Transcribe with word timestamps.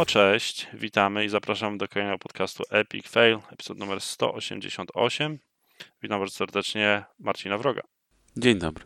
No 0.00 0.06
cześć, 0.06 0.68
witamy 0.74 1.24
i 1.24 1.28
zapraszamy 1.28 1.78
do 1.78 1.88
kolejnego 1.88 2.18
podcastu 2.18 2.62
Epic 2.70 3.08
Fail, 3.08 3.38
epizod 3.52 3.78
numer 3.78 4.00
188. 4.00 5.38
Witam 6.02 6.18
bardzo 6.18 6.34
serdecznie 6.34 7.04
Marcina 7.18 7.58
Wroga 7.58 7.82
Dzień 8.36 8.58
dobry. 8.58 8.84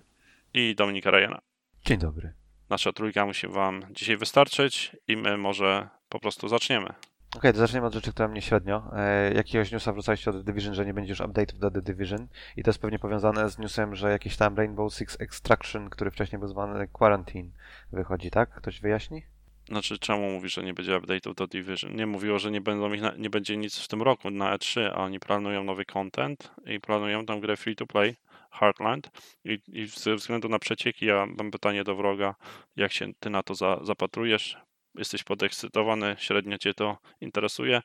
i 0.55 0.75
Dominika 0.75 1.11
Rajana. 1.11 1.41
Dzień 1.85 1.99
dobry. 1.99 2.33
Nasza 2.71 2.93
trójka 2.93 3.27
musi 3.27 3.49
wam 3.49 3.83
dzisiaj 3.91 4.17
wystarczyć 4.17 4.97
i 5.09 5.17
my 5.17 5.37
może 5.37 5.89
po 6.09 6.21
prostu 6.21 6.49
zaczniemy. 6.49 6.95
Okej, 7.37 7.53
to 7.53 7.59
zaczniemy 7.59 7.87
od 7.87 7.95
rzeczy, 7.95 8.13
która 8.13 8.29
mnie 8.29 8.43
średnio. 8.43 8.91
E, 8.97 9.35
jakiegoś 9.35 9.73
newsa 9.73 9.93
wrzucaliście 9.93 10.31
od 10.31 10.37
The 10.37 10.45
Division, 10.45 10.75
że 10.75 10.87
nie 10.87 10.95
będzie 10.95 11.13
już 11.13 11.21
update'ów 11.21 11.59
do 11.59 11.71
The 11.71 11.83
Division 11.83 12.29
i 12.57 12.63
to 12.63 12.71
jest 12.71 12.81
pewnie 12.81 12.99
powiązane 12.99 13.51
z 13.51 13.59
newsem, 13.59 13.95
że 13.95 14.11
jakiś 14.11 14.37
tam 14.37 14.57
Rainbow 14.57 14.95
Six 14.95 15.21
Extraction, 15.21 15.91
który 15.91 16.11
wcześniej 16.11 16.39
był 16.39 16.49
zwany 16.49 16.89
Quarantine, 16.89 17.51
wychodzi, 17.93 18.31
tak? 18.31 18.51
Ktoś 18.51 18.81
wyjaśni? 18.81 19.34
Znaczy, 19.69 19.99
czemu 19.99 20.31
mówi, 20.31 20.49
że 20.49 20.63
nie 20.63 20.75
będzie 20.75 21.01
update'ów 21.01 21.35
do 21.35 21.47
Division? 21.47 21.97
Nie 21.97 22.07
mówiło, 22.07 22.39
że 22.39 22.51
nie, 22.51 22.61
będą 22.61 22.93
ich 22.93 23.01
na, 23.01 23.15
nie 23.17 23.31
będzie 23.31 23.57
nic 23.57 23.79
w 23.79 23.89
tym 23.89 24.03
roku 24.03 24.31
na 24.31 24.57
E3, 24.57 24.91
a 24.95 24.95
oni 24.95 25.21
planują 25.21 25.65
nowy 25.65 25.85
content 25.85 26.51
i 26.67 26.81
planują 26.81 27.27
tam 27.27 27.41
grę 27.41 27.57
free 27.57 27.77
to 27.77 27.87
play, 27.87 28.17
Heartland. 28.51 29.11
I, 29.45 29.59
I 29.69 29.87
ze 29.87 30.15
względu 30.15 30.49
na 30.49 30.59
przecieki, 30.59 31.07
ja 31.07 31.27
mam 31.27 31.51
pytanie 31.51 31.85
do 31.85 31.97
wroga, 31.97 32.35
jak 32.77 32.93
się 32.93 33.15
ty 33.21 33.31
na 33.31 33.43
to 33.43 33.55
za, 33.55 33.81
zapatrujesz? 33.83 34.57
Jesteś 34.95 35.23
podekscytowany, 35.23 36.17
średnio 36.19 36.59
cię 36.59 36.75
to 36.75 36.99
interesuje? 37.21 37.83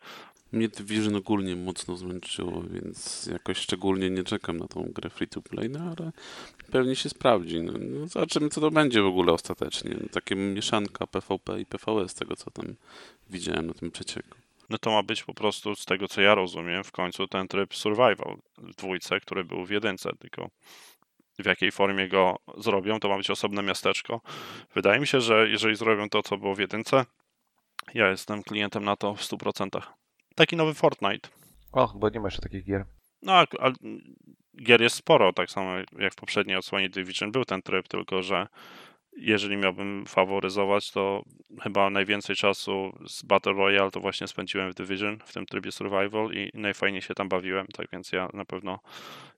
Mnie 0.52 0.68
Division 0.68 1.16
ogólnie 1.16 1.56
mocno 1.56 1.96
zmęczyło, 1.96 2.62
więc 2.62 3.26
jakoś 3.32 3.58
szczególnie 3.58 4.10
nie 4.10 4.24
czekam 4.24 4.58
na 4.58 4.68
tą 4.68 4.84
grę 4.84 5.10
free 5.10 5.28
to 5.28 5.42
play, 5.42 5.70
no 5.70 5.80
ale 5.80 6.12
pewnie 6.72 6.96
się 6.96 7.10
sprawdzi. 7.10 7.62
No, 7.62 7.74
no 7.80 8.08
zobaczymy, 8.08 8.50
co 8.50 8.62
to 8.62 8.72
będzie 8.72 9.02
w 9.02 9.06
ogóle 9.06 9.34
ostatecznie. 9.34 9.96
No, 10.02 10.10
takie 10.12 10.36
mieszanka 10.36 11.08
PvP 11.08 11.62
i 11.62 11.66
PvE 11.66 12.10
z 12.10 12.14
tego, 12.14 12.36
co 12.36 12.52
tam 12.52 12.76
widziałem 13.30 13.68
na 13.68 13.74
tym 13.74 13.92
przecieku. 13.92 14.38
No 14.70 14.78
to 14.78 14.92
ma 14.92 15.04
być 15.04 15.24
po 15.24 15.34
prostu, 15.34 15.76
z 15.76 15.86
tego 15.86 16.08
co 16.08 16.22
ja 16.22 16.36
rozumiem, 16.36 16.84
w 16.84 16.92
końcu 16.92 17.28
ten 17.28 17.48
tryb 17.48 17.76
survival 17.76 18.38
w 18.58 18.76
dwójce, 18.76 19.20
który 19.20 19.44
był 19.44 19.66
w 19.66 19.70
jedynce, 19.70 20.10
tylko 20.20 20.50
w 21.44 21.46
jakiej 21.46 21.72
formie 21.72 22.08
go 22.08 22.40
zrobią, 22.58 23.00
to 23.00 23.10
ma 23.10 23.18
być 23.18 23.30
osobne 23.30 23.64
miasteczko. 23.64 24.22
Wydaje 24.76 25.00
mi 25.00 25.08
się, 25.08 25.22
że 25.22 25.50
jeżeli 25.50 25.76
zrobią 25.76 26.10
to, 26.10 26.24
co 26.24 26.38
było 26.38 26.56
w 26.56 26.60
jedynce, 26.60 27.06
ja 27.94 28.10
jestem 28.10 28.44
klientem 28.44 28.86
na 28.86 28.96
to 28.96 29.16
w 29.16 29.22
100%. 29.22 29.82
Taki 30.36 30.56
nowy 30.56 30.74
Fortnite. 30.74 31.30
Och, 31.72 31.98
bo 31.98 32.10
nie 32.10 32.20
ma 32.20 32.28
jeszcze 32.28 32.42
takich 32.42 32.66
gier. 32.66 32.86
No, 33.22 33.34
a, 33.34 33.42
a 33.60 33.72
gier 34.64 34.82
jest 34.82 34.96
sporo, 34.96 35.34
tak 35.34 35.52
samo 35.52 35.72
jak 36.00 36.14
w 36.14 36.16
poprzedniej 36.16 36.58
odsłonie 36.58 36.90
Division 36.90 37.32
był 37.32 37.46
ten 37.46 37.62
tryb, 37.62 37.88
tylko 37.88 38.24
że 38.24 38.48
jeżeli 39.18 39.58
miałbym 39.58 40.06
faworyzować, 40.06 40.92
to 40.92 41.24
chyba 41.62 41.90
najwięcej 41.90 42.36
czasu 42.36 42.98
z 43.08 43.24
Battle 43.24 43.54
Royale 43.54 43.92
to 43.92 44.00
właśnie 44.00 44.28
spędziłem 44.28 44.72
w 44.72 44.76
Division, 44.76 45.20
w 45.26 45.34
tym 45.34 45.46
trybie 45.46 45.72
Survival 45.72 46.32
i 46.34 46.52
najfajniej 46.54 47.02
się 47.02 47.14
tam 47.14 47.30
bawiłem, 47.30 47.68
tak 47.68 47.88
więc 47.92 48.12
ja 48.12 48.30
na 48.34 48.46
pewno 48.46 48.80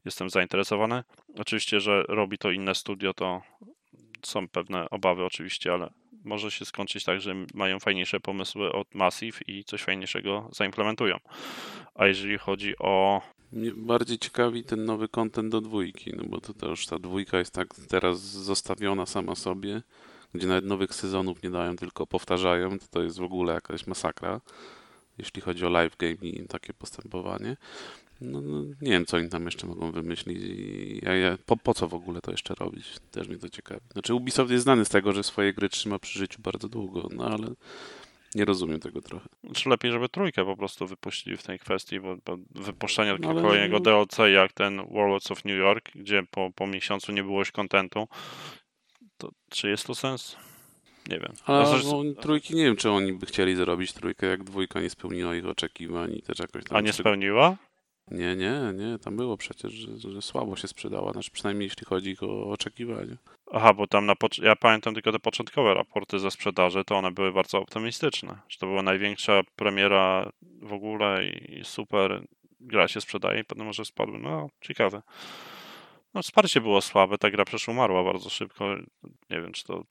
jestem 0.06 0.30
zainteresowany. 0.30 1.04
Oczywiście, 1.38 1.80
że 1.80 2.04
robi 2.08 2.38
to 2.38 2.52
inne 2.52 2.76
studio, 2.76 3.14
to 3.14 3.42
są 4.28 4.48
pewne 4.48 4.90
obawy 4.90 5.26
oczywiście, 5.26 5.74
ale 5.74 5.90
może 6.24 6.52
się 6.52 6.66
skończyć 6.66 7.04
tak, 7.04 7.22
że 7.22 7.36
mają 7.54 7.80
fajniejsze 7.80 8.20
pomysły 8.20 8.72
od 8.72 8.96
Massive 8.96 9.40
i 9.48 9.64
coś 9.64 9.82
fajniejszego 9.82 10.50
zaimplementują. 10.52 11.18
A 11.96 12.08
jeżeli 12.08 12.38
chodzi 12.38 12.78
o 12.78 13.22
mnie 13.52 13.72
bardziej 13.76 14.18
ciekawi 14.18 14.64
ten 14.64 14.86
nowy 14.86 15.08
content 15.08 15.52
do 15.52 15.62
dwójki, 15.62 16.14
no 16.16 16.24
bo 16.24 16.42
to 16.42 16.54
też 16.54 16.86
ta 16.86 17.00
dwójka 17.00 17.38
jest 17.38 17.54
tak 17.54 17.68
teraz 17.90 18.20
zostawiona 18.22 19.06
sama 19.06 19.36
sobie, 19.36 19.82
gdzie 20.34 20.48
nawet 20.48 20.66
nowych 20.66 20.96
sezonów 20.96 21.44
nie 21.44 21.50
dają, 21.50 21.76
tylko 21.76 22.08
powtarzają, 22.08 22.80
to 22.80 22.86
to 22.92 23.04
jest 23.04 23.20
w 23.20 23.24
ogóle 23.24 23.54
jakaś 23.54 23.88
masakra, 23.88 24.42
jeśli 25.18 25.42
chodzi 25.42 25.66
o 25.66 25.70
live 25.70 25.98
game 25.98 26.16
i 26.22 26.48
takie 26.48 26.74
postępowanie. 26.74 27.58
No, 28.22 28.42
no 28.42 28.64
nie 28.82 28.92
wiem, 28.92 29.06
co 29.06 29.18
oni 29.18 29.30
tam 29.30 29.46
jeszcze 29.46 29.68
mogą 29.68 29.92
wymyślić. 29.92 30.40
Ja, 31.04 31.16
ja, 31.16 31.38
po, 31.46 31.58
po 31.58 31.74
co 31.74 31.88
w 31.88 31.94
ogóle 31.94 32.22
to 32.22 32.32
jeszcze 32.32 32.56
robić? 32.56 32.86
Też 33.12 33.28
mnie 33.28 33.38
to 33.38 33.50
ciekawi. 33.50 33.82
Znaczy 33.94 34.14
Ubisoft 34.14 34.52
jest 34.52 34.64
znany 34.64 34.86
z 34.86 34.90
tego, 34.90 35.14
że 35.14 35.24
swoje 35.24 35.54
gry 35.54 35.70
trzyma 35.70 36.00
przy 36.00 36.20
życiu 36.20 36.42
bardzo 36.42 36.70
długo, 36.70 37.08
no 37.12 37.26
ale 37.26 37.48
nie 38.36 38.46
rozumiem 38.46 38.80
tego 38.80 39.02
trochę. 39.02 39.30
Czy 39.54 39.70
lepiej, 39.70 39.92
żeby 39.92 40.10
trójkę 40.10 40.46
po 40.46 40.58
prostu 40.58 40.88
wypuścili 40.88 41.38
w 41.38 41.44
tej 41.44 41.60
kwestii, 41.60 42.00
bo, 42.00 42.18
bo 42.26 42.38
wypuszczenie 42.52 43.12
takiego 43.12 43.30
ale- 43.30 43.42
kolejnego 43.42 43.80
DLC 43.80 44.18
jak 44.34 44.54
ten 44.54 44.78
Warlords 44.78 45.32
of 45.32 45.46
New 45.46 45.58
York, 45.58 45.92
gdzie 45.96 46.24
po, 46.32 46.52
po 46.56 46.68
miesiącu 46.68 47.12
nie 47.12 47.24
było 47.24 47.40
już 47.40 47.52
kontentu, 47.52 48.08
to 49.18 49.30
czy 49.50 49.70
jest 49.70 49.88
to 49.88 49.96
sens? 49.96 50.36
Nie 51.10 51.20
wiem. 51.20 51.34
No, 51.48 51.66
zresztą- 51.66 52.04
no, 52.04 52.22
trójki 52.22 52.56
nie 52.56 52.64
wiem, 52.64 52.76
czy 52.76 52.90
oni 52.92 53.14
by 53.14 53.26
chcieli 53.26 53.56
zrobić 53.56 53.94
trójkę, 53.94 54.28
jak 54.28 54.44
dwójka 54.44 54.82
nie 54.82 54.90
spełniła 54.90 55.36
ich 55.36 55.46
oczekiwań 55.46 56.14
i 56.14 56.22
też 56.22 56.40
jakoś 56.40 56.64
tam... 56.64 56.78
A 56.78 56.82
nie 56.82 56.94
spełniła? 56.94 57.58
Nie, 58.08 58.36
nie, 58.36 58.74
nie, 58.76 59.00
tam 59.00 59.18
było 59.18 59.38
przecież, 59.38 59.74
że, 59.74 60.12
że 60.12 60.22
słabo 60.22 60.56
się 60.56 60.68
sprzedała, 60.68 61.12
znaczy 61.12 61.32
przynajmniej 61.32 61.66
jeśli 61.68 61.86
chodzi 61.86 62.16
o 62.22 62.50
oczekiwania. 62.50 63.18
Aha, 63.52 63.74
bo 63.74 63.88
tam 63.88 64.06
na 64.06 64.16
pocz- 64.16 64.44
ja 64.44 64.56
pamiętam 64.56 64.94
tylko 64.94 65.12
te 65.12 65.20
początkowe 65.20 65.74
raporty 65.74 66.20
ze 66.20 66.32
sprzedaży, 66.32 66.84
to 66.86 66.96
one 66.96 67.12
były 67.12 67.32
bardzo 67.32 67.60
optymistyczne. 67.60 68.40
Że 68.50 68.58
to 68.58 68.68
była 68.68 68.82
największa 68.82 69.42
premiera 69.56 70.30
w 70.62 70.74
ogóle 70.74 71.26
i 71.26 71.62
super 71.64 72.24
gra 72.60 72.88
się 72.88 73.02
sprzedaje 73.02 73.42
i 73.42 73.44
potem 73.44 73.66
może 73.66 73.86
spadły. 73.86 74.20
No, 74.20 74.50
ciekawe. 74.62 75.02
No, 76.14 76.22
wsparcie 76.22 76.62
było 76.62 76.82
słabe, 76.82 77.18
ta 77.18 77.32
gra 77.32 77.46
przecież 77.46 77.68
umarła 77.68 78.04
bardzo 78.04 78.30
szybko. 78.30 78.76
Nie 79.30 79.42
wiem, 79.42 79.52
czy 79.52 79.64
to 79.64 79.84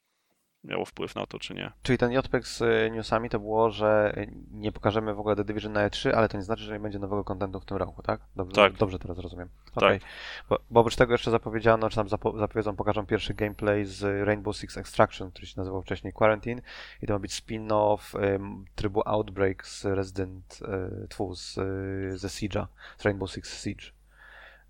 miało 0.65 0.85
wpływ 0.85 1.15
na 1.15 1.27
to, 1.27 1.39
czy 1.39 1.55
nie. 1.55 1.73
Czyli 1.83 1.99
ten 1.99 2.13
JPEG 2.13 2.47
z 2.47 2.63
e, 2.63 2.91
newsami 2.91 3.31
to 3.31 3.39
było, 3.39 3.71
że 3.71 4.13
e, 4.17 4.27
nie 4.51 4.73
pokażemy 4.73 5.15
w 5.15 5.21
ogóle 5.21 5.37
The 5.37 5.45
Division 5.45 5.73
na 5.73 5.89
E3, 5.89 6.11
ale 6.11 6.29
to 6.29 6.37
nie 6.37 6.43
znaczy, 6.43 6.63
że 6.63 6.73
nie 6.73 6.81
będzie 6.81 6.99
nowego 6.99 7.25
kontentu 7.25 7.61
w 7.61 7.65
tym 7.65 7.77
roku, 7.77 8.03
tak? 8.03 8.21
Dobrze, 8.37 8.55
Tak. 8.55 8.73
dobrze 8.73 8.99
teraz 8.99 9.19
rozumiem. 9.19 9.49
Okej. 9.75 10.01
Bo, 10.49 10.59
bo 10.71 10.81
oprócz 10.81 10.97
tego 10.97 11.13
jeszcze 11.15 11.31
zapowiedziano, 11.31 11.91
czy 11.91 11.97
tam 11.97 12.07
zapo- 12.07 12.39
zapowiedzą, 12.39 12.77
pokażą 12.77 13.07
pierwszy 13.07 13.35
gameplay 13.35 13.85
z 13.85 14.27
Rainbow 14.27 14.57
Six 14.57 14.77
Extraction, 14.77 15.31
który 15.31 15.47
się 15.47 15.55
nazywał 15.57 15.83
wcześniej 15.83 16.13
Quarantine 16.13 16.63
i 17.03 17.07
to 17.07 17.13
ma 17.13 17.19
być 17.19 17.33
spin-off 17.33 17.99
trybu 18.75 19.03
Outbreak 19.05 19.67
z 19.67 19.85
Resident 19.85 20.59
e, 20.69 21.07
tfu, 21.09 21.35
z, 21.35 21.59
e, 21.59 22.19
ze 22.19 22.29
Siege'a, 22.29 22.67
z 22.99 23.05
Rainbow 23.05 23.31
Six 23.31 23.63
Siege. 23.65 23.85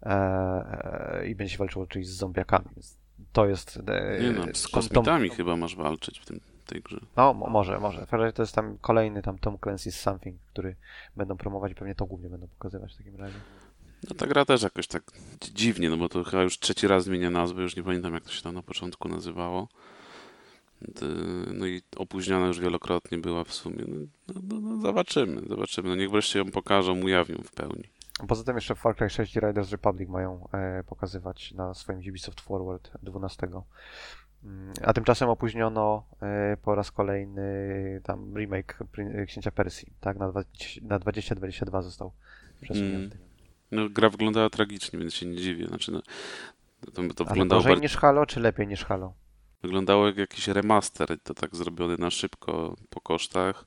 E, 0.02 0.10
e, 0.12 1.26
I 1.26 1.34
będzie 1.34 1.52
się 1.52 1.58
walczyło 1.58 1.86
czyli 1.86 2.04
z 2.04 2.10
zombiakami. 2.16 2.64
Więc 2.76 2.99
To 3.32 3.46
jest... 3.46 3.78
e, 3.88 4.18
Nie 4.22 4.30
no, 4.30 4.44
z 4.54 4.68
kosmitami 4.68 5.30
chyba 5.30 5.56
masz 5.56 5.76
walczyć 5.76 6.18
w 6.20 6.24
tym, 6.26 6.40
tej 6.66 6.80
grze. 6.82 7.00
no, 7.16 7.34
mo- 7.34 7.46
może, 7.50 7.78
może. 7.80 8.06
To 8.34 8.42
jest 8.42 8.54
tam 8.54 8.78
kolejny 8.80 9.22
tam 9.22 9.38
Tom 9.38 9.56
Clancy's 9.56 9.90
Something, 9.90 10.40
który 10.52 10.76
będą 11.16 11.36
promować 11.36 11.72
i 11.72 11.74
pewnie 11.74 11.94
to 11.94 12.06
głównie 12.06 12.28
będą 12.28 12.48
pokazywać 12.48 12.94
w 12.94 12.96
takim 12.96 13.16
razie. 13.16 13.36
No 14.10 14.14
ta 14.16 14.26
gra 14.26 14.44
też 14.44 14.62
jakoś 14.62 14.86
tak 14.86 15.02
dziwnie, 15.54 15.90
no 15.90 15.96
bo 15.96 16.08
to 16.08 16.24
chyba 16.24 16.42
już 16.42 16.58
trzeci 16.58 16.86
raz 16.86 17.04
zmienia 17.04 17.30
nazwę, 17.30 17.62
już 17.62 17.76
nie 17.76 17.82
pamiętam 17.82 18.14
jak 18.14 18.24
to 18.24 18.30
się 18.30 18.42
tam 18.42 18.54
na 18.54 18.62
początku 18.62 19.08
nazywało. 19.08 19.68
No 21.54 21.66
i 21.66 21.82
opóźniona 21.96 22.46
już 22.46 22.60
wielokrotnie 22.60 23.18
była 23.18 23.44
w 23.44 23.52
sumie. 23.54 23.84
No, 23.88 24.34
no, 24.34 24.40
no, 24.48 24.60
no 24.60 24.80
zobaczymy, 24.82 25.42
zobaczymy. 25.48 25.88
No 25.88 25.94
niech 25.94 26.10
wreszcie 26.10 26.38
ją 26.38 26.50
pokażą, 26.50 27.00
ujawnią 27.02 27.36
w 27.44 27.50
pełni. 27.52 27.84
Poza 28.28 28.44
tym 28.44 28.56
jeszcze 28.56 28.74
Far 28.74 28.96
Cry 28.96 29.10
6 29.10 29.36
i 29.36 29.40
Riders 29.40 29.70
Republic 29.70 30.08
mają 30.08 30.48
e, 30.52 30.84
pokazywać 30.84 31.52
na 31.52 31.74
swoim 31.74 31.98
Ubisoft 31.98 32.40
Forward 32.40 32.90
12. 33.02 33.48
Mm, 34.44 34.72
A 34.84 34.92
tymczasem 34.92 35.28
opóźniono 35.28 36.06
e, 36.22 36.56
po 36.62 36.74
raz 36.74 36.90
kolejny 36.90 37.42
tam 38.04 38.36
remake 38.36 38.78
Księcia 39.26 39.50
Persji, 39.50 39.92
tak? 40.00 40.16
Na, 40.18 40.28
20, 40.30 40.80
na 40.82 40.98
2022 40.98 41.82
został 41.82 42.12
przesunięty. 42.60 43.18
No 43.70 43.88
gra 43.88 44.08
wyglądała 44.10 44.50
tragicznie, 44.50 44.98
więc 44.98 45.14
się 45.14 45.26
nie 45.26 45.36
dziwię. 45.36 45.66
Znaczy, 45.66 45.92
no, 45.92 46.00
to, 46.80 46.90
to 46.92 47.00
Ale 47.00 47.08
wyglądało, 47.28 47.60
gorzej 47.60 47.74
bar- 47.74 47.82
niż 47.82 47.96
Halo, 47.96 48.26
czy 48.26 48.40
lepiej 48.40 48.66
niż 48.66 48.84
Halo? 48.84 49.12
wyglądało 49.62 50.06
jak 50.06 50.16
jakiś 50.16 50.48
remaster, 50.48 51.20
to 51.22 51.34
tak 51.34 51.56
zrobiony 51.56 51.96
na 51.98 52.10
szybko 52.10 52.76
po 52.90 53.00
kosztach. 53.00 53.64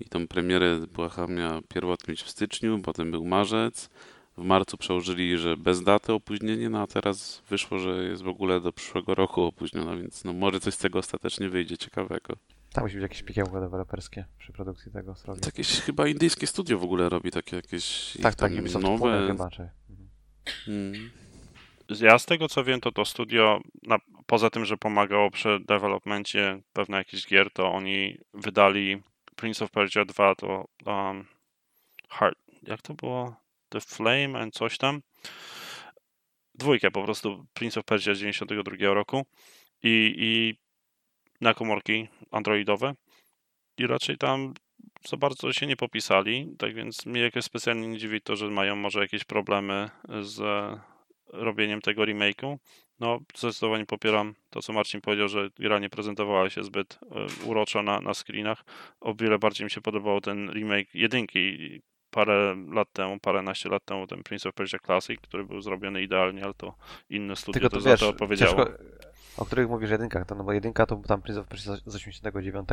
I 0.00 0.04
tą 0.04 0.28
premierę 0.28 0.80
była 0.94 1.08
chyba 1.08 1.26
miała 1.26 1.60
pierwotnie 1.68 2.12
być 2.12 2.22
w 2.22 2.30
styczniu, 2.30 2.80
potem 2.82 3.10
był 3.10 3.24
marzec. 3.24 3.90
W 4.36 4.44
marcu 4.44 4.76
przełożyli, 4.76 5.38
że 5.38 5.56
bez 5.56 5.82
daty 5.82 6.12
opóźnienie, 6.12 6.70
no 6.70 6.82
a 6.82 6.86
teraz 6.86 7.42
wyszło, 7.50 7.78
że 7.78 8.04
jest 8.04 8.22
w 8.22 8.28
ogóle 8.28 8.60
do 8.60 8.72
przyszłego 8.72 9.14
roku 9.14 9.42
opóźniona, 9.42 9.96
więc 9.96 10.24
no 10.24 10.32
może 10.32 10.60
coś 10.60 10.74
z 10.74 10.78
tego 10.78 10.98
ostatecznie 10.98 11.48
wyjdzie 11.48 11.78
ciekawego. 11.78 12.36
Tam 12.72 12.84
musi 12.84 12.94
być 12.94 13.02
jakieś 13.02 13.22
pikiełko 13.22 13.60
deweloperskie 13.60 14.24
przy 14.38 14.52
produkcji 14.52 14.92
tego 14.92 15.14
zrobić. 15.14 15.42
To 15.42 15.48
jakieś 15.48 15.80
chyba 15.80 16.06
indyjskie 16.08 16.46
studio 16.46 16.78
w 16.78 16.84
ogóle 16.84 17.08
robi 17.08 17.30
takie 17.30 17.56
jakieś 17.56 18.16
Tak, 18.22 18.34
tak, 18.34 18.52
nowe. 18.82 19.26
chyba, 19.26 19.50
czy... 19.50 19.68
Mhm. 19.90 20.08
Mm. 20.68 21.10
Ja 22.00 22.18
z 22.18 22.26
tego 22.26 22.48
co 22.48 22.64
wiem, 22.64 22.80
to 22.80 22.92
to 22.92 23.04
studio, 23.04 23.60
na, 23.82 23.98
poza 24.26 24.50
tym, 24.50 24.64
że 24.64 24.76
pomagało 24.76 25.30
przy 25.30 25.60
developmencie 25.68 26.60
pewnych 26.72 26.98
jakichś 26.98 27.26
gier, 27.26 27.50
to 27.52 27.72
oni 27.72 28.18
wydali 28.34 29.02
Prince 29.36 29.62
of 29.62 29.70
Persia 29.70 30.04
2, 30.04 30.34
to 30.34 30.64
um, 30.86 31.26
Heart, 32.08 32.38
jak 32.62 32.82
to 32.82 32.94
było? 32.94 33.36
The 33.68 33.80
Flame 33.80 34.40
and 34.40 34.54
coś 34.54 34.78
tam. 34.78 35.00
Dwójkę 36.54 36.90
po 36.90 37.04
prostu 37.04 37.46
Prince 37.54 37.78
of 37.78 37.84
Persia 37.84 38.14
z 38.14 38.18
92 38.18 38.94
roku 38.94 39.26
i, 39.82 40.14
i 40.18 40.54
na 41.40 41.54
komórki 41.54 42.08
androidowe 42.30 42.94
i 43.78 43.86
raczej 43.86 44.18
tam 44.18 44.54
za 45.08 45.16
bardzo 45.16 45.52
się 45.52 45.66
nie 45.66 45.76
popisali, 45.76 46.56
tak 46.58 46.74
więc 46.74 47.06
mnie 47.06 47.20
jakoś 47.20 47.44
specjalnie 47.44 47.88
nie 47.88 47.98
dziwi 47.98 48.20
to, 48.20 48.36
że 48.36 48.50
mają 48.50 48.76
może 48.76 49.00
jakieś 49.00 49.24
problemy 49.24 49.90
z 50.22 50.38
robieniem 51.32 51.80
tego 51.80 52.02
remake'u. 52.02 52.56
No, 53.00 53.18
zdecydowanie 53.36 53.86
popieram 53.86 54.34
to, 54.50 54.62
co 54.62 54.72
Marcin 54.72 55.00
powiedział, 55.00 55.28
że 55.28 55.48
gra 55.58 55.78
nie 55.78 55.90
prezentowała 55.90 56.50
się 56.50 56.64
zbyt 56.64 56.98
e, 57.02 57.44
uroczo 57.44 57.82
na, 57.82 58.00
na 58.00 58.14
screenach. 58.14 58.64
O 59.00 59.14
wiele 59.14 59.38
bardziej 59.38 59.64
mi 59.64 59.70
się 59.70 59.80
podobał 59.80 60.20
ten 60.20 60.50
remake 60.50 60.94
jedynki 60.94 61.80
parę 62.10 62.56
lat 62.72 62.92
temu, 62.92 63.20
paręnaście 63.20 63.68
lat 63.68 63.84
temu, 63.84 64.06
ten 64.06 64.22
Prince 64.22 64.46
of 64.46 64.54
Persia 64.54 64.78
Classic, 64.78 65.20
który 65.20 65.44
był 65.44 65.60
zrobiony 65.60 66.02
idealnie, 66.02 66.44
ale 66.44 66.54
to 66.54 66.74
inne 67.10 67.36
studio 67.36 67.60
Tylko 67.60 67.68
to 67.68 67.76
to 67.76 67.80
za 67.82 67.90
wiesz, 67.90 68.00
to 68.00 68.08
odpowiedziało. 68.08 68.56
ciężko, 68.56 68.82
o 69.36 69.44
których 69.44 69.68
mówisz 69.68 69.90
jedynkach, 69.90 70.26
to 70.26 70.34
no 70.34 70.44
bo 70.44 70.52
jedynka 70.52 70.86
to 70.86 70.96
był 70.96 71.04
tam 71.04 71.22
Prince 71.22 71.38
of 71.38 71.46
Persia 71.46 71.76
z 71.86 71.96
89, 71.96 72.68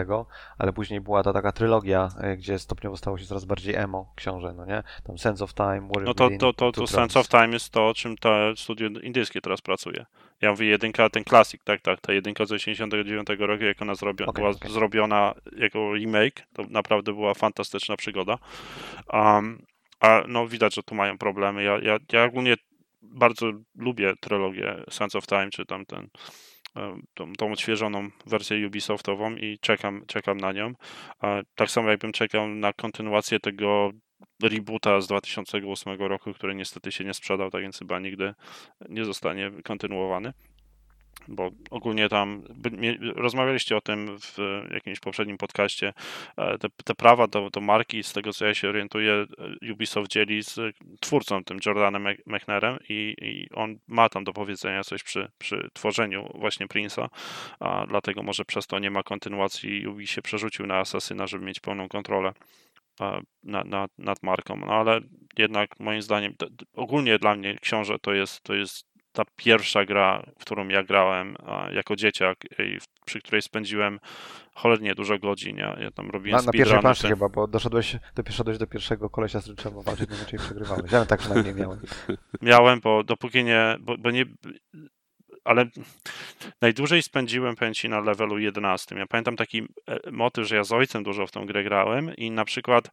ale 0.58 0.74
później 0.74 1.02
była 1.02 1.24
ta 1.24 1.34
taka 1.34 1.52
trylogia, 1.52 2.10
e, 2.20 2.38
gdzie 2.38 2.60
stopniowo 2.60 2.98
stało 2.98 3.18
się 3.18 3.26
coraz 3.26 3.46
bardziej 3.46 3.76
emo 3.76 4.14
książę, 4.16 4.54
no 4.58 4.66
nie? 4.66 4.84
Tam 5.04 5.18
Sense 5.18 5.44
of 5.44 5.54
Time, 5.54 5.82
Warrior 5.82 6.06
No 6.06 6.14
to, 6.14 6.24
Within, 6.24 6.40
to, 6.40 6.54
to, 6.54 6.72
to. 6.72 6.88
Sense 6.88 7.20
of 7.20 7.28
Time 7.28 7.48
jest 7.48 7.70
to, 7.70 7.94
czym 7.96 8.18
to 8.18 8.56
studio 8.56 8.88
indyjskie 8.88 9.42
teraz 9.42 9.62
pracuje. 9.62 10.06
Ja 10.42 10.52
mówię 10.52 10.68
jedynka, 10.68 11.10
ten 11.10 11.24
klasik, 11.24 11.64
tak, 11.64 11.82
tak, 11.82 12.02
ta 12.02 12.14
jedynka 12.14 12.46
z 12.46 12.52
89 12.52 13.28
roku, 13.40 13.64
jak 13.64 13.82
ona 13.82 13.94
zrobi- 13.94 14.24
Okej, 14.24 14.34
była 14.34 14.50
okej. 14.50 14.72
zrobiona 14.72 15.34
jako 15.58 15.94
remake, 15.94 16.48
to 16.54 16.64
naprawdę 16.70 17.14
była 17.14 17.34
fantastyczna 17.34 17.98
przygoda. 17.98 18.38
Um, 19.14 19.66
a 20.00 20.24
no 20.28 20.48
widać, 20.48 20.76
że 20.76 20.84
tu 20.84 20.96
mają 20.96 21.18
problemy. 21.18 21.64
Ja, 21.64 21.80
ja, 21.80 21.98
ja 22.14 22.24
ogólnie 22.24 22.56
bardzo 23.02 23.52
lubię 23.76 24.14
trylogię 24.20 24.84
Sense 24.90 25.18
of 25.18 25.28
Time, 25.28 25.50
czy 25.50 25.66
tam 25.66 25.86
ten 25.86 26.10
tą, 27.14 27.34
tą 27.34 27.52
odświeżoną 27.52 28.10
wersję 28.26 28.68
Ubisoftową 28.68 29.36
i 29.36 29.60
czekam, 29.62 30.04
czekam 30.08 30.38
na 30.38 30.52
nią. 30.52 30.74
E, 31.24 31.42
Tak 31.56 31.72
samo 31.72 31.90
jakbym 31.90 32.12
czekał 32.12 32.48
na 32.48 32.74
kontynuację 32.74 33.40
tego 33.40 33.92
reboota 34.44 35.02
z 35.02 35.08
2008 35.08 36.00
roku, 36.00 36.34
który 36.34 36.56
niestety 36.56 36.92
się 36.92 37.04
nie 37.04 37.14
sprzedał, 37.14 37.52
tak 37.52 37.62
więc 37.62 37.80
chyba 37.80 38.00
nigdy 38.00 38.34
nie 38.90 39.06
zostanie 39.06 39.52
kontynuowany. 39.64 40.34
Bo 41.32 41.52
ogólnie 41.70 42.10
tam 42.10 42.44
rozmawialiście 43.16 43.78
o 43.78 43.82
tym 43.82 44.18
w 44.20 44.38
jakimś 44.74 45.00
poprzednim 45.00 45.38
podcaście. 45.38 45.94
e, 46.38 46.58
Te, 46.58 46.68
te 46.86 46.96
prawa 46.96 47.28
do, 47.28 47.50
do 47.50 47.62
marki, 47.62 48.04
z 48.04 48.14
tego 48.14 48.34
co 48.34 48.46
ja 48.46 48.54
się 48.54 48.70
orientuję, 48.70 49.14
e, 49.64 49.72
Ubisoft 49.74 50.12
dzieli 50.12 50.44
z 50.44 50.60
twórcą, 51.00 51.44
tym 51.44 51.58
Jordanem 51.66 52.08
Mechnerem, 52.26 52.78
i, 52.90 53.16
i 53.22 53.48
on 53.54 53.80
ma 53.88 54.10
tam 54.10 54.24
do 54.24 54.34
powiedzenia 54.34 54.84
coś 54.84 55.04
przy, 55.04 55.32
przy 55.38 55.70
tworzeniu 55.74 56.32
właśnie 56.36 56.68
Prince'a, 56.68 57.08
a 57.60 57.86
dlatego 57.88 58.24
może 58.24 58.46
przez 58.46 58.68
to 58.68 58.80
nie 58.80 58.92
ma 58.92 59.04
kontynuacji. 59.04 59.88
Ubi 59.88 60.08
się 60.08 60.22
przerzucił 60.22 60.68
na 60.68 60.78
Assassina, 60.78 61.28
żeby 61.28 61.46
mieć 61.46 61.60
pełną 61.60 61.88
kontrolę 61.88 62.34
e, 63.02 63.22
na, 63.44 63.64
na, 63.64 63.88
nad 63.98 64.24
marką. 64.24 64.56
No 64.58 64.74
ale 64.74 65.00
jednak 65.38 65.80
moim 65.80 66.02
zdaniem, 66.02 66.34
ogólnie 66.74 67.20
dla 67.20 67.36
mnie 67.36 67.58
książę 67.62 68.00
to 68.02 68.14
jest, 68.14 68.44
to 68.44 68.54
jest 68.54 68.91
ta 69.12 69.24
pierwsza 69.36 69.86
gra, 69.86 70.24
w 70.40 70.42
którą 70.42 70.68
ja 70.68 70.84
grałem 70.84 71.36
jako 71.74 71.96
dzieciak 71.96 72.38
i 72.60 72.78
przy 73.06 73.20
której 73.22 73.42
spędziłem 73.42 74.00
cholernie 74.54 74.96
dużo 74.96 75.20
godzin. 75.20 75.58
Ja, 75.58 75.78
ja 75.80 75.92
tam 75.92 76.10
robiłem 76.10 76.40
Na, 76.40 76.46
na 76.46 76.52
pierwszej 76.52 76.80
planszy 76.80 77.08
chyba, 77.08 77.30
bo 77.30 77.48
doszedłeś, 77.48 77.96
doszedłeś 78.16 78.58
do 78.58 78.68
pierwszego 78.68 79.10
kolesia, 79.10 79.40
z 79.40 79.44
którym 79.44 79.58
trzeba 79.58 79.82
walczyć, 79.82 80.10
inaczej 80.10 80.40
przegrywałeś. 80.40 80.92
Ja 80.92 81.06
tak 81.06 81.20
przynajmniej 81.20 81.56
miałem. 81.56 81.80
Miałem, 82.42 82.80
bo 82.80 83.04
dopóki 83.04 83.44
nie, 83.44 83.78
bo, 83.80 83.98
bo 83.98 84.12
nie, 84.12 84.26
ale 85.44 85.66
najdłużej 86.62 87.04
spędziłem, 87.04 87.56
powiem 87.56 87.74
ci, 87.74 87.90
na 87.90 88.00
levelu 88.00 88.40
11. 88.40 88.96
Ja 88.96 89.08
pamiętam 89.08 89.36
taki 89.36 89.62
e, 89.88 90.12
motyw, 90.12 90.48
że 90.48 90.56
ja 90.56 90.64
z 90.64 90.72
ojcem 90.72 91.04
dużo 91.04 91.28
w 91.28 91.32
tą 91.32 91.46
grę 91.46 91.64
grałem 91.64 92.16
i 92.16 92.32
na 92.32 92.46
przykład 92.46 92.92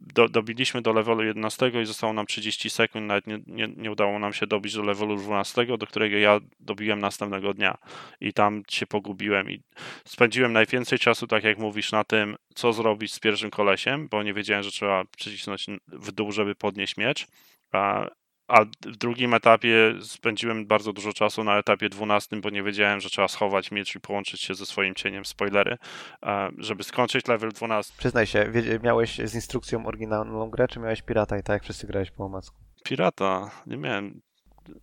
do, 0.00 0.28
dobiliśmy 0.28 0.82
do 0.82 0.92
levelu 0.92 1.22
11 1.24 1.72
i 1.82 1.86
zostało 1.86 2.12
nam 2.12 2.26
30 2.26 2.70
sekund, 2.70 3.06
nawet 3.06 3.26
nie, 3.26 3.38
nie, 3.46 3.68
nie 3.76 3.90
udało 3.90 4.18
nam 4.18 4.32
się 4.32 4.46
dobić 4.46 4.74
do 4.74 4.82
levelu 4.82 5.16
12, 5.16 5.66
do 5.78 5.86
którego 5.86 6.16
ja 6.16 6.40
dobiłem 6.60 7.00
następnego 7.00 7.54
dnia 7.54 7.78
i 8.20 8.32
tam 8.32 8.62
się 8.70 8.86
pogubiłem 8.86 9.50
i 9.50 9.62
spędziłem 10.04 10.52
najwięcej 10.52 10.98
czasu, 10.98 11.26
tak 11.26 11.44
jak 11.44 11.58
mówisz, 11.58 11.92
na 11.92 12.04
tym, 12.04 12.36
co 12.54 12.72
zrobić 12.72 13.12
z 13.12 13.20
pierwszym 13.20 13.50
kolesiem, 13.50 14.08
bo 14.08 14.22
nie 14.22 14.34
wiedziałem, 14.34 14.62
że 14.62 14.70
trzeba 14.70 15.04
przycisnąć 15.16 15.66
w 15.88 16.12
dół, 16.12 16.32
żeby 16.32 16.54
podnieść 16.54 16.96
miecz. 16.96 17.26
A, 17.72 18.06
a 18.50 18.64
w 18.64 18.96
drugim 18.96 19.34
etapie 19.34 19.94
spędziłem 20.02 20.66
bardzo 20.66 20.92
dużo 20.92 21.12
czasu 21.12 21.44
na 21.44 21.58
etapie 21.58 21.88
12, 21.88 22.36
bo 22.36 22.50
nie 22.50 22.62
wiedziałem, 22.62 23.00
że 23.00 23.10
trzeba 23.10 23.28
schować 23.28 23.70
miecz 23.70 23.94
i 23.94 24.00
połączyć 24.00 24.40
się 24.40 24.54
ze 24.54 24.66
swoim 24.66 24.94
cieniem, 24.94 25.24
spoilery, 25.24 25.76
e, 26.22 26.50
żeby 26.58 26.84
skończyć 26.84 27.28
level 27.28 27.50
12. 27.52 27.94
Przyznaj 27.98 28.26
się, 28.26 28.52
miałeś 28.82 29.18
z 29.18 29.34
instrukcją 29.34 29.86
oryginalną 29.86 30.50
grę, 30.50 30.68
czy 30.68 30.80
miałeś 30.80 31.02
pirata 31.02 31.38
i 31.38 31.42
tak 31.42 31.54
jak 31.54 31.62
wszyscy 31.62 31.86
grałeś 31.86 32.10
po 32.10 32.24
omacku? 32.24 32.56
Pirata, 32.84 33.50
nie 33.66 33.76
miałem. 33.76 34.20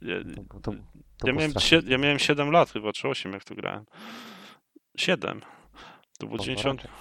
Ja, 0.01 0.15
To, 0.35 0.43
to, 0.43 0.59
to, 0.59 0.71
to 1.19 1.27
ja, 1.27 1.33
miałem 1.33 1.53
sie, 1.59 1.81
ja 1.87 1.97
miałem 1.97 2.19
7 2.19 2.51
lat 2.51 2.71
chyba, 2.71 2.93
czy 2.93 3.07
8 3.07 3.31
jak 3.33 3.43
tu 3.43 3.55
grałem. 3.55 3.85
7. 4.97 5.41
To 6.19 6.27
był 6.27 6.37
No, 6.37 6.43
90. 6.43 6.81
raczej. 6.81 6.97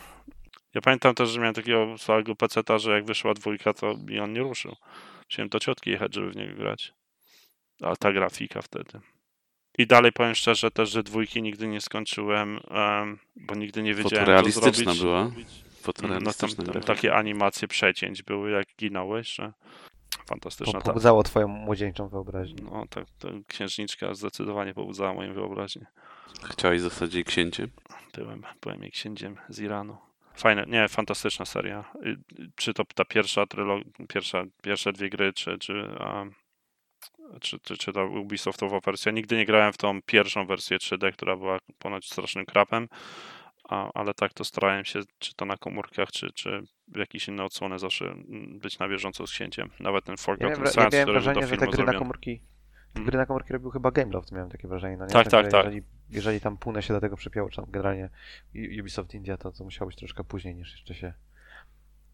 Ja 0.75 0.81
pamiętam 0.81 1.15
też, 1.15 1.29
że 1.29 1.41
miałem 1.41 1.55
takiego 1.55 1.99
całego 1.99 2.35
peceta, 2.37 2.79
że 2.79 2.91
jak 2.93 3.05
wyszła 3.05 3.35
dwójka, 3.35 3.73
to 3.73 3.95
mi 3.97 4.21
on 4.21 4.33
nie 4.33 4.41
ruszył. 4.41 4.77
Musiałem 5.31 5.49
do 5.49 5.59
ciotki 5.61 5.91
jechać, 5.91 6.15
żeby 6.15 6.31
w 6.31 6.37
niego 6.37 6.55
grać. 6.55 6.93
Ale 7.83 7.97
ta 7.97 8.13
grafika 8.13 8.63
wtedy. 8.63 9.01
I 9.79 9.87
dalej 9.87 10.13
powiem 10.13 10.35
szczerze 10.35 10.71
też, 10.71 10.91
że 10.91 11.03
dwójki 11.03 11.43
nigdy 11.43 11.67
nie 11.69 11.81
skończyłem, 11.81 12.61
em, 12.71 13.19
bo 13.37 13.55
nigdy 13.55 13.83
nie 13.83 13.95
wiedziałem, 13.95 14.11
co 14.11 14.19
Fotorealistyczna 14.21 14.95
zrobić. 14.95 15.03
była. 15.03 15.25
No, 15.25 15.31
tam, 15.31 15.45
Fotorealistyczna 15.83 16.57
tam 16.65 16.73
grafika. 16.73 16.95
takie 16.95 17.15
animacje 17.15 17.69
przecięć 17.69 18.23
były, 18.23 18.51
jak 18.51 18.67
ginąłeś, 18.79 19.35
że 19.35 19.53
fantastyczna 20.27 20.73
Po, 20.73 20.79
ta, 20.81 20.85
pobudzało 20.85 21.23
twoją 21.23 21.49
młodzieńczą 21.49 22.09
wyobraźnię. 22.09 22.57
no, 22.63 22.85
ta, 22.91 23.05
ta 23.19 23.29
księżniczka 23.49 24.15
zdecydowanie 24.15 24.75
pobudzała 24.75 25.15
moją 25.15 25.35
wyobraźnię. 25.35 25.87
Chciałeś 26.45 26.81
zostać 26.81 27.15
jej 27.15 27.25
księciem? 27.25 27.71
Byłem, 28.15 28.43
byłem 28.63 28.83
jej 28.83 28.91
księciem 28.93 29.37
z 29.49 29.61
Iranu. 29.61 29.97
Fajne, 30.37 30.65
nie, 30.69 30.89
fantastyczna 30.89 31.45
seria. 31.45 31.85
Czy 32.57 32.75
to 32.75 32.85
ta 32.95 33.05
pierwsza 33.05 33.47
trylogia, 33.47 33.85
pierwsza, 34.09 34.45
pierwsze 34.63 34.93
dwie 34.93 35.11
gry, 35.11 35.33
czy, 35.33 35.59
czy, 35.59 35.89
czy, 37.41 37.59
czy, 37.59 37.77
czy 37.77 37.93
ta 37.93 38.05
Ubisoftowa 38.05 38.81
wersja. 38.81 39.13
Nigdy 39.13 39.37
nie 39.37 39.47
grałem 39.47 39.73
w 39.73 39.77
tą 39.77 40.03
pierwszą 40.03 40.47
wersję 40.47 40.77
3D, 40.77 41.13
która 41.13 41.37
była 41.37 41.59
ponoć 41.79 42.07
strasznym 42.07 42.47
krapem, 42.47 42.89
a, 43.69 43.91
ale 43.95 44.15
tak 44.15 44.33
to 44.33 44.45
starałem 44.45 44.85
się, 44.85 45.01
czy 45.19 45.35
to 45.35 45.45
na 45.45 45.57
komórkach, 45.57 46.11
czy, 46.13 46.33
czy 46.33 46.63
w 46.89 46.99
jakieś 46.99 47.29
inne 47.29 47.45
odsłony 47.45 47.79
zawsze 47.79 48.15
być 48.49 48.79
na 48.79 48.89
bieżąco 48.89 49.27
z 49.27 49.31
księciem. 49.31 49.71
Nawet 49.81 50.05
ten 50.05 50.13
Ja 50.13 50.17
Forgotten 50.17 50.63
miałem, 50.63 50.75
ja 50.77 50.89
miałem 50.93 51.09
który 51.09 51.21
był 51.21 51.35
do 51.35 51.41
wrażenie, 51.41 51.47
że 51.47 51.57
te 51.57 51.67
gry 51.67 51.85
na 51.85 51.99
komórki 51.99 52.41
gry 53.05 53.19
na 53.19 53.27
komórki 53.27 53.53
robił 53.53 53.71
chyba 53.71 53.91
Gameloft, 53.91 54.33
miałem 54.33 54.51
takie 54.51 54.69
wrażenie. 54.69 54.97
No 54.97 55.07
nie? 55.07 55.13
Tak, 55.13 55.29
tak, 55.29 55.51
tak. 55.51 55.65
Jeżeli, 55.65 55.83
jeżeli 56.11 56.41
tam 56.41 56.57
Pune 56.57 56.83
się 56.83 56.95
do 56.95 57.01
tego 57.01 57.17
przypięło, 57.17 57.51
czy 57.51 57.57
tam 57.57 57.71
generalnie 57.71 58.11
Ubisoft 58.81 59.15
India, 59.15 59.37
to, 59.37 59.53
to 59.53 59.65
musiało 59.65 59.89
być 59.89 59.99
troszkę 59.99 60.25
później 60.25 60.55
niż 60.55 60.73
jeszcze 60.73 60.95
się 60.95 61.13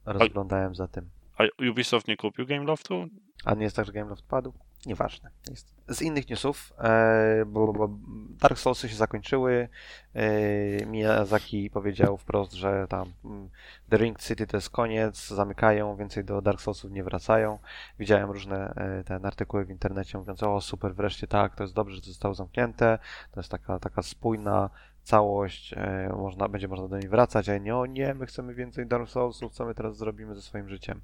rozglądałem 0.05 0.75
za 0.75 0.89
tym. 0.89 1.11
A 1.43 1.71
Ubisoft 1.71 2.09
nie 2.09 2.17
kupił 2.17 2.47
Gameloftu? 2.47 3.09
A 3.45 3.55
nie 3.55 3.65
jest 3.65 3.77
tak, 3.77 3.87
że 3.87 3.93
Gameloft 3.93 4.27
padł? 4.27 4.53
Nieważne. 4.87 5.31
Jest. 5.51 5.75
Z 5.89 6.03
innych 6.03 6.29
newsów, 6.29 6.73
e, 6.79 7.45
bo, 7.47 7.73
bo 7.73 7.89
Dark 8.31 8.59
Soulsy 8.59 8.89
się 8.89 8.95
zakończyły. 8.95 9.69
E, 10.15 10.87
Miyazaki 10.87 11.71
powiedział 11.71 12.17
wprost, 12.17 12.53
że 12.53 12.87
tam 12.89 13.13
mm, 13.25 13.51
The 13.91 13.97
Ring 13.97 14.19
City 14.19 14.47
to 14.47 14.57
jest 14.57 14.71
koniec, 14.71 15.29
zamykają, 15.29 15.97
więcej 15.97 16.25
do 16.25 16.43
Dark 16.43 16.61
Soulsów 16.61 16.91
nie 16.91 17.05
wracają. 17.05 17.59
Widziałem 17.99 18.31
różne 18.31 18.75
e, 18.77 19.05
ten 19.05 19.27
artykuły 19.27 19.65
w 19.65 19.71
internecie 19.71 20.19
mówiąc, 20.19 20.43
o 20.43 20.61
super, 20.61 20.95
wreszcie 20.95 21.27
tak, 21.27 21.57
to 21.57 21.65
jest 21.65 21.75
dobrze, 21.75 21.97
że 21.97 22.03
to 22.03 22.07
zostało 22.07 22.35
zamknięte, 22.35 22.99
to 23.33 23.41
jest 23.41 23.51
taka, 23.51 23.79
taka 23.79 24.03
spójna 24.03 24.71
całość, 25.03 25.75
e, 25.77 26.13
można, 26.17 26.49
będzie 26.49 26.69
można 26.69 26.89
do 26.89 26.99
niej 26.99 27.09
wracać, 27.09 27.49
a 27.49 27.59
nie, 27.59 27.77
o 27.77 27.87
nie, 27.87 28.15
my 28.15 28.27
chcemy 28.27 28.55
więcej 28.55 28.87
Dark 28.87 29.09
Soulsów, 29.09 29.53
co 29.53 29.65
my 29.65 29.75
teraz 29.75 29.97
zrobimy 29.97 30.35
ze 30.35 30.43
swoim 30.43 30.69
życiem. 30.69 31.01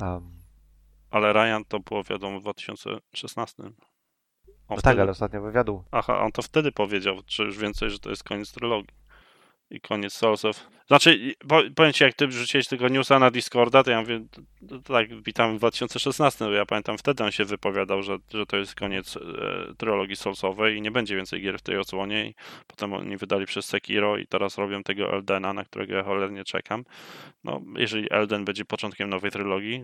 Um, 0.00 0.40
Ale 1.10 1.32
Ryan 1.32 1.64
to 1.64 1.80
było 1.80 2.04
wiadomo 2.04 2.38
w 2.38 2.42
2016. 2.42 3.62
On 3.62 3.72
no 4.70 4.76
tak, 4.76 4.78
wtedy- 4.78 5.02
ale 5.02 5.10
ostatnio 5.10 5.42
wywiadu 5.42 5.84
Aha, 5.90 6.20
on 6.20 6.32
to 6.32 6.42
wtedy 6.42 6.72
powiedział, 6.72 7.22
czy 7.26 7.42
już 7.42 7.58
więcej, 7.58 7.90
że 7.90 7.98
to 7.98 8.10
jest 8.10 8.24
koniec 8.24 8.52
trylogii. 8.52 8.99
I 9.70 9.80
koniec 9.80 10.12
Soulsów. 10.12 10.70
Znaczy, 10.86 11.34
powiem 11.74 11.92
ci, 11.92 12.04
jak 12.04 12.14
ty 12.14 12.26
wrzuciłeś 12.26 12.68
tego 12.68 12.88
newsa 12.88 13.18
na 13.18 13.30
Discorda, 13.30 13.82
to 13.82 13.90
ja 13.90 14.00
mówię, 14.00 14.20
tak, 14.84 15.22
witam 15.22 15.54
w 15.54 15.58
2016, 15.58 16.44
bo 16.44 16.50
ja 16.50 16.66
pamiętam 16.66 16.98
wtedy 16.98 17.24
on 17.24 17.30
się 17.30 17.44
wypowiadał, 17.44 18.02
że, 18.02 18.18
że 18.34 18.46
to 18.46 18.56
jest 18.56 18.74
koniec 18.74 19.16
e, 19.16 19.20
trylogii 19.78 20.16
Soulsowej 20.16 20.76
i 20.76 20.82
nie 20.82 20.90
będzie 20.90 21.16
więcej 21.16 21.42
gier 21.42 21.58
w 21.58 21.62
tej 21.62 21.76
odsłonie 21.76 22.26
i 22.26 22.34
potem 22.66 22.92
oni 22.92 23.16
wydali 23.16 23.46
przez 23.46 23.64
Sekiro 23.64 24.18
i 24.18 24.26
teraz 24.26 24.58
robią 24.58 24.82
tego 24.82 25.12
Eldena, 25.12 25.52
na 25.52 25.64
którego 25.64 25.94
ja 25.94 26.02
cholernie 26.02 26.44
czekam. 26.44 26.84
No, 27.44 27.60
jeżeli 27.76 28.06
Elden 28.10 28.44
będzie 28.44 28.64
początkiem 28.64 29.10
nowej 29.10 29.30
trylogii, 29.30 29.82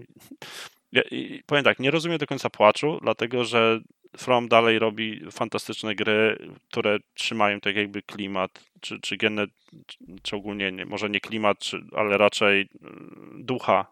ja, 0.93 1.03
i, 1.11 1.43
powiem 1.47 1.65
tak, 1.65 1.79
nie 1.79 1.91
rozumiem 1.91 2.19
do 2.19 2.27
końca 2.27 2.51
płaczu, 2.51 2.99
dlatego 3.03 3.45
że 3.45 3.81
From 4.19 4.49
dalej 4.49 4.79
robi 4.79 5.31
fantastyczne 5.31 5.95
gry, 5.95 6.39
które 6.71 6.99
trzymają 7.15 7.61
tak 7.61 7.77
jakby 7.77 8.03
klimat, 8.03 8.65
czy, 8.81 9.01
czy 9.01 9.17
genne, 9.17 9.47
czy 10.23 10.37
ogólnie 10.37 10.73
nie, 10.73 10.87
może 10.87 11.11
nie 11.11 11.21
klimat, 11.21 11.59
czy, 11.59 11.81
ale 11.97 12.19
raczej 12.19 12.61
y, 12.61 12.67
ducha 13.39 13.87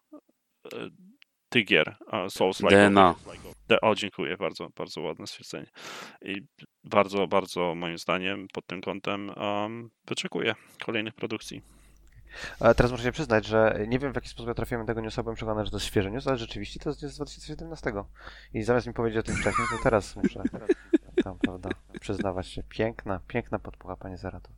y, 0.74 0.90
tych 1.48 1.64
gier 1.66 1.96
souls 2.28 2.58
DNA. 2.58 3.14
O, 3.82 3.94
dziękuję, 3.94 4.36
bardzo, 4.36 4.68
bardzo 4.76 5.00
ładne 5.00 5.26
stwierdzenie. 5.26 5.66
I 6.22 6.42
bardzo, 6.84 7.26
bardzo 7.26 7.74
moim 7.74 7.98
zdaniem 7.98 8.48
pod 8.52 8.66
tym 8.66 8.80
kątem 8.80 9.30
um, 9.36 9.90
wyczekuję 10.06 10.54
kolejnych 10.84 11.14
produkcji. 11.14 11.62
Teraz 12.58 12.92
muszę 12.92 13.02
się 13.02 13.12
przyznać, 13.12 13.46
że 13.46 13.84
nie 13.88 13.98
wiem 13.98 14.12
w 14.12 14.14
jaki 14.14 14.28
sposób 14.28 14.48
ja 14.48 14.54
trafiłem 14.54 14.86
do 14.86 14.86
tego 14.86 15.00
newsa, 15.00 15.22
byłem 15.22 15.36
przekonany, 15.36 15.64
że 15.64 15.70
to 15.70 15.76
jest 15.76 15.86
świeży 15.86 16.10
news, 16.10 16.26
ale 16.26 16.36
rzeczywiście 16.36 16.80
to 16.80 16.90
jest 16.90 17.00
z 17.00 17.16
2017. 17.16 17.92
I 18.54 18.62
zamiast 18.62 18.86
mi 18.86 18.92
powiedzieć 18.92 19.18
o 19.18 19.22
tym 19.22 19.36
wcześniej, 19.36 19.66
to 19.70 19.82
teraz 19.82 20.16
muszę 20.16 20.42
tam, 21.24 21.38
prawda, 21.38 21.68
przyznawać 22.00 22.48
się. 22.48 22.62
Piękna, 22.62 23.20
piękna 23.28 23.58
podpucha, 23.58 23.96
panie 23.96 24.18
Zerato. 24.18 24.50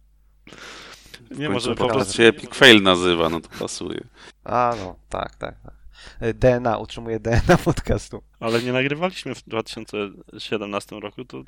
Nie, 1.31 1.49
może 1.49 1.75
po 1.75 1.89
prostu 1.89 2.13
się 2.13 2.23
Epic 2.23 2.55
Fail 2.55 2.83
nazywa, 2.83 3.29
no 3.29 3.41
to 3.41 3.49
pasuje. 3.59 4.01
A, 4.45 4.75
no, 4.79 4.97
tak, 5.09 5.37
tak, 5.37 5.55
tak. 5.61 5.75
DNA, 6.35 6.79
utrzymuje 6.79 7.21
DNA 7.21 7.57
podcastu. 7.65 8.23
Ale 8.41 8.63
nie 8.63 8.73
nagrywaliśmy 8.73 9.35
w 9.35 9.43
2017 9.45 11.01
roku, 11.01 11.25
to 11.25 11.43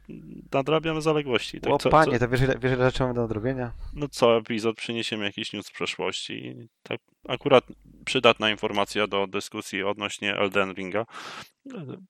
nadrabiamy 0.52 1.02
zaległości. 1.02 1.60
Tak, 1.60 1.72
o 1.72 1.78
co, 1.78 1.90
panie, 1.90 2.12
co... 2.12 2.18
to 2.18 2.28
wiesz 2.28 2.40
ile, 2.40 2.58
wiesz 2.58 2.72
ile 2.72 2.84
rzeczy 2.90 3.02
mamy 3.02 3.14
do 3.14 3.20
nadrobienia? 3.20 3.72
No 3.94 4.08
co 4.08 4.36
epizod 4.36 4.76
przyniesiemy 4.76 5.24
jakiś 5.24 5.52
news 5.52 5.66
z 5.66 5.70
przeszłości. 5.70 6.68
Tak, 6.82 7.00
akurat 7.28 7.64
przydatna 8.04 8.50
informacja 8.50 9.06
do 9.06 9.26
dyskusji 9.26 9.82
odnośnie 9.82 10.36
Elden 10.36 10.72
Ringa. 10.72 11.06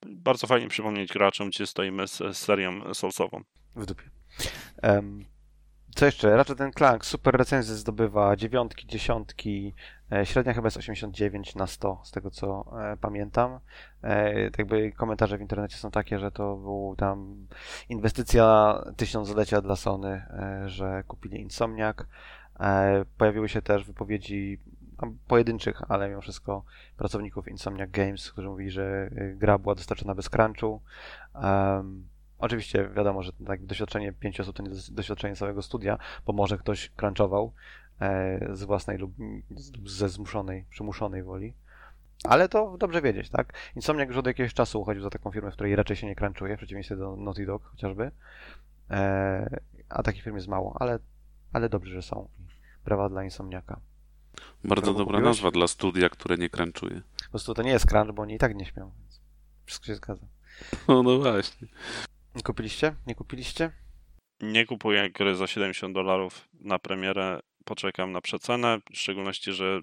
Bardzo 0.05 0.47
fajnie 0.47 0.67
przypomnieć 0.67 1.13
graczom, 1.13 1.49
gdzie 1.49 1.67
stoimy 1.67 2.07
z, 2.07 2.37
serią 2.37 2.93
Soulsową. 2.93 3.43
W 3.75 3.85
dupie. 3.85 4.03
Um, 4.83 5.25
co 5.95 6.05
jeszcze? 6.05 6.37
Raczej 6.37 6.55
ten 6.55 6.71
Clank 6.71 7.05
super 7.05 7.35
recenzje 7.35 7.75
zdobywa, 7.75 8.35
dziewiątki, 8.35 8.87
dziesiątki, 8.87 9.73
e, 9.77 9.98
średnia 10.23 10.53
chyba 10.53 10.67
jest 10.67 10.77
89 10.77 11.55
na 11.55 11.67
100, 11.67 12.01
z 12.03 12.11
tego 12.11 12.31
co 12.31 12.65
e, 12.81 12.97
pamiętam. 12.97 13.59
E, 14.01 14.51
tak 14.51 14.59
jakby 14.59 14.91
komentarze 14.91 15.37
w 15.37 15.41
internecie 15.41 15.77
są 15.77 15.91
takie, 15.91 16.19
że 16.19 16.31
to 16.31 16.55
był 16.55 16.95
tam 16.97 17.47
inwestycja 17.89 18.75
tysiąclecia 18.97 19.61
dla 19.61 19.75
Sony, 19.75 20.09
e, 20.09 20.63
że 20.69 21.03
kupili 21.07 21.41
Insomniac. 21.41 21.97
E, 22.59 23.05
pojawiły 23.17 23.49
się 23.49 23.61
też 23.61 23.85
wypowiedzi 23.85 24.59
pojedynczych, 25.27 25.81
ale 25.91 26.09
mimo 26.09 26.21
wszystko 26.21 26.63
pracowników 26.97 27.47
Insomniac 27.47 27.89
Games, 27.91 28.31
którzy 28.31 28.49
mówili, 28.49 28.71
że 28.71 29.09
e, 29.15 29.35
gra 29.35 29.57
była 29.57 29.75
dostarczona 29.75 30.15
bez 30.15 30.29
crunchu. 30.29 30.81
Oczywiście 32.39 32.89
wiadomo, 32.95 33.23
że 33.23 33.31
tak, 33.47 33.65
doświadczenie 33.65 34.13
pięciu 34.13 34.43
osób 34.43 34.55
to 34.55 34.63
nie 34.63 34.69
doświadczenie 34.91 35.35
całego 35.35 35.61
studia, 35.61 35.97
bo 36.25 36.33
może 36.33 36.57
ktoś 36.57 36.91
crunchował 36.99 37.53
e, 37.53 37.88
z 38.53 38.63
własnej 38.63 38.97
lub 38.97 39.11
ze 39.85 40.09
zmuszonej, 40.09 40.65
przymuszonej 40.69 41.23
woli. 41.23 41.53
Ale 42.23 42.49
to 42.49 42.77
dobrze 42.77 43.01
wiedzieć, 43.01 43.29
tak? 43.29 43.53
Insomniac 43.75 44.07
już 44.07 44.17
od 44.17 44.27
jakiegoś 44.27 44.53
czasu 44.53 44.81
uchodził 44.81 45.03
za 45.03 45.09
taką 45.09 45.31
firmę, 45.31 45.51
w 45.51 45.53
której 45.53 45.75
raczej 45.75 45.95
się 45.95 46.07
nie 46.07 46.15
crunchuje, 46.15 46.55
w 46.55 46.57
przeciwieństwie 46.57 46.95
do 46.95 47.15
Naughty 47.15 47.45
Dog 47.45 47.63
chociażby. 47.63 48.11
E, 48.91 49.59
a 49.89 50.03
takich 50.03 50.23
firm 50.23 50.35
jest 50.35 50.47
mało, 50.47 50.77
ale, 50.79 50.99
ale 51.53 51.69
dobrze, 51.69 51.93
że 51.93 52.01
są. 52.01 52.29
Brawa 52.85 53.09
dla 53.09 53.23
Insomniaka. 53.23 53.79
Bardzo 54.63 54.93
dobra 54.93 55.03
kupiłeś? 55.03 55.23
nazwa 55.25 55.51
dla 55.51 55.67
studia, 55.67 56.09
które 56.09 56.37
nie 56.37 56.49
crunchuje. 56.49 57.01
Po 57.23 57.29
prostu 57.29 57.53
to 57.53 57.63
nie 57.63 57.71
jest 57.71 57.85
crunch, 57.85 58.11
bo 58.15 58.21
oni 58.21 58.33
i 58.33 58.37
tak 58.37 58.55
nie 58.55 58.65
śmią. 58.65 58.91
Wszystko 59.65 59.85
się 59.85 59.95
zgadza. 59.95 60.25
No, 60.87 61.03
no 61.03 61.19
właśnie. 61.19 61.67
Kupiliście? 62.43 62.95
Nie 63.07 63.15
kupiliście? 63.15 63.71
Nie 64.41 64.65
kupuję 64.65 65.09
gry 65.09 65.35
za 65.35 65.47
70 65.47 65.93
dolarów 65.93 66.47
na 66.61 66.79
premierę. 66.79 67.39
Poczekam 67.69 68.11
na 68.11 68.21
przecenę, 68.21 68.79
w 68.93 68.97
szczególności, 68.97 69.51
że 69.53 69.81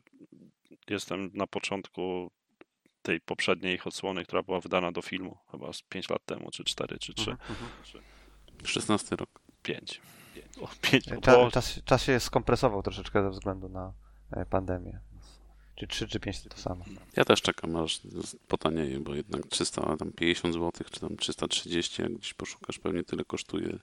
jestem 0.90 1.30
na 1.34 1.46
początku 1.46 2.30
tej 3.02 3.20
poprzedniej 3.20 3.74
ich 3.74 3.86
odsłony, 3.86 4.24
która 4.24 4.42
była 4.42 4.60
wydana 4.60 4.92
do 4.92 5.02
filmu, 5.02 5.38
chyba 5.50 5.72
z 5.72 5.82
5 5.82 6.10
lat 6.10 6.24
temu, 6.24 6.50
czy 6.50 6.64
4, 6.64 6.98
czy 6.98 7.14
3. 7.14 7.30
Mhm, 7.30 7.56
16 8.64 9.04
mhm. 9.04 9.18
rok. 9.18 9.40
5. 9.62 10.00
5 10.80 11.04
czas, 11.22 11.52
czas, 11.52 11.80
czas 11.84 12.04
się 12.04 12.20
skompresował 12.20 12.82
troszeczkę 12.82 13.22
ze 13.22 13.30
względu 13.30 13.68
na 13.68 13.92
e, 14.32 14.46
pandemię. 14.46 15.00
Czy 15.74 15.86
3 15.86 16.08
czy 16.08 16.20
5 16.20 16.42
to 16.42 16.58
samo. 16.58 16.84
Ja 17.16 17.24
też 17.24 17.42
czekam 17.42 17.76
aż 17.76 18.00
potanieje, 18.48 19.00
bo 19.00 19.14
jednak 19.14 19.46
350 19.46 20.54
zł 20.54 20.72
czy 20.90 21.00
tam 21.00 21.16
330, 21.16 22.02
jak 22.02 22.12
gdzieś 22.12 22.34
poszukasz, 22.34 22.78
pewnie 22.78 23.04
tyle 23.04 23.24
kosztuje. 23.24 23.78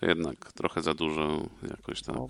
To 0.00 0.06
jednak 0.06 0.52
trochę 0.52 0.82
za 0.82 0.94
dużo 0.94 1.48
jakoś 1.70 2.02
tak. 2.02 2.16
No, 2.16 2.28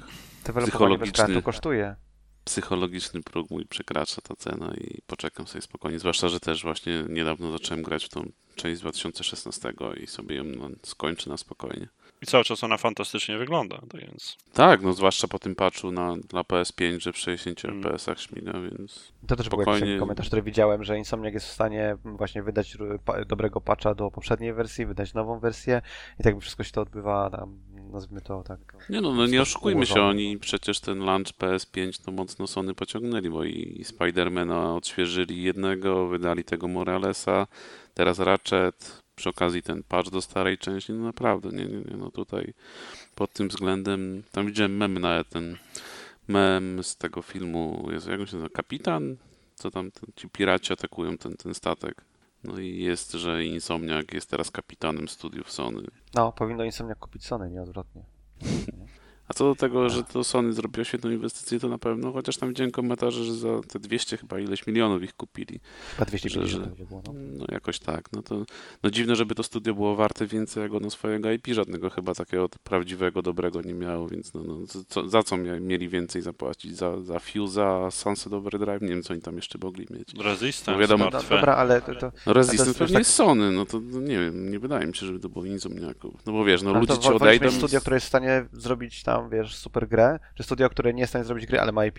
psychologiczny 0.62 1.42
kosztuje. 1.42 1.96
Psychologiczny 2.44 3.22
próg 3.22 3.50
mój 3.50 3.66
przekracza 3.66 4.22
ta 4.22 4.36
cena 4.36 4.74
i 4.74 5.02
poczekam 5.06 5.46
sobie 5.46 5.62
spokojnie. 5.62 5.98
Zwłaszcza, 5.98 6.28
że 6.28 6.40
też 6.40 6.62
właśnie 6.62 7.04
niedawno 7.08 7.52
zacząłem 7.52 7.82
grać 7.82 8.04
w 8.04 8.08
tą 8.08 8.32
część 8.54 8.78
z 8.78 8.80
2016 8.80 9.72
i 10.00 10.06
sobie 10.06 10.36
ją 10.36 10.44
no, 10.44 10.68
skończę 10.82 11.30
na 11.30 11.36
spokojnie. 11.36 11.88
I 12.24 12.26
cały 12.26 12.44
czas 12.44 12.64
ona 12.64 12.76
fantastycznie 12.76 13.38
wygląda, 13.38 13.78
tak 13.90 14.00
więc... 14.00 14.36
Tak, 14.52 14.82
no 14.82 14.92
zwłaszcza 14.92 15.28
po 15.28 15.38
tym 15.38 15.54
patchu 15.54 15.90
na, 15.90 16.16
na 16.32 16.42
PS5, 16.42 17.00
że 17.00 17.12
w 17.12 17.18
60 17.18 17.64
mm. 17.64 17.82
FPS-ach 17.82 18.20
śmiga, 18.20 18.52
więc 18.52 19.12
To 19.26 19.36
też 19.36 19.46
spokojnie... 19.46 19.80
był 19.80 19.88
jakiś 19.88 20.00
komentarz, 20.00 20.26
który 20.26 20.42
widziałem, 20.42 20.84
że 20.84 20.98
Insomniac 20.98 21.34
jest 21.34 21.46
w 21.46 21.52
stanie 21.52 21.96
właśnie 22.04 22.42
wydać 22.42 22.76
dobrego 23.26 23.60
patcha 23.60 23.94
do 23.94 24.10
poprzedniej 24.10 24.52
wersji, 24.52 24.86
wydać 24.86 25.14
nową 25.14 25.38
wersję 25.38 25.82
i 26.20 26.22
tak 26.22 26.40
wszystko 26.40 26.64
się 26.64 26.72
to 26.72 26.80
odbywa, 26.80 27.30
tam, 27.30 27.58
nazwijmy 27.92 28.20
to 28.20 28.42
tak... 28.42 28.76
Nie 28.90 29.00
no, 29.00 29.14
no 29.14 29.26
nie 29.26 29.42
oszukujmy 29.42 29.86
się, 29.86 30.02
oni 30.02 30.38
przecież 30.38 30.80
ten 30.80 30.98
launch 30.98 31.32
PS5 31.38 32.04
to 32.04 32.12
mocno 32.12 32.46
Sony 32.46 32.74
pociągnęli, 32.74 33.30
bo 33.30 33.44
i 33.44 33.84
Spidermana 33.84 34.74
odświeżyli 34.74 35.42
jednego, 35.42 36.06
wydali 36.06 36.44
tego 36.44 36.68
Moralesa, 36.68 37.46
teraz 37.94 38.18
Ratchet, 38.18 39.03
przy 39.16 39.28
okazji 39.28 39.62
ten 39.62 39.82
patch 39.82 40.10
do 40.10 40.22
starej 40.22 40.58
części, 40.58 40.92
no 40.92 41.04
naprawdę, 41.04 41.48
nie, 41.48 41.64
nie, 41.64 41.78
nie, 41.78 41.96
no 41.96 42.10
tutaj 42.10 42.54
pod 43.14 43.32
tym 43.32 43.48
względem, 43.48 44.22
tam 44.32 44.46
widziałem 44.46 44.76
memy 44.76 45.00
nawet, 45.00 45.28
ten 45.28 45.56
mem 46.28 46.84
z 46.84 46.96
tego 46.96 47.22
filmu, 47.22 47.88
jest, 47.92 48.06
jak 48.06 48.20
on 48.20 48.26
się 48.26 48.36
nazywa, 48.36 48.54
Kapitan? 48.54 49.16
Co 49.54 49.70
tam, 49.70 49.90
ten, 49.90 50.10
ci 50.16 50.28
piraci 50.28 50.72
atakują 50.72 51.18
ten, 51.18 51.36
ten 51.36 51.54
statek. 51.54 52.04
No 52.44 52.58
i 52.58 52.78
jest, 52.78 53.12
że 53.12 53.44
Insomniak 53.44 54.14
jest 54.14 54.30
teraz 54.30 54.50
kapitanem 54.50 55.08
studiów 55.08 55.52
Sony. 55.52 55.82
No, 56.14 56.32
powinno 56.32 56.64
Insomniak 56.64 56.98
kupić 56.98 57.26
Sony, 57.26 57.50
nie 57.50 57.62
odwrotnie. 57.62 58.02
A 59.28 59.34
co 59.34 59.44
do 59.44 59.54
tego, 59.54 59.90
że 59.90 60.04
to 60.04 60.24
Sony 60.24 60.52
zrobiło 60.52 60.84
świetną 60.84 61.10
inwestycję, 61.10 61.60
to 61.60 61.68
na 61.68 61.78
pewno, 61.78 62.12
chociaż 62.12 62.36
tam 62.36 62.48
widziałem 62.48 62.70
komentarze, 62.70 63.24
że 63.24 63.34
za 63.34 63.60
te 63.68 63.78
200 63.78 64.16
chyba 64.16 64.40
ileś 64.40 64.66
milionów 64.66 65.02
ich 65.02 65.14
kupili. 65.14 65.60
Chyba 65.90 66.04
250 66.04 66.64
że, 66.78 66.84
było, 66.84 67.02
no. 67.06 67.12
no. 67.14 67.44
jakoś 67.52 67.78
tak. 67.78 68.12
No 68.12 68.22
to 68.22 68.44
no 68.82 68.90
dziwne, 68.90 69.16
żeby 69.16 69.34
to 69.34 69.42
studio 69.42 69.74
było 69.74 69.96
warte 69.96 70.26
więcej 70.26 70.62
jak 70.62 70.74
ono 70.74 70.90
swojego 70.90 71.32
IP. 71.32 71.46
Żadnego 71.46 71.90
chyba 71.90 72.14
takiego 72.14 72.48
prawdziwego, 72.64 73.22
dobrego 73.22 73.62
nie 73.62 73.74
miało, 73.74 74.08
więc 74.08 74.34
no, 74.34 74.42
no 74.44 74.66
co, 74.88 75.08
za 75.08 75.22
co 75.22 75.36
mieli 75.36 75.88
więcej 75.88 76.22
zapłacić? 76.22 76.76
Za, 76.76 77.00
za 77.00 77.14
Fuse'a, 77.14 77.90
Sunset 77.90 78.32
Overdrive? 78.32 78.82
Nie 78.82 78.88
wiem, 78.88 79.02
co 79.02 79.14
oni 79.14 79.22
tam 79.22 79.36
jeszcze 79.36 79.58
mogli 79.62 79.86
mieć. 79.90 80.14
Resistance, 80.24 80.72
no 80.72 80.78
wiadomo, 80.78 81.04
no, 81.12 81.22
dobra, 81.30 81.54
ale 81.54 81.82
to... 81.82 81.94
to 81.94 82.12
no 82.26 82.32
Resistance 82.32 82.78
pewnie 82.78 82.94
tak... 82.94 83.00
jest 83.00 83.14
Sony, 83.14 83.52
no 83.52 83.66
to 83.66 83.80
no, 83.80 84.00
nie 84.00 84.18
wiem, 84.18 84.50
nie 84.50 84.58
wydaje 84.58 84.86
mi 84.86 84.94
się, 84.94 85.06
żeby 85.06 85.20
to 85.20 85.28
było 85.28 85.44
Insomniaków. 85.44 86.26
No 86.26 86.32
bo 86.32 86.44
wiesz, 86.44 86.62
no 86.62 86.70
ale 86.70 86.80
ludzie 86.80 86.98
ci 86.98 87.08
odejdą... 87.08 87.50
studio, 87.50 87.80
które 87.80 87.96
jest 87.96 88.06
w 88.06 88.08
stanie 88.08 88.46
zrobić 88.52 89.02
tam 89.02 89.13
tam, 89.14 89.30
wiesz, 89.30 89.56
super 89.56 89.88
grę, 89.88 90.18
czy 90.34 90.42
studio, 90.42 90.70
które 90.70 90.94
nie 90.94 91.00
jest 91.00 91.10
w 91.10 91.12
stanie 91.12 91.24
zrobić 91.24 91.46
gry, 91.46 91.60
ale 91.60 91.72
ma 91.72 91.86
IP. 91.86 91.98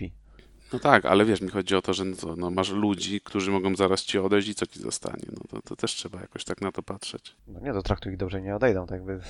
No 0.72 0.78
tak, 0.78 1.04
ale 1.04 1.24
wiesz, 1.24 1.40
mi 1.40 1.48
chodzi 1.48 1.76
o 1.76 1.82
to, 1.82 1.94
że 1.94 2.04
no, 2.04 2.36
no, 2.36 2.50
masz 2.50 2.70
ludzi, 2.70 3.20
którzy 3.20 3.50
mogą 3.50 3.76
zaraz 3.76 4.02
ci 4.02 4.18
odejść 4.18 4.48
i 4.48 4.54
co 4.54 4.66
ci 4.66 4.80
zostanie. 4.80 5.26
No 5.32 5.40
to, 5.50 5.62
to 5.62 5.76
też 5.76 5.94
trzeba 5.94 6.20
jakoś 6.20 6.44
tak 6.44 6.60
na 6.60 6.72
to 6.72 6.82
patrzeć. 6.82 7.36
No 7.48 7.60
nie, 7.60 7.72
to 7.72 7.82
traktuj 7.82 8.12
ich 8.12 8.18
dobrze, 8.18 8.42
nie 8.42 8.56
odejdą, 8.56 8.86
tak 8.86 8.98
jakby. 8.98 9.20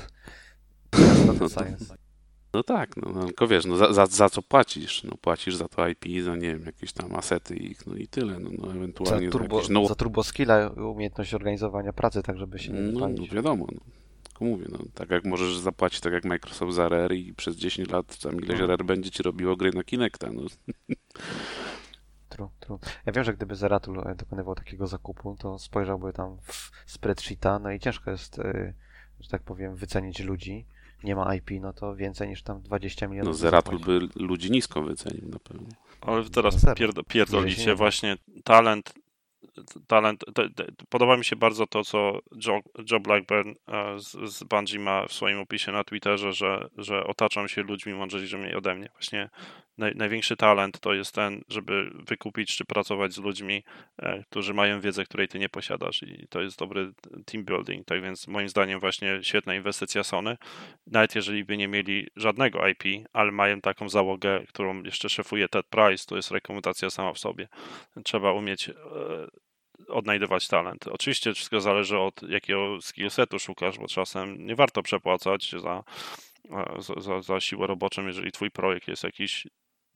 No, 1.26 1.34
to, 1.34 1.46
no 2.54 2.62
tak, 2.62 2.96
no, 2.96 3.12
no, 3.12 3.24
tylko 3.24 3.46
wiesz, 3.46 3.66
no 3.66 3.76
za, 3.76 3.92
za, 3.92 4.06
za, 4.06 4.30
co 4.30 4.42
płacisz? 4.42 5.04
No 5.04 5.16
płacisz 5.20 5.56
za 5.56 5.68
to 5.68 5.88
IP, 5.88 6.04
za 6.24 6.36
nie 6.36 6.48
wiem, 6.48 6.62
jakieś 6.66 6.92
tam 6.92 7.14
asety 7.14 7.56
ich, 7.56 7.86
no 7.86 7.96
i 7.96 8.08
tyle, 8.08 8.38
no, 8.38 8.50
no 8.58 8.72
ewentualnie 8.72 9.26
za 9.26 9.32
turbo, 9.32 9.56
jakieś, 9.56 9.70
no... 9.70 9.86
za 9.86 9.94
turbo 9.94 10.22
skilla, 10.22 10.68
umiejętność 10.68 11.34
organizowania 11.34 11.92
pracy, 11.92 12.22
tak 12.22 12.38
żeby 12.38 12.58
się 12.58 12.72
nie 12.72 12.80
no, 12.80 13.08
no 13.08 13.26
wiadomo, 13.32 13.66
no. 13.72 13.80
Tylko 14.36 14.44
mówię, 14.44 14.66
no, 14.72 14.78
tak 14.94 15.10
jak 15.10 15.24
możesz 15.24 15.58
zapłacić 15.58 16.00
tak 16.00 16.12
jak 16.12 16.24
Microsoft 16.24 16.74
za 16.74 16.84
RR 16.84 17.12
i 17.12 17.34
przez 17.34 17.56
10 17.56 17.90
lat 17.90 18.18
tam 18.18 18.40
ileś 18.40 18.58
no. 18.58 18.64
RR 18.64 18.84
będzie 18.84 19.10
ci 19.10 19.22
robiło 19.22 19.56
gry 19.56 19.70
na 19.72 19.84
Kinecta. 19.84 20.32
No. 20.32 20.42
True, 22.28 22.48
true. 22.60 22.78
Ja 23.06 23.12
wiem, 23.12 23.24
że 23.24 23.34
gdyby 23.34 23.54
Zeratul 23.54 23.98
e, 23.98 24.14
dokonywał 24.14 24.54
takiego 24.54 24.86
zakupu, 24.86 25.36
to 25.38 25.58
spojrzałby 25.58 26.12
tam 26.12 26.36
w 26.42 26.72
spreadsheeta, 26.86 27.58
no 27.58 27.70
i 27.70 27.80
ciężko 27.80 28.10
jest, 28.10 28.38
e, 28.38 28.74
że 29.20 29.28
tak 29.28 29.42
powiem, 29.42 29.76
wycenić 29.76 30.20
ludzi. 30.20 30.66
Nie 31.04 31.16
ma 31.16 31.34
IP, 31.34 31.50
no 31.60 31.72
to 31.72 31.96
więcej 31.96 32.28
niż 32.28 32.42
tam 32.42 32.62
20 32.62 33.08
milionów. 33.08 33.28
No 33.28 33.34
Zeratul 33.34 33.78
by 33.78 33.98
ludzi 34.16 34.50
nisko 34.50 34.82
wycenił 34.82 35.28
na 35.28 35.38
pewno. 35.38 35.68
Ale 36.00 36.24
teraz 36.30 36.62
no, 36.62 36.74
pierdolicie 37.08 37.74
właśnie 37.74 38.16
talent 38.44 38.94
talent. 39.86 40.24
Te, 40.34 40.50
te, 40.50 40.66
podoba 40.88 41.16
mi 41.16 41.24
się 41.24 41.36
bardzo 41.36 41.66
to, 41.66 41.84
co 41.84 42.18
Joe, 42.46 42.60
Joe 42.90 43.00
Blackburn 43.00 43.50
e, 43.50 43.98
z, 43.98 44.10
z 44.10 44.44
Bungie 44.44 44.78
ma 44.78 45.06
w 45.06 45.12
swoim 45.12 45.38
opisie 45.38 45.72
na 45.72 45.84
Twitterze, 45.84 46.32
że, 46.32 46.68
że 46.78 47.04
otaczam 47.04 47.48
się 47.48 47.62
ludźmi 47.62 47.94
mądrzejszymi 47.94 48.54
ode 48.54 48.74
mnie. 48.74 48.88
Właśnie 48.92 49.30
naj, 49.78 49.94
największy 49.94 50.36
talent 50.36 50.80
to 50.80 50.94
jest 50.94 51.14
ten, 51.14 51.40
żeby 51.48 51.90
wykupić 51.94 52.56
czy 52.56 52.64
pracować 52.64 53.12
z 53.12 53.18
ludźmi, 53.18 53.64
e, 53.98 54.24
którzy 54.30 54.54
mają 54.54 54.80
wiedzę, 54.80 55.04
której 55.04 55.28
ty 55.28 55.38
nie 55.38 55.48
posiadasz 55.48 56.02
i 56.02 56.26
to 56.28 56.42
jest 56.42 56.58
dobry 56.58 56.92
team 57.26 57.44
building. 57.44 57.86
Tak 57.86 58.02
więc 58.02 58.28
moim 58.28 58.48
zdaniem 58.48 58.80
właśnie 58.80 59.18
świetna 59.22 59.54
inwestycja 59.54 60.04
Sony. 60.04 60.36
Nawet 60.86 61.14
jeżeli 61.14 61.44
by 61.44 61.56
nie 61.56 61.68
mieli 61.68 62.08
żadnego 62.16 62.68
IP, 62.68 62.82
ale 63.12 63.32
mają 63.32 63.60
taką 63.60 63.88
załogę, 63.88 64.44
którą 64.48 64.82
jeszcze 64.82 65.08
szefuje 65.08 65.48
Ted 65.48 65.66
Price, 65.66 66.04
to 66.06 66.16
jest 66.16 66.30
rekomendacja 66.30 66.90
sama 66.90 67.12
w 67.12 67.18
sobie. 67.18 67.48
Trzeba 68.04 68.32
umieć 68.32 68.68
e, 68.68 68.74
odnajdywać 69.88 70.48
talent. 70.48 70.88
Oczywiście 70.88 71.34
wszystko 71.34 71.60
zależy 71.60 71.98
od 71.98 72.22
jakiego 72.22 72.80
skillsetu 72.80 73.38
szukasz, 73.38 73.78
bo 73.78 73.86
czasem 73.86 74.46
nie 74.46 74.56
warto 74.56 74.82
przepłacać 74.82 75.54
e, 75.54 75.60
za, 75.60 75.84
za, 76.96 77.20
za 77.20 77.40
siłę 77.40 77.66
roboczą, 77.66 78.06
jeżeli 78.06 78.32
twój 78.32 78.50
projekt 78.50 78.88
jest 78.88 79.04
jakiś 79.04 79.46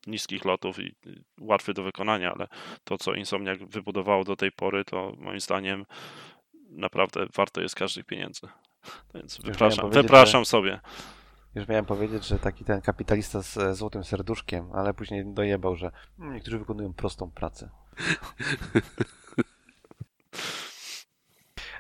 niskich 0.06 0.44
lotów 0.44 0.78
i 0.78 0.94
łatwy 1.40 1.74
do 1.74 1.82
wykonania, 1.82 2.32
ale 2.32 2.48
to, 2.84 2.98
co 2.98 3.14
Insomniac 3.14 3.58
wybudowało 3.58 4.24
do 4.24 4.36
tej 4.36 4.52
pory, 4.52 4.84
to 4.84 5.12
moim 5.18 5.40
zdaniem 5.40 5.86
naprawdę 6.70 7.26
warto 7.36 7.60
jest 7.60 7.74
każdych 7.74 8.04
pieniędzy. 8.04 8.48
Więc 9.14 9.38
wypraszam, 9.38 9.90
wypraszam 9.90 10.44
że, 10.44 10.50
sobie. 10.50 10.80
Już 11.54 11.68
miałem 11.68 11.84
powiedzieć, 11.84 12.26
że 12.26 12.38
taki 12.38 12.64
ten 12.64 12.80
kapitalista 12.80 13.42
z 13.42 13.76
złotym 13.76 14.04
serduszkiem, 14.04 14.72
ale 14.72 14.94
później 14.94 15.24
dojebał, 15.26 15.76
że 15.76 15.90
niektórzy 16.18 16.58
wykonują 16.58 16.92
prostą 16.92 17.30
pracę. 17.30 17.70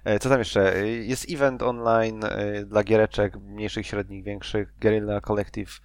E, 0.04 0.18
co 0.18 0.28
tam 0.28 0.38
jeszcze? 0.38 0.76
E, 0.76 0.88
jest 0.88 1.30
event 1.30 1.62
online 1.62 2.24
e, 2.24 2.64
dla 2.64 2.84
giereczek 2.84 3.36
mniejszych, 3.36 3.86
średnich, 3.86 4.24
większych. 4.24 4.72
Guerrilla 4.80 5.20
Collective 5.20 5.80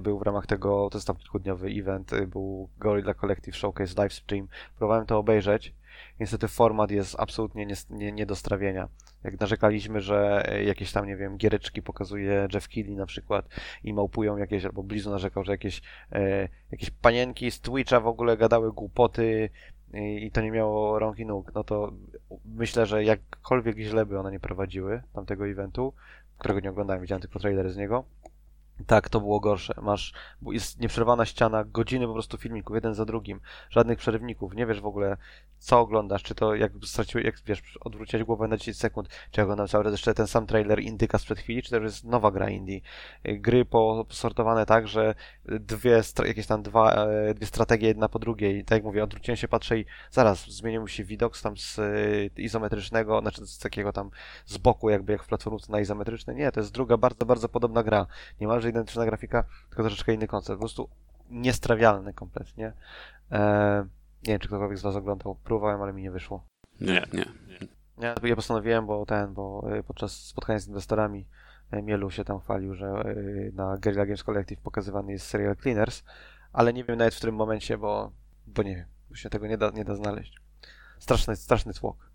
był 0.00 0.18
w 0.18 0.22
ramach 0.22 0.46
tego, 0.46 0.88
to 0.90 0.98
jest 0.98 1.06
tam 1.06 1.16
kilkudniowy 1.16 1.68
event, 1.68 2.10
był 2.26 2.68
Guerrilla 2.78 3.14
Collective 3.14 3.56
Showcase 3.56 4.02
Livestream. 4.02 4.48
Próbowałem 4.76 5.06
to 5.06 5.18
obejrzeć. 5.18 5.74
Niestety 6.20 6.48
format 6.48 6.90
jest 6.90 7.16
absolutnie 7.18 7.66
nie, 7.66 7.74
nie, 7.90 8.12
nie 8.12 8.26
do 8.26 8.36
strawienia. 8.36 8.88
Jak 9.24 9.40
narzekaliśmy, 9.40 10.00
że 10.00 10.48
jakieś 10.66 10.92
tam, 10.92 11.06
nie 11.06 11.16
wiem, 11.16 11.36
giereczki 11.36 11.82
pokazuje 11.82 12.48
Jeff 12.54 12.68
Keighley 12.68 12.96
na 12.96 13.06
przykład 13.06 13.48
i 13.84 13.94
małpują 13.94 14.36
jakieś, 14.36 14.64
albo 14.64 14.82
Blizu 14.82 15.10
narzekał, 15.10 15.44
że 15.44 15.52
jakieś, 15.52 15.82
e, 16.12 16.48
jakieś 16.70 16.90
panienki 16.90 17.50
z 17.50 17.60
Twitcha 17.60 18.00
w 18.00 18.06
ogóle 18.06 18.36
gadały 18.36 18.72
głupoty, 18.72 19.50
i 19.96 20.30
to 20.30 20.40
nie 20.40 20.50
miało 20.50 20.98
rąk 20.98 21.18
i 21.18 21.26
nóg, 21.26 21.54
no 21.54 21.64
to 21.64 21.92
myślę, 22.44 22.86
że 22.86 23.04
jakkolwiek 23.04 23.78
źle 23.78 24.06
by 24.06 24.18
one 24.18 24.32
nie 24.32 24.40
prowadziły 24.40 25.02
tamtego 25.12 25.48
eventu, 25.48 25.92
którego 26.38 26.60
nie 26.60 26.70
oglądałem, 26.70 27.02
widziałem 27.02 27.22
tylko 27.22 27.38
trailery 27.38 27.70
z 27.70 27.76
niego, 27.76 28.04
tak, 28.86 29.08
to 29.08 29.20
było 29.20 29.40
gorsze. 29.40 29.74
Masz, 29.82 30.12
jest 30.42 30.80
nieprzerwana 30.80 31.24
ściana, 31.24 31.64
godziny 31.64 32.06
po 32.06 32.12
prostu 32.12 32.38
filmików, 32.38 32.74
jeden 32.74 32.94
za 32.94 33.04
drugim, 33.04 33.40
żadnych 33.70 33.98
przerywników, 33.98 34.54
nie 34.54 34.66
wiesz 34.66 34.80
w 34.80 34.86
ogóle, 34.86 35.16
co 35.58 35.80
oglądasz, 35.80 36.22
czy 36.22 36.34
to 36.34 36.54
jak 36.54 36.72
straciłeś, 36.84 37.24
jak 37.24 37.34
wiesz, 37.46 37.78
odwróciłeś 37.80 38.24
głowę 38.24 38.48
na 38.48 38.56
10 38.56 38.76
sekund, 38.76 39.08
czy 39.30 39.42
oglądam 39.42 39.68
cały 39.68 39.84
czas 39.84 39.92
jeszcze 39.92 40.14
ten 40.14 40.26
sam 40.26 40.46
trailer 40.46 40.80
Indyka 40.80 41.18
sprzed 41.18 41.38
chwili, 41.38 41.62
czy 41.62 41.76
już 41.76 41.84
jest 41.84 42.04
nowa 42.04 42.30
gra 42.30 42.50
Indie. 42.50 42.80
Gry 43.24 43.64
posortowane 43.64 44.66
tak, 44.66 44.88
że 44.88 45.14
dwie, 45.44 46.02
jakieś 46.26 46.46
tam 46.46 46.62
dwa, 46.62 46.92
e, 46.92 47.34
dwie 47.34 47.46
strategie 47.46 47.88
jedna 47.88 48.08
po 48.08 48.18
drugiej 48.18 48.64
tak 48.64 48.76
jak 48.76 48.84
mówię, 48.84 49.04
odwróciłem 49.04 49.36
się, 49.36 49.48
patrzę 49.48 49.78
i 49.78 49.84
zaraz 50.10 50.46
zmienił 50.46 50.88
się 50.88 51.04
widok 51.04 51.40
tam 51.40 51.56
z 51.56 51.78
e, 51.78 52.42
izometrycznego, 52.42 53.20
znaczy 53.20 53.46
z 53.46 53.58
takiego 53.58 53.92
tam 53.92 54.10
z 54.46 54.58
boku 54.58 54.90
jakby 54.90 55.12
jak 55.12 55.22
w 55.22 55.28
platformówce 55.28 55.72
na 55.72 55.80
izometryczne. 55.80 56.34
Nie, 56.34 56.52
to 56.52 56.60
jest 56.60 56.72
druga 56.72 56.96
bardzo, 56.96 57.26
bardzo 57.26 57.48
podobna 57.48 57.82
gra. 57.82 58.06
Niemalże 58.40 58.63
identyczna 58.68 59.04
grafika, 59.04 59.44
tylko 59.68 59.82
troszeczkę 59.82 60.14
inny 60.14 60.26
koncept. 60.26 60.56
Po 60.56 60.60
prostu 60.60 60.88
niestrawialny 61.30 62.14
kompletnie. 62.14 62.72
Eee, 63.30 63.82
nie 64.26 64.32
wiem, 64.32 64.40
czy 64.40 64.48
ktokolwiek 64.48 64.78
z 64.78 64.82
Was 64.82 64.96
oglądał. 64.96 65.34
Próbowałem, 65.34 65.82
ale 65.82 65.92
mi 65.92 66.02
nie 66.02 66.10
wyszło. 66.10 66.44
Nie, 66.80 67.06
nie. 67.12 67.24
Ja, 67.98 68.14
ja 68.22 68.36
postanowiłem, 68.36 68.86
bo 68.86 69.06
ten, 69.06 69.34
bo 69.34 69.66
e, 69.72 69.82
podczas 69.82 70.12
spotkania 70.12 70.58
z 70.58 70.68
inwestorami 70.68 71.26
e, 71.70 71.82
Mielu 71.82 72.10
się 72.10 72.24
tam 72.24 72.40
chwalił, 72.40 72.74
że 72.74 72.86
e, 72.86 73.14
na 73.52 73.76
Guerrilla 73.76 74.06
Games 74.06 74.22
Collective 74.22 74.60
pokazywany 74.60 75.12
jest 75.12 75.26
serial 75.26 75.56
Cleaners, 75.56 76.02
ale 76.52 76.72
nie 76.72 76.84
wiem 76.84 76.98
nawet 76.98 77.14
w 77.14 77.16
którym 77.16 77.34
momencie, 77.34 77.78
bo, 77.78 78.12
bo 78.46 78.62
nie 78.62 78.76
wiem, 78.76 78.86
bo 79.10 79.16
się 79.16 79.30
tego 79.30 79.46
nie 79.46 79.58
da, 79.58 79.70
nie 79.70 79.84
da 79.84 79.94
znaleźć. 79.94 80.40
Straszny, 80.98 81.36
straszny 81.36 81.74
tłok. 81.74 82.10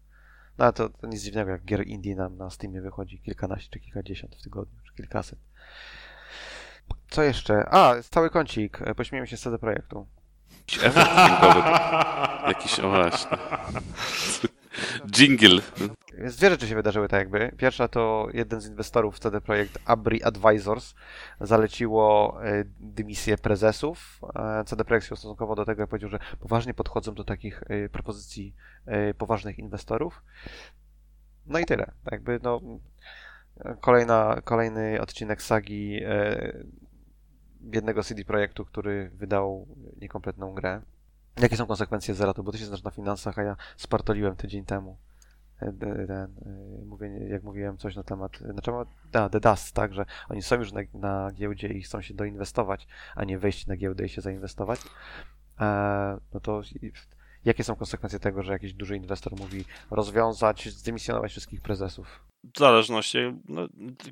No 0.57 0.65
ale 0.65 0.73
to, 0.73 0.89
to 0.89 1.07
nic 1.07 1.21
dziwnego, 1.21 1.51
jak 1.51 1.65
gier 1.65 1.87
indie 1.87 2.15
nam 2.15 2.37
na 2.37 2.49
Steamie 2.49 2.81
wychodzi 2.81 3.19
kilkanaście 3.19 3.69
czy 3.71 3.79
kilkadziesiąt 3.79 4.35
w 4.35 4.41
tygodniu, 4.41 4.79
czy 4.83 4.93
kilkaset. 4.93 5.39
Co 7.09 7.23
jeszcze? 7.23 7.65
A, 7.69 7.95
cały 8.09 8.29
kącik. 8.29 8.79
Pośmiejmy 8.95 9.27
się 9.27 9.37
z 9.37 9.41
CD 9.41 9.59
Projektu. 9.59 10.07
Jakiś 10.59 10.83
efekt 10.83 11.09
dźwiękowy. 11.11 11.69
Jakiś, 12.47 12.79
o 12.79 12.89
właśnie. 12.89 13.37
Jingle. 15.11 15.61
Więc 16.17 16.35
dwie 16.35 16.49
rzeczy 16.49 16.67
się 16.67 16.75
wydarzyły 16.75 17.07
tak 17.07 17.19
jakby. 17.19 17.51
Pierwsza 17.57 17.87
to 17.87 18.27
jeden 18.33 18.61
z 18.61 18.67
inwestorów 18.67 19.15
w 19.15 19.19
CD 19.19 19.41
Projekt, 19.41 19.77
Abri 19.85 20.23
Advisors, 20.23 20.95
zaleciło 21.41 22.37
e, 22.43 22.63
dymisję 22.79 23.37
prezesów. 23.37 24.21
E, 24.35 24.63
CD 24.65 24.85
Projekt 24.85 25.07
się 25.07 25.15
stosunkowo 25.15 25.55
do 25.55 25.65
tego 25.65 25.87
powiedział, 25.87 26.09
że 26.09 26.19
poważnie 26.39 26.73
podchodzą 26.73 27.13
do 27.13 27.23
takich 27.23 27.63
e, 27.67 27.89
propozycji 27.89 28.55
poważnych 29.17 29.59
inwestorów. 29.59 30.23
No 31.45 31.59
i 31.59 31.65
tyle. 31.65 31.85
Tak 31.85 32.11
jakby 32.11 32.39
no, 32.43 32.61
kolejna, 33.81 34.41
kolejny 34.43 35.01
odcinek 35.01 35.41
sagi 35.41 36.01
jednego 37.73 38.03
CD 38.03 38.25
Projektu, 38.25 38.65
który 38.65 39.09
wydał 39.09 39.67
niekompletną 40.01 40.53
grę. 40.53 40.81
Jakie 41.41 41.57
są 41.57 41.65
konsekwencje 41.65 42.15
zeratu? 42.15 42.43
Bo 42.43 42.51
ty 42.51 42.57
się 42.57 42.65
znasz 42.65 42.83
na 42.83 42.91
finansach, 42.91 43.39
a 43.39 43.43
ja 43.43 43.55
spartoliłem 43.77 44.35
tydzień 44.35 44.65
temu. 44.65 44.97
E, 45.59 45.73
ten, 46.07 46.11
e, 46.11 46.85
mówię, 46.85 47.07
jak 47.27 47.43
mówiłem 47.43 47.77
coś 47.77 47.95
na 47.95 48.03
temat, 48.03 48.41
na 48.41 48.61
temat 48.61 48.87
a, 49.13 49.29
The 49.29 49.39
Dust, 49.39 49.75
tak, 49.75 49.93
że 49.93 50.05
oni 50.29 50.41
są 50.41 50.55
już 50.55 50.71
na, 50.71 50.81
na 50.93 51.31
giełdzie 51.31 51.67
i 51.67 51.81
chcą 51.81 52.01
się 52.01 52.13
doinwestować, 52.13 52.87
a 53.15 53.23
nie 53.23 53.39
wejść 53.39 53.67
na 53.67 53.75
giełdę 53.75 54.05
i 54.05 54.09
się 54.09 54.21
zainwestować. 54.21 54.79
E, 55.61 56.17
no 56.33 56.39
to 56.39 56.61
jakie 57.45 57.63
są 57.63 57.75
konsekwencje 57.75 58.19
tego, 58.19 58.43
że 58.43 58.53
jakiś 58.53 58.73
duży 58.73 58.95
inwestor 58.95 59.33
mówi 59.39 59.65
rozwiązać, 59.91 60.69
zdymisjonować 60.69 61.31
wszystkich 61.31 61.61
prezesów? 61.61 62.29
W 62.55 62.59
zależności 62.59 63.17
no, 63.49 63.67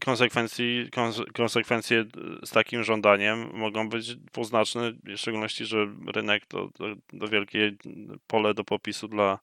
konsekwencji, 0.06 0.90
konsekwencje 1.34 2.06
z 2.46 2.50
takim 2.50 2.84
żądaniem 2.84 3.50
mogą 3.54 3.90
być 3.90 4.16
dwuznaczne, 4.16 4.92
w 4.92 5.18
szczególności, 5.18 5.66
że 5.66 5.88
rynek 6.08 6.46
to, 6.46 6.70
to, 6.74 6.86
to 7.20 7.28
wielkie 7.28 7.72
pole 8.28 8.54
do 8.54 8.64
popisu 8.64 9.08
dla 9.08 9.40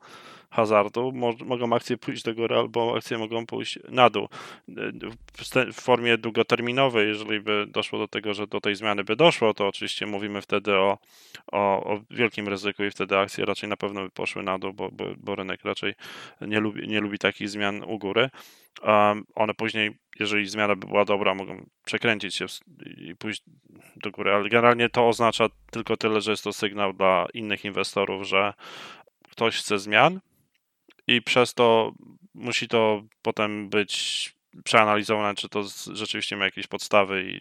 hazardu. 0.54 1.12
Mo 1.12 1.34
mogą 1.44 1.72
akcje 1.72 1.96
pójść 1.96 2.22
do 2.22 2.34
góry, 2.34 2.56
albo 2.56 2.96
akcje 2.96 3.18
mogą 3.18 3.46
pójść 3.46 3.78
na 3.88 4.10
dół. 4.10 4.28
W, 5.32 5.72
formie 5.72 6.18
długoterminowej, 6.18 7.08
jeżeli 7.08 7.40
by 7.40 7.66
doszło 7.68 7.98
do 7.98 8.08
tego, 8.08 8.34
że 8.34 8.46
do 8.46 8.60
tej 8.60 8.74
zmiany 8.74 9.04
by 9.04 9.16
doszło, 9.16 9.54
to 9.54 9.68
oczywiście 9.68 10.06
mówimy 10.06 10.42
wtedy 10.42 10.74
o, 10.74 10.98
o, 11.52 11.84
o 11.84 12.00
wielkim 12.10 12.48
ryzyku 12.48 12.84
i 12.84 12.90
wtedy 12.90 13.18
akcje 13.18 13.44
raczej 13.44 13.68
na 13.68 13.76
pewno 13.76 14.02
by 14.02 14.10
poszły 14.10 14.42
na 14.42 14.58
dół, 14.58 14.72
bo, 14.72 14.90
bo, 14.92 15.04
bo 15.16 15.34
rynek 15.34 15.64
raczej 15.64 15.94
nie 16.40 16.60
lubi, 16.60 16.88
nie 16.88 17.00
lubi 17.00 17.18
takich 17.18 17.48
zmian 17.48 17.84
u 17.86 17.98
góry. 17.98 18.30
Um, 18.82 19.24
one 19.34 19.54
później, 19.54 19.90
jeżeli 20.20 20.46
zmiana 20.46 20.76
by 20.76 20.86
była 20.86 21.04
dobra, 21.04 21.34
mogą 21.34 21.66
przekręcić 21.84 22.34
się 22.34 22.46
i 22.96 23.16
pójść 23.16 23.42
do 23.96 24.10
góry, 24.10 24.32
ale 24.32 24.48
generalnie 24.48 24.88
to 24.88 25.08
oznacza 25.08 25.46
tylko 25.70 25.96
tyle, 25.96 26.20
że 26.20 26.30
jest 26.30 26.44
to 26.44 26.52
sygnał 26.52 26.92
dla 26.92 27.26
innych 27.34 27.64
inwestorów, 27.64 28.26
że 28.26 28.54
ktoś 29.30 29.56
chce 29.56 29.78
zmian 29.78 30.20
i 31.06 31.22
przez 31.22 31.54
to 31.54 31.92
musi 32.34 32.68
to 32.68 33.02
potem 33.22 33.68
być 33.68 34.34
przeanalizowane, 34.64 35.34
czy 35.34 35.48
to 35.48 35.64
rzeczywiście 35.92 36.36
ma 36.36 36.44
jakieś 36.44 36.66
podstawy 36.66 37.22
i 37.22 37.40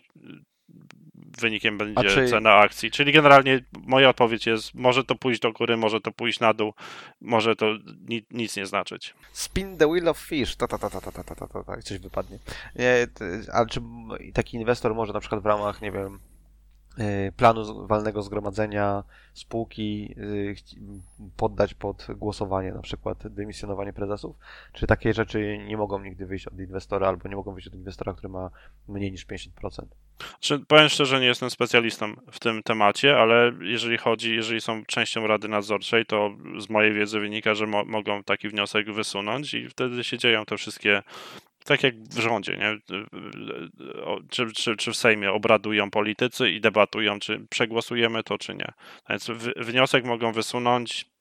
wynikiem 1.41 1.77
będzie 1.77 2.09
czy... 2.09 2.27
cena 2.27 2.53
akcji. 2.53 2.91
Czyli 2.91 3.11
generalnie 3.11 3.63
moja 3.85 4.09
odpowiedź 4.09 4.45
jest, 4.45 4.75
może 4.75 5.03
to 5.03 5.15
pójść 5.15 5.39
do 5.41 5.51
góry, 5.51 5.77
może 5.77 6.01
to 6.01 6.11
pójść 6.11 6.39
na 6.39 6.53
dół, 6.53 6.73
może 7.21 7.55
to 7.55 7.65
ni 8.09 8.25
nic 8.31 8.55
nie 8.57 8.65
znaczyć. 8.65 9.13
Spin 9.31 9.77
the 9.77 9.87
wheel 9.87 10.07
of 10.07 10.17
fish, 10.17 10.55
ta 10.55 10.67
ta 10.67 10.77
ta 10.77 10.89
ta 10.89 11.01
ta 11.01 11.11
ta 11.11 11.23
ta 11.23 11.35
ta, 11.35 11.47
ta, 11.47 11.63
ta 11.63 11.81
coś 11.81 11.99
wypadnie. 11.99 12.39
Nie, 12.75 13.07
ale 13.53 13.67
czy 13.67 13.81
taki 14.33 14.57
inwestor 14.57 14.95
może 14.95 15.13
na 15.13 15.19
przykład 15.19 15.41
w 15.43 15.45
ramach, 15.45 15.81
nie 15.81 15.91
wiem, 15.91 16.15
y, 16.15 16.32
planu 17.37 17.87
walnego 17.87 18.21
zgromadzenia 18.21 19.03
spółki 19.33 20.15
y, 20.17 20.55
poddać 21.37 21.73
pod 21.73 22.07
głosowanie, 22.15 22.71
na 22.71 22.81
przykład 22.81 23.27
dymisjonowanie 23.27 23.93
prezesów? 23.93 24.35
Czy 24.73 24.87
takie 24.87 25.13
rzeczy 25.13 25.57
nie 25.67 25.77
mogą 25.77 25.99
nigdy 25.99 26.25
wyjść 26.25 26.47
od 26.47 26.59
inwestora 26.59 27.07
albo 27.07 27.29
nie 27.29 27.35
mogą 27.35 27.53
wyjść 27.53 27.67
od 27.67 27.75
inwestora, 27.75 28.13
który 28.13 28.29
ma 28.29 28.49
mniej 28.87 29.11
niż 29.11 29.27
50%? 29.27 29.49
Czy, 30.39 30.59
powiem 30.59 30.89
szczerze, 30.89 31.19
nie 31.19 31.25
jestem 31.25 31.49
specjalistą 31.49 32.13
w 32.31 32.39
tym 32.39 32.63
temacie, 32.63 33.17
ale 33.17 33.51
jeżeli 33.61 33.97
chodzi, 33.97 34.35
jeżeli 34.35 34.61
są 34.61 34.85
częścią 34.85 35.27
Rady 35.27 35.47
Nadzorczej, 35.47 36.05
to 36.05 36.29
z 36.59 36.69
mojej 36.69 36.93
wiedzy 36.93 37.19
wynika, 37.19 37.53
że 37.53 37.67
mo 37.67 37.85
mogą 37.85 38.23
taki 38.23 38.49
wniosek 38.49 38.91
wysunąć 38.91 39.53
i 39.53 39.69
wtedy 39.69 40.03
się 40.03 40.17
dzieją 40.17 40.45
te 40.45 40.57
wszystkie 40.57 41.03
tak 41.65 41.83
jak 41.83 41.95
w 41.95 42.19
rządzie, 42.19 42.57
nie? 42.57 42.77
Czy, 44.29 44.51
czy, 44.53 44.75
czy 44.77 44.91
w 44.91 44.95
Sejmie 44.95 45.31
obradują 45.31 45.91
politycy 45.91 46.51
i 46.51 46.61
debatują, 46.61 47.19
czy 47.19 47.45
przegłosujemy 47.49 48.23
to, 48.23 48.37
czy 48.37 48.55
nie. 48.55 48.73
Więc 49.09 49.31
wniosek 49.57 50.05
mogą 50.05 50.31
wysunąć, 50.31 51.12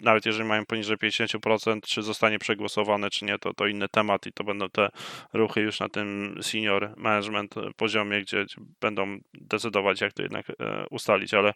nawet 0.00 0.26
jeżeli 0.26 0.44
mają 0.44 0.66
poniżej 0.66 0.96
50%, 0.96 1.80
czy 1.80 2.02
zostanie 2.02 2.38
przegłosowane, 2.38 3.10
czy 3.10 3.24
nie, 3.24 3.38
to, 3.38 3.54
to 3.54 3.66
inny 3.66 3.88
temat 3.88 4.26
i 4.26 4.32
to 4.32 4.44
będą 4.44 4.70
te 4.70 4.88
ruchy 5.32 5.60
już 5.60 5.80
na 5.80 5.88
tym 5.88 6.38
senior 6.42 6.94
management 6.96 7.54
poziomie, 7.76 8.20
gdzie 8.20 8.44
będą 8.80 9.18
decydować, 9.34 10.00
jak 10.00 10.12
to 10.12 10.22
jednak 10.22 10.50
e, 10.50 10.86
ustalić, 10.90 11.34
ale 11.34 11.54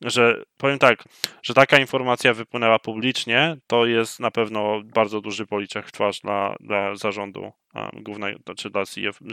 że 0.00 0.42
powiem 0.56 0.78
tak, 0.78 1.04
że 1.42 1.54
taka 1.54 1.78
informacja 1.78 2.34
wypłynęła 2.34 2.78
publicznie, 2.78 3.56
to 3.66 3.86
jest 3.86 4.20
na 4.20 4.30
pewno 4.30 4.82
bardzo 4.84 5.20
duży 5.20 5.46
policzek 5.46 5.86
w 5.86 5.92
twarz 5.92 6.20
dla, 6.20 6.56
dla 6.60 6.96
zarządu 6.96 7.52
głównego, 7.92 8.54
czy 8.56 8.70
dla 8.70 8.84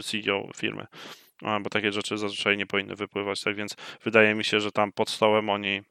CEO 0.04 0.48
firmy, 0.56 0.86
bo 1.60 1.70
takie 1.70 1.92
rzeczy 1.92 2.18
zazwyczaj 2.18 2.56
nie 2.56 2.66
powinny 2.66 2.96
wypływać, 2.96 3.40
tak 3.40 3.56
więc 3.56 3.76
wydaje 4.04 4.34
mi 4.34 4.44
się, 4.44 4.60
że 4.60 4.72
tam 4.72 4.92
pod 4.92 5.10
stołem 5.10 5.50
oni 5.50 5.80
E, 5.80 5.82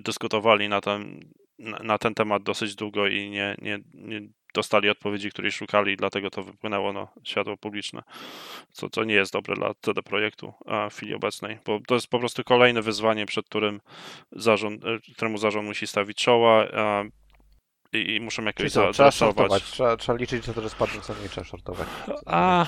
dyskutowali 0.00 0.68
na 0.68 0.80
ten, 0.80 1.20
na 1.58 1.98
ten 1.98 2.14
temat 2.14 2.42
dosyć 2.42 2.74
długo 2.74 3.06
i 3.06 3.30
nie, 3.30 3.56
nie, 3.62 3.78
nie 3.94 4.20
dostali 4.54 4.90
odpowiedzi, 4.90 5.30
której 5.30 5.52
szukali, 5.52 5.96
dlatego 5.96 6.30
to 6.30 6.42
wypłynęło 6.42 6.92
na 6.92 7.08
światło 7.24 7.56
publiczne, 7.56 8.02
co, 8.72 8.90
co 8.90 9.04
nie 9.04 9.14
jest 9.14 9.32
dobre 9.32 9.54
dla 9.54 9.74
CD 9.80 10.02
Projektu 10.02 10.52
w 10.90 10.94
chwili 10.94 11.14
obecnej, 11.14 11.58
bo 11.66 11.80
to 11.86 11.94
jest 11.94 12.06
po 12.06 12.18
prostu 12.18 12.44
kolejne 12.44 12.82
wyzwanie, 12.82 13.26
przed 13.26 13.46
którym 13.46 13.80
zarząd, 14.32 14.84
e, 14.84 14.98
któremu 15.14 15.38
zarząd 15.38 15.66
musi 15.68 15.86
stawić 15.86 16.16
czoła 16.16 16.66
i, 17.92 18.14
i 18.14 18.20
muszą 18.20 18.44
jakoś 18.44 18.72
co, 18.72 18.92
trzeba 18.92 19.10
shortować, 19.10 19.62
trzeba, 19.62 19.96
trzeba 19.96 20.18
liczyć 20.18 20.46
na 20.46 20.54
to, 20.54 20.62
że 20.62 20.70
spadnie 20.70 21.00
ceny 21.00 21.18
i 21.26 21.28
trzeba 21.28 21.44
shortować. 21.44 21.88
A, 22.26 22.66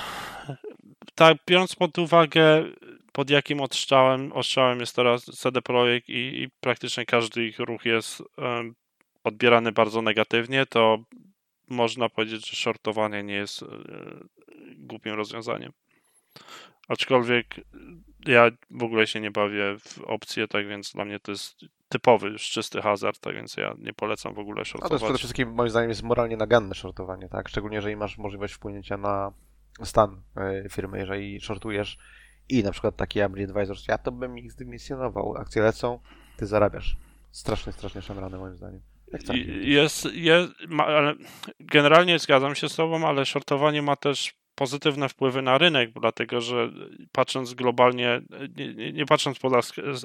tak, 1.15 1.37
biorąc 1.47 1.75
pod 1.75 1.99
uwagę 1.99 2.63
pod 3.15 3.29
jakim 3.29 3.61
odstrzałem, 3.61 4.31
ostrzałem 4.33 4.79
jest 4.79 4.95
teraz 4.95 5.25
CD 5.25 5.61
Projekt 5.61 6.09
i, 6.09 6.41
i 6.41 6.49
praktycznie 6.59 7.05
każdy 7.05 7.47
ich 7.47 7.59
ruch 7.59 7.85
jest 7.85 8.23
um, 8.37 8.75
odbierany 9.23 9.71
bardzo 9.71 10.01
negatywnie, 10.01 10.65
to 10.65 10.97
można 11.69 12.09
powiedzieć, 12.09 12.49
że 12.49 12.55
shortowanie 12.55 13.23
nie 13.23 13.33
jest 13.33 13.63
e, 13.63 13.67
głupim 14.77 15.13
rozwiązaniem. 15.13 15.71
Aczkolwiek 16.87 17.55
ja 18.25 18.51
w 18.69 18.83
ogóle 18.83 19.07
się 19.07 19.19
nie 19.19 19.31
bawię 19.31 19.77
w 19.79 20.01
opcje, 20.01 20.47
tak 20.47 20.67
więc 20.67 20.91
dla 20.91 21.05
mnie 21.05 21.19
to 21.19 21.31
jest 21.31 21.65
typowy, 21.89 22.29
już 22.29 22.49
czysty 22.49 22.81
hazard, 22.81 23.19
tak 23.19 23.35
więc 23.35 23.57
ja 23.57 23.75
nie 23.77 23.93
polecam 23.93 24.33
w 24.33 24.39
ogóle 24.39 24.65
shortować. 24.65 24.91
A 24.91 24.99
to 24.99 25.05
przede 25.05 25.17
wszystkim 25.17 25.53
moim 25.53 25.69
zdaniem 25.69 25.89
jest 25.89 26.03
moralnie 26.03 26.37
naganne 26.37 26.75
shortowanie, 26.75 27.29
tak? 27.29 27.49
Szczególnie 27.49 27.75
jeżeli 27.75 27.95
masz 27.95 28.17
możliwość 28.17 28.53
wpłynięcia 28.53 28.97
na 28.97 29.31
stan 29.83 30.21
e, 30.37 30.69
firmy, 30.69 30.99
jeżeli 30.99 31.41
shortujesz 31.41 31.97
i 32.49 32.63
na 32.63 32.71
przykład 32.71 32.95
taki 32.95 33.21
Abri 33.21 33.43
Advisors, 33.43 33.87
ja 33.87 33.97
to 33.97 34.11
bym 34.11 34.37
ich 34.37 34.51
zdymisjonował. 34.51 35.37
Akcje 35.37 35.61
lecą, 35.61 35.99
ty 36.37 36.45
zarabiasz. 36.45 36.97
Strasznie, 37.31 37.73
strasznie 37.73 38.01
szemrane 38.01 38.37
moim 38.37 38.55
zdaniem. 38.55 38.81
Jest, 39.61 40.07
jest, 40.13 40.51
ma, 40.67 40.85
ale 40.85 41.13
generalnie 41.59 42.19
zgadzam 42.19 42.55
się 42.55 42.69
z 42.69 42.75
tobą, 42.75 43.07
ale 43.07 43.25
shortowanie 43.25 43.81
ma 43.81 43.95
też 43.95 44.33
pozytywne 44.55 45.09
wpływy 45.09 45.41
na 45.41 45.57
rynek, 45.57 45.91
dlatego 45.99 46.41
że 46.41 46.69
patrząc 47.11 47.53
globalnie, 47.53 48.21
nie, 48.55 48.91
nie, 48.93 49.05
patrząc 49.05 49.39
pod 49.39 49.53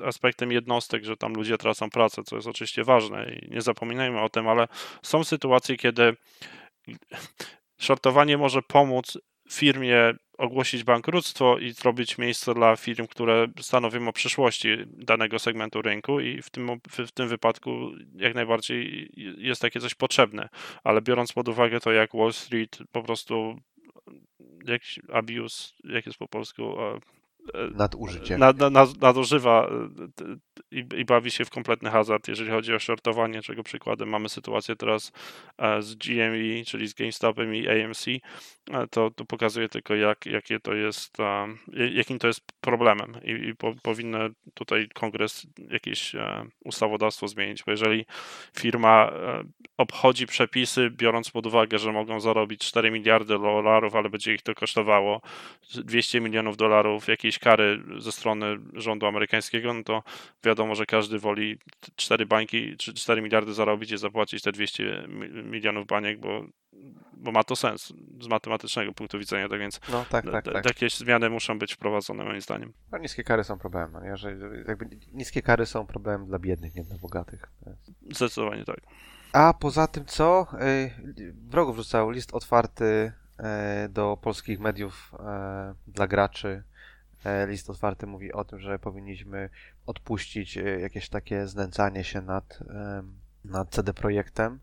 aspektem 0.06 0.52
jednostek, 0.52 1.04
że 1.04 1.16
tam 1.16 1.32
ludzie 1.32 1.58
tracą 1.58 1.90
pracę, 1.90 2.22
co 2.24 2.36
jest 2.36 2.48
oczywiście 2.48 2.84
ważne 2.84 3.32
i 3.32 3.50
nie 3.50 3.60
zapominajmy 3.60 4.20
o 4.20 4.28
tym, 4.28 4.48
ale 4.48 4.68
są 5.02 5.24
sytuacje, 5.24 5.76
kiedy 5.76 6.16
shortowanie 7.78 8.38
może 8.38 8.62
pomóc 8.62 9.18
firmie 9.50 10.14
ogłosić 10.40 10.84
bankructwo 10.84 11.58
i 11.58 11.72
zrobić 11.72 12.18
miejsce 12.18 12.54
dla 12.54 12.76
firm, 12.76 13.06
które 13.06 13.46
stanowią 13.60 14.08
o 14.08 14.12
przyszłości 14.12 14.68
danego 14.86 15.38
segmentu 15.38 15.82
rynku 15.82 16.20
i 16.20 16.42
w 16.42 16.50
tym, 16.50 16.68
w 16.88 17.12
tym 17.12 17.28
wypadku 17.28 17.70
jak 18.16 18.34
najbardziej 18.34 19.10
jest 19.38 19.62
takie 19.62 19.80
coś 19.80 19.94
potrzebne, 19.94 20.48
ale 20.84 21.02
biorąc 21.02 21.32
pod 21.32 21.48
uwagę 21.48 21.80
to, 21.80 21.92
jak 21.92 22.10
Wall 22.14 22.32
Street 22.32 22.78
po 22.92 23.02
prostu 23.02 23.56
jakiś 24.66 25.00
abuse, 25.12 25.72
jak 25.84 26.06
jest 26.06 26.18
po 26.18 26.28
polsku, 26.28 26.76
nadużycie. 27.74 28.38
Nad, 28.38 28.58
nad, 28.58 29.00
nadużywa 29.00 29.66
e, 29.66 30.36
i, 30.70 30.84
i, 30.96 31.04
bawi 31.04 31.30
się 31.30 31.44
w 31.44 31.50
kompletny 31.50 31.90
hazard, 31.90 32.28
jeżeli 32.28 32.50
chodzi 32.50 32.74
o 32.74 32.78
shortowanie, 32.78 33.42
czego 33.42 33.62
przykładem 33.62 34.08
mamy 34.08 34.28
sytuację 34.28 34.76
teraz 34.76 35.12
e, 35.58 35.82
z 35.82 35.94
GME, 35.94 36.64
czyli 36.66 36.88
z 36.88 36.94
GameStopem 36.94 37.54
i 37.54 37.68
AMC, 37.68 38.08
e, 38.08 38.20
to, 38.90 39.10
to 39.10 39.24
pokazuje 39.24 39.68
tylko, 39.68 39.94
jak, 39.94 40.26
jakie 40.26 40.60
to 40.60 40.74
jest, 40.74 41.16
jakim 41.92 42.18
to 42.18 42.26
jest 42.26 42.40
problemem 42.60 43.12
i, 43.24 43.48
i 43.48 43.56
po, 43.56 43.74
tutaj 44.54 44.88
kongres 44.94 45.46
jakieś 45.70 46.12
ustawodawstwo 46.64 47.28
zmienić, 47.28 47.64
bo 47.64 47.70
jeżeli 47.70 48.06
firma 48.58 49.12
obchodzi 49.76 50.26
przepisy, 50.26 50.90
biorąc 50.90 51.30
pod 51.30 51.46
uwagę, 51.46 51.78
że 51.78 51.92
mogą 51.92 52.20
zarobić 52.20 52.60
4 52.60 52.90
miliardy 52.90 53.38
dolarów, 53.38 53.94
ale 53.94 54.10
będzie 54.10 54.34
ich 54.34 54.42
to 54.42 54.54
kosztowało 54.54 55.20
200 55.74 56.20
milionów 56.20 56.56
dolarów 56.56 57.08
jakiejś 57.08 57.38
kary 57.38 57.82
ze 57.98 58.12
strony 58.12 58.58
rządu 58.74 59.06
amerykańskiego, 59.06 59.74
no 59.74 59.82
to 59.82 60.02
wiadomo, 60.50 60.74
że 60.74 60.86
każdy 60.86 61.18
woli 61.18 61.58
4 61.96 62.26
bańki 62.26 62.76
czy 62.76 62.94
4 62.94 63.22
miliardy 63.22 63.54
zarobić 63.54 63.92
i 63.92 63.98
zapłacić 63.98 64.42
te 64.42 64.52
200 64.52 65.08
milionów 65.44 65.86
baniek, 65.86 66.20
bo, 66.20 66.44
bo 67.12 67.32
ma 67.32 67.44
to 67.44 67.56
sens 67.56 67.92
z 68.20 68.28
matematycznego 68.28 68.92
punktu 68.92 69.18
widzenia, 69.18 69.48
tak 69.48 69.58
więc 69.60 69.80
no, 69.92 70.04
tak, 70.10 70.30
tak, 70.30 70.44
tak. 70.44 70.64
jakieś 70.64 70.96
zmiany 70.96 71.30
muszą 71.30 71.58
być 71.58 71.74
wprowadzone 71.74 72.24
moim 72.24 72.40
zdaniem. 72.40 72.72
No, 72.92 72.98
niskie 72.98 73.24
kary 73.24 73.44
są 73.44 73.58
problemem? 73.58 74.16
Że 74.16 74.36
jakby 74.68 74.86
niskie 75.12 75.42
kary 75.42 75.66
są 75.66 75.86
problemem 75.86 76.26
dla 76.26 76.38
biednych, 76.38 76.74
nie 76.74 76.84
dla 76.84 76.98
bogatych. 76.98 77.52
Zdecydowanie 78.10 78.64
tak. 78.64 78.80
A 79.32 79.54
poza 79.54 79.86
tym 79.86 80.04
co? 80.04 80.46
Y, 80.62 81.34
wrogów 81.48 81.76
rzucał 81.76 82.10
list 82.10 82.34
otwarty 82.34 83.12
y, 83.84 83.88
do 83.88 84.18
polskich 84.22 84.60
mediów 84.60 85.12
y, 85.14 85.92
dla 85.92 86.06
graczy 86.06 86.62
list 87.46 87.70
otwarty 87.70 88.06
mówi 88.06 88.32
o 88.32 88.44
tym, 88.44 88.60
że 88.60 88.78
powinniśmy 88.78 89.50
odpuścić 89.86 90.58
e, 90.58 90.80
jakieś 90.80 91.08
takie 91.08 91.46
znęcanie 91.46 92.04
się 92.04 92.22
nad, 92.22 92.58
nad 93.44 93.70
CD 93.70 93.94
Projektem. 93.94 94.60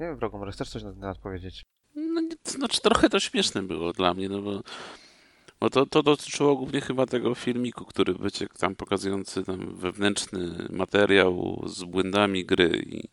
Nie 0.00 0.06
wiem, 0.06 0.16
Wrogu, 0.16 0.38
może 0.38 0.52
chcesz 0.52 0.70
coś 0.70 0.82
na 0.82 0.90
ten 0.90 1.00
temat 1.00 1.18
powiedzieć? 1.18 1.62
No, 1.94 2.22
to 2.42 2.50
znaczy 2.50 2.80
trochę 2.80 3.08
to 3.08 3.20
śmieszne 3.20 3.62
było 3.62 3.92
dla 3.92 4.14
mnie, 4.14 4.28
no 4.28 4.42
bo, 4.42 4.62
bo 5.60 5.70
to, 5.70 5.86
to 5.86 6.02
dotyczyło 6.02 6.56
głównie 6.56 6.80
chyba 6.80 7.06
tego 7.06 7.34
filmiku, 7.34 7.84
który 7.84 8.14
wyciekł 8.14 8.58
tam 8.58 8.74
pokazujący 8.74 9.44
tam 9.44 9.76
wewnętrzny 9.76 10.66
materiał 10.70 11.62
z 11.66 11.84
błędami 11.84 12.44
gry 12.44 12.82
i 12.86 13.08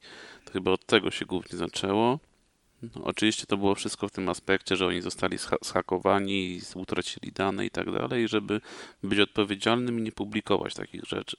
to 0.46 0.52
chyba 0.54 0.72
od 0.72 0.86
tego 0.86 1.12
się 1.12 1.26
głównie 1.26 1.58
zaczęło. 1.58 2.20
No, 2.82 3.04
oczywiście 3.04 3.46
to 3.46 3.58
było 3.58 3.76
wszystko 3.76 4.08
w 4.08 4.12
tym 4.12 4.30
aspekcie, 4.30 4.76
że 4.76 4.88
oni 4.88 5.02
zostali 5.02 5.38
schakowani, 5.64 6.62
utracili 6.76 7.32
dane 7.32 7.66
i 7.66 7.70
tak 7.70 7.92
dalej, 7.92 8.28
żeby 8.28 8.62
być 9.04 9.20
odpowiedzialnym 9.20 10.00
i 10.00 10.02
nie 10.02 10.12
publikować 10.12 10.74
takich 10.74 11.04
rzeczy. 11.04 11.38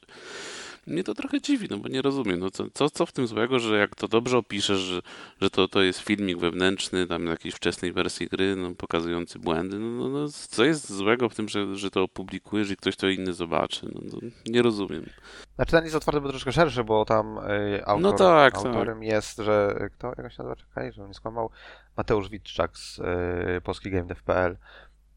Mnie 0.87 1.05
to 1.05 1.14
trochę 1.14 1.40
dziwi, 1.40 1.66
no 1.70 1.79
bo 1.79 1.88
nie 1.88 2.03
rozumiem, 2.03 2.40
no 2.40 2.51
co, 2.51 2.64
co, 2.75 2.90
co 2.90 3.07
w 3.07 3.12
tym 3.12 3.27
złego, 3.27 3.59
że 3.59 3.79
jak 3.79 3.94
to 3.94 4.09
dobrze 4.09 4.38
opiszesz, 4.38 4.79
że, 4.79 5.01
że 5.40 5.51
to, 5.51 5.68
to 5.68 5.83
jest 5.83 6.01
filmik 6.01 6.38
wewnętrzny, 6.38 7.07
tam 7.07 7.27
jakiejś 7.27 7.55
wczesnej 7.55 7.92
wersji 7.92 8.27
gry, 8.27 8.57
no, 8.57 8.75
pokazujący 8.75 9.38
błędy, 9.38 9.79
no, 9.79 9.90
no, 9.90 10.09
no, 10.09 10.29
co 10.29 10.64
jest 10.64 10.92
złego 10.92 11.29
w 11.29 11.35
tym, 11.35 11.49
że, 11.49 11.77
że 11.77 11.90
to 11.90 12.03
opublikujesz 12.03 12.70
i 12.70 12.77
ktoś 12.77 12.96
to 12.96 13.09
inny 13.09 13.33
zobaczy, 13.33 13.87
no, 13.94 14.01
no 14.12 14.18
nie 14.46 14.62
rozumiem. 14.62 15.07
Znaczy 15.55 15.70
ten 15.70 15.85
list 15.85 15.96
otwarty 15.96 16.20
był 16.20 16.31
troszkę 16.31 16.53
szerszy, 16.53 16.85
bo 16.85 17.05
tam 17.05 17.38
y, 17.38 17.87
autor, 17.87 18.03
no 18.03 18.12
tak, 18.12 18.55
tak. 18.55 18.66
autorem 18.66 18.99
tak. 18.99 19.09
jest, 19.09 19.38
że 19.38 19.88
kto, 19.92 20.09
jak 20.09 20.33
się 20.33 20.42
nazywa, 20.42 20.57
czekaj, 20.57 20.92
że 20.92 21.03
on 21.03 21.09
nie 21.09 21.14
skłamał, 21.14 21.51
Mateusz 21.96 22.29
Witczak 22.29 22.79
z 22.79 22.99
y, 22.99 23.61
polski 23.61 23.90
GameDev.pl, 23.90 24.57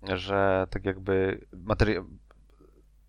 że 0.04 0.68
tak 0.70 0.86
jakby 0.86 1.46
materiał 1.54 2.06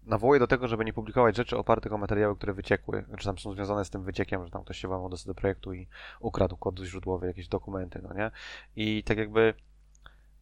nawołuje 0.07 0.41
do 0.41 0.47
tego, 0.47 0.69
żeby 0.69 0.85
nie 0.85 0.93
publikować 0.93 1.37
rzeczy 1.37 1.57
opartych 1.57 1.93
o 1.93 1.99
materiały, 1.99 2.37
które 2.37 2.53
wyciekły, 2.53 3.05
czy 3.19 3.25
tam 3.25 3.39
są 3.39 3.53
związane 3.53 3.85
z 3.85 3.91
tym 3.91 4.03
wyciekiem, 4.05 4.45
że 4.45 4.51
tam 4.51 4.65
ktoś 4.65 4.79
się 4.79 4.89
włamał 4.89 5.11
do, 5.27 5.35
projektu 5.35 5.73
i 5.73 5.89
ukradł 6.21 6.57
kod 6.57 6.79
źródłowy, 6.79 7.27
jakieś 7.27 7.49
dokumenty, 7.49 8.01
no 8.03 8.15
nie? 8.15 8.31
I 8.77 9.03
tak 9.05 9.19
jakby 9.19 9.55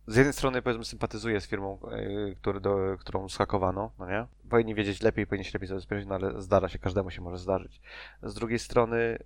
z 0.07 0.16
jednej 0.16 0.33
strony 0.33 0.62
powiedzmy 0.62 0.85
sympatyzuję 0.85 1.40
z 1.40 1.47
firmą, 1.47 1.79
yy, 1.90 2.35
który 2.37 2.61
do, 2.61 2.97
którą 2.99 3.29
zhakowano, 3.29 3.90
no 3.99 4.09
nie? 4.09 4.27
Powinni 4.51 4.75
wiedzieć 4.75 5.03
lepiej, 5.03 5.27
powinni 5.27 5.44
się 5.44 5.51
lepiej 5.55 5.68
zabezpieczyć, 5.68 6.07
no 6.07 6.14
ale 6.14 6.42
zdarza 6.42 6.68
się, 6.68 6.79
każdemu 6.79 7.11
się 7.11 7.23
może 7.23 7.38
zdarzyć. 7.38 7.81
Z 8.23 8.35
drugiej 8.35 8.59
strony 8.59 9.18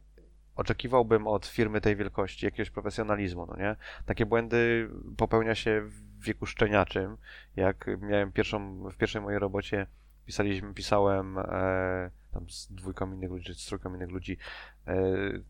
oczekiwałbym 0.57 1.27
od 1.27 1.47
firmy 1.47 1.81
tej 1.81 1.97
wielkości 1.97 2.47
jakiegoś 2.47 2.71
profesjonalizmu, 2.71 3.47
no 3.47 3.57
nie? 3.57 3.77
Takie 4.07 4.27
błędy 4.27 4.89
popełnia 5.17 5.55
się 5.55 5.81
w 5.81 6.25
wieku 6.25 6.47
szczeniaczym. 6.47 7.17
Jak 7.57 7.87
miałem 8.01 8.33
pierwszą, 8.33 8.89
w 8.91 8.97
pierwszej 8.97 9.23
mojej 9.23 9.39
robocie 9.39 9.87
pisaliśmy, 10.27 10.75
pisałem 10.75 11.39
e, 11.39 12.11
tam 12.33 12.51
z 12.51 12.69
dwójką 12.71 13.13
innych 13.13 13.31
ludzi, 13.31 13.55
z 13.55 13.67
trójką 13.67 13.95
innych 13.95 14.11
ludzi 14.11 14.39
e, 14.87 14.95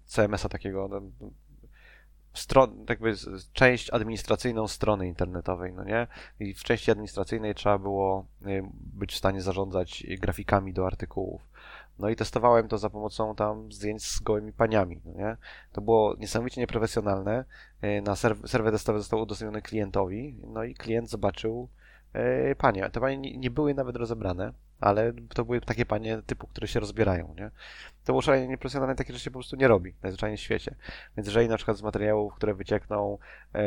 CMS-a 0.04 0.48
takiego, 0.48 0.88
no, 0.88 1.00
stron, 2.34 2.84
jakby 2.88 3.14
część 3.52 3.90
administracyjną 3.90 4.68
strony 4.68 5.08
internetowej, 5.08 5.72
no 5.72 5.84
nie? 5.84 6.06
I 6.40 6.54
w 6.54 6.62
części 6.62 6.90
administracyjnej 6.90 7.54
trzeba 7.54 7.78
było 7.78 8.26
e, 8.46 8.70
być 8.74 9.12
w 9.12 9.18
stanie 9.18 9.42
zarządzać 9.42 10.06
grafikami 10.20 10.72
do 10.72 10.86
artykułów. 10.86 11.52
No 11.98 12.08
i 12.08 12.16
testowałem 12.16 12.68
to 12.68 12.78
za 12.78 12.90
pomocą 12.90 13.34
tam 13.34 13.72
zdjęć 13.72 14.04
z 14.04 14.20
gołymi 14.20 14.52
paniami, 14.52 15.00
no 15.04 15.12
nie? 15.12 15.36
To 15.72 15.80
było 15.80 16.16
niesamowicie 16.18 16.60
nieprofesjonalne. 16.60 17.44
E, 17.80 18.00
na 18.00 18.16
serw 18.16 18.50
serwer 18.50 18.72
testowy 18.72 18.98
został 18.98 19.20
udostępniony 19.20 19.62
klientowi, 19.62 20.36
no 20.46 20.64
i 20.64 20.74
klient 20.74 21.10
zobaczył 21.10 21.68
panie. 22.58 22.90
Te 22.90 23.00
panie 23.00 23.38
nie, 23.38 23.50
były 23.50 23.74
nawet 23.74 23.96
rozebrane, 23.96 24.52
ale 24.80 25.12
to 25.34 25.44
były 25.44 25.60
takie 25.60 25.86
panie 25.86 26.22
typu, 26.26 26.46
które 26.46 26.68
się 26.68 26.80
rozbierają, 26.80 27.34
nie? 27.38 27.50
To 28.04 28.12
było 28.12 28.22
szalenie 28.22 28.48
nieprofesjonalne, 28.48 28.94
takie 28.94 29.12
rzeczy 29.12 29.30
po 29.30 29.38
prostu 29.38 29.56
nie 29.56 29.68
robi, 29.68 29.94
najzwyczajniej 30.02 30.36
w 30.36 30.40
świecie. 30.40 30.74
Więc 31.16 31.26
jeżeli 31.26 31.48
na 31.48 31.56
przykład 31.56 31.76
z 31.76 31.82
materiałów, 31.82 32.34
które 32.34 32.54
wyciekną, 32.54 33.18
e, 33.54 33.62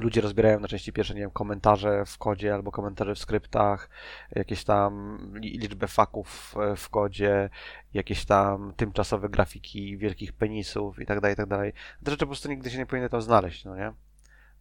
ludzie 0.00 0.20
rozbierają 0.20 0.60
na 0.60 0.68
części 0.68 0.92
pierwsze, 0.92 1.14
nie 1.14 1.20
wiem, 1.20 1.30
komentarze 1.30 2.04
w 2.06 2.18
kodzie 2.18 2.54
albo 2.54 2.72
komentarze 2.72 3.14
w 3.14 3.18
skryptach, 3.18 3.90
jakieś 4.30 4.64
tam 4.64 5.18
liczbę 5.34 5.88
faków 5.88 6.54
w 6.76 6.88
kodzie, 6.88 7.50
jakieś 7.94 8.24
tam 8.24 8.72
tymczasowe 8.76 9.28
grafiki 9.28 9.98
wielkich 9.98 10.32
penisów 10.32 10.98
i 11.00 11.06
tak 11.06 11.20
dalej, 11.20 11.34
i 11.34 11.36
tak 11.36 11.46
dalej. 11.46 11.72
Te 12.04 12.10
rzeczy 12.10 12.24
po 12.24 12.26
prostu 12.26 12.48
nigdy 12.48 12.70
się 12.70 12.78
nie 12.78 12.86
powinny 12.86 13.08
tam 13.08 13.22
znaleźć, 13.22 13.64
no 13.64 13.76
nie? 13.76 13.92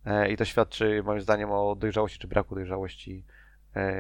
E, 0.06 0.32
I 0.32 0.38
to 0.38 0.46
świadczy 0.46 1.04
moim 1.04 1.22
zdaniem 1.22 1.52
o 1.52 1.76
dojrzałości 1.76 2.20
czy 2.20 2.28
braku 2.28 2.56
dojrzałości 2.56 3.24
e, 3.76 3.94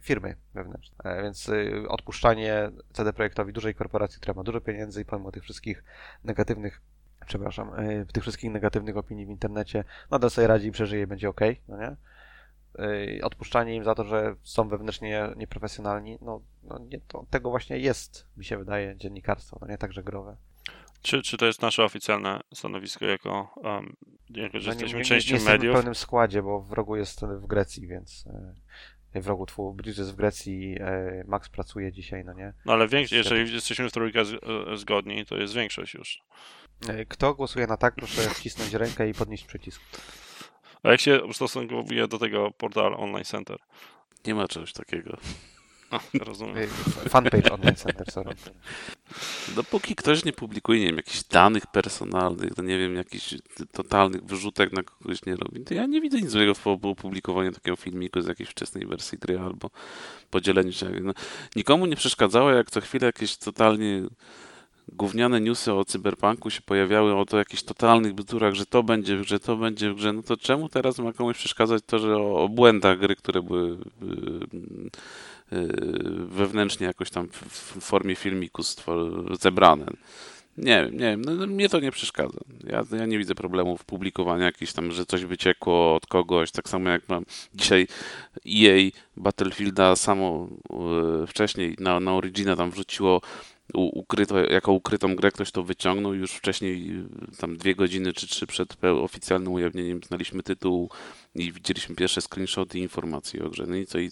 firmy 0.00 0.36
wewnętrznej. 0.54 0.98
E, 1.04 1.22
więc 1.22 1.50
odpuszczanie 1.88 2.70
CD 2.92 3.12
Projektowi 3.12 3.52
dużej 3.52 3.74
korporacji, 3.74 4.20
która 4.20 4.34
ma 4.34 4.42
dużo 4.42 4.60
pieniędzy 4.60 5.00
i 5.02 5.04
pomimo 5.04 5.32
tych 5.32 5.42
wszystkich 5.42 5.84
negatywnych 6.24 6.80
przepraszam, 7.26 7.70
tych 8.12 8.22
wszystkich 8.22 8.50
negatywnych 8.50 8.96
opinii 8.96 9.26
w 9.26 9.30
internecie, 9.30 9.84
nadal 10.10 10.30
sobie 10.30 10.46
radzi 10.46 10.68
i 10.68 10.72
przeżyje, 10.72 11.06
będzie 11.06 11.28
ok, 11.28 11.40
no 11.68 11.78
nie? 11.78 11.96
Odpuszczanie 13.22 13.76
im 13.76 13.84
za 13.84 13.94
to, 13.94 14.04
że 14.04 14.36
są 14.42 14.68
wewnętrznie 14.68 15.28
nieprofesjonalni, 15.36 16.18
no, 16.22 16.40
no 16.62 16.78
nie, 16.78 17.00
to 17.08 17.26
tego 17.30 17.50
właśnie 17.50 17.78
jest, 17.78 18.26
mi 18.36 18.44
się 18.44 18.58
wydaje, 18.58 18.96
dziennikarstwo, 18.96 19.58
no 19.60 19.66
nie 19.66 19.78
także 19.78 20.02
growe. 20.02 20.36
Czy, 21.04 21.22
czy 21.22 21.36
to 21.36 21.46
jest 21.46 21.62
nasze 21.62 21.84
oficjalne 21.84 22.40
stanowisko 22.54 23.04
jako, 23.04 23.54
um, 23.56 23.96
jako 24.30 24.60
że 24.60 24.66
no 24.66 24.72
jesteśmy 24.72 24.98
nie, 24.98 25.04
częścią 25.04 25.34
nie, 25.34 25.40
nie 25.40 25.48
mediów? 25.48 25.72
w 25.72 25.76
pełnym 25.76 25.94
składzie, 25.94 26.42
bo 26.42 26.60
w 26.60 26.72
rogu 26.72 26.96
jest 26.96 27.20
w 27.24 27.46
Grecji, 27.46 27.86
więc 27.86 28.24
w 29.14 29.26
rogu 29.26 29.46
twój 29.46 29.74
Bridge 29.74 29.98
jest 29.98 30.12
w 30.12 30.16
Grecji, 30.16 30.76
Max 31.26 31.48
pracuje 31.48 31.92
dzisiaj, 31.92 32.24
no 32.24 32.32
nie? 32.32 32.52
No 32.66 32.72
ale 32.72 32.88
większość, 32.88 33.12
jeżeli 33.12 33.54
jesteśmy 33.54 33.88
w 33.88 33.92
trójkę 33.92 34.22
zgodni, 34.74 35.26
to 35.26 35.36
jest 35.36 35.54
większość 35.54 35.94
już. 35.94 36.22
E, 36.88 37.04
kto 37.04 37.34
głosuje 37.34 37.66
na 37.66 37.76
tak, 37.76 37.94
proszę 37.94 38.22
wcisnąć 38.30 38.72
rękę 38.72 39.08
i 39.08 39.14
podnieść 39.14 39.44
przycisk. 39.44 39.82
A 40.82 40.90
jak 40.90 41.00
się 41.00 41.24
ustosunkuje 41.24 42.08
do 42.08 42.18
tego 42.18 42.50
portal 42.50 42.94
Online 42.94 43.24
Center? 43.24 43.58
Nie 44.26 44.34
ma 44.34 44.48
czegoś 44.48 44.72
takiego. 44.72 45.16
A, 45.90 46.00
rozumiem. 46.18 46.56
E, 47.04 47.08
fanpage 47.08 47.52
Online 47.52 47.76
Center, 47.76 48.12
sorry. 48.12 48.30
Dopóki 49.56 49.94
ktoś 49.94 50.24
nie 50.24 50.32
publikuje, 50.32 50.80
nie 50.80 50.86
wiem, 50.86 50.96
jakichś 50.96 51.22
danych 51.22 51.66
personalnych, 51.66 52.56
no 52.56 52.64
nie 52.64 52.78
wiem, 52.78 52.96
jakichś 52.96 53.34
totalnych 53.72 54.24
wyrzutek 54.24 54.72
na 54.72 54.82
kogoś 54.82 55.26
nie 55.26 55.36
robi, 55.36 55.64
to 55.64 55.74
ja 55.74 55.86
nie 55.86 56.00
widzę 56.00 56.20
nic 56.20 56.30
złego 56.30 56.54
w 56.54 56.66
opublikowaniu 56.66 57.52
takiego 57.52 57.76
filmiku 57.76 58.20
z 58.20 58.26
jakiejś 58.26 58.48
wczesnej 58.48 58.86
wersji 58.86 59.18
gry 59.18 59.40
albo 59.40 59.70
podzieleniu 60.30 60.72
się. 60.72 60.90
No, 61.02 61.12
nikomu 61.56 61.86
nie 61.86 61.96
przeszkadzało, 61.96 62.50
jak 62.50 62.70
co 62.70 62.80
chwilę 62.80 63.06
jakieś 63.06 63.36
totalnie 63.36 64.02
gówniane 64.88 65.40
newsy 65.40 65.72
o 65.72 65.84
cyberpunku 65.84 66.50
się 66.50 66.60
pojawiały, 66.60 67.16
o 67.16 67.24
to 67.24 67.38
jakichś 67.38 67.62
totalnych 67.62 68.12
bzdurach, 68.14 68.54
że 68.54 68.66
to 68.66 68.82
będzie 68.82 69.16
w 69.16 69.20
grze, 69.20 69.40
to 69.40 69.56
będzie 69.56 69.90
w 69.90 69.94
grze, 69.94 70.12
no 70.12 70.22
to 70.22 70.36
czemu 70.36 70.68
teraz 70.68 70.98
ma 70.98 71.12
komuś 71.12 71.36
przeszkadzać 71.36 71.82
to, 71.86 71.98
że 71.98 72.16
o, 72.16 72.42
o 72.42 72.48
błędach 72.48 72.98
gry, 72.98 73.16
które 73.16 73.42
były 73.42 73.78
yy, 74.02 74.90
wewnętrznie 76.28 76.86
jakoś 76.86 77.10
tam 77.10 77.28
w, 77.28 77.80
formie 77.80 78.14
filmiku 78.14 78.62
zebrane. 79.40 79.86
Nie 80.56 80.84
wiem, 80.84 80.92
nie 80.92 80.98
wiem, 80.98 81.22
no, 81.22 81.34
no, 81.34 81.46
mnie 81.46 81.68
to 81.68 81.80
nie 81.80 81.90
przeszkadza. 81.90 82.38
Ja, 82.64 82.84
ja 82.98 83.06
nie 83.06 83.18
widzę 83.18 83.34
problemu 83.34 83.76
w 83.76 83.84
publikowaniu 83.84 84.44
jakiś 84.44 84.72
tam, 84.72 84.92
że 84.92 85.06
coś 85.06 85.24
wyciekło 85.24 85.94
od 85.94 86.06
kogoś, 86.06 86.50
tak 86.50 86.68
samo 86.68 86.90
jak 86.90 87.08
mam 87.08 87.24
dzisiaj 87.54 87.86
EA 88.46 88.90
Battlefielda 89.16 89.96
samo 89.96 90.48
yy, 91.20 91.26
wcześniej 91.26 91.76
na, 91.80 92.00
na 92.00 92.14
Origina 92.14 92.56
tam 92.56 92.70
wrzuciło 92.70 93.20
ukryto, 93.74 94.38
jako 94.38 94.72
ukrytą 94.72 95.16
grę 95.16 95.30
ktoś 95.30 95.50
to 95.50 95.62
wyciągnął. 95.62 96.14
Już 96.14 96.32
wcześniej, 96.32 97.04
tam 97.38 97.56
dwie 97.56 97.74
godziny 97.74 98.12
czy 98.12 98.26
trzy 98.26 98.46
przed 98.46 98.84
oficjalnym 98.84 99.52
ujawnieniem, 99.52 100.00
znaliśmy 100.06 100.42
tytuł 100.42 100.90
i 101.34 101.52
widzieliśmy 101.52 101.94
pierwsze 101.94 102.20
screenshoty 102.20 102.78
i 102.78 102.82
informacje 102.82 103.44
o 103.44 103.50
grze. 103.50 103.64
No 103.66 103.76
i 103.76 103.86
co? 103.86 103.98
I 103.98 104.10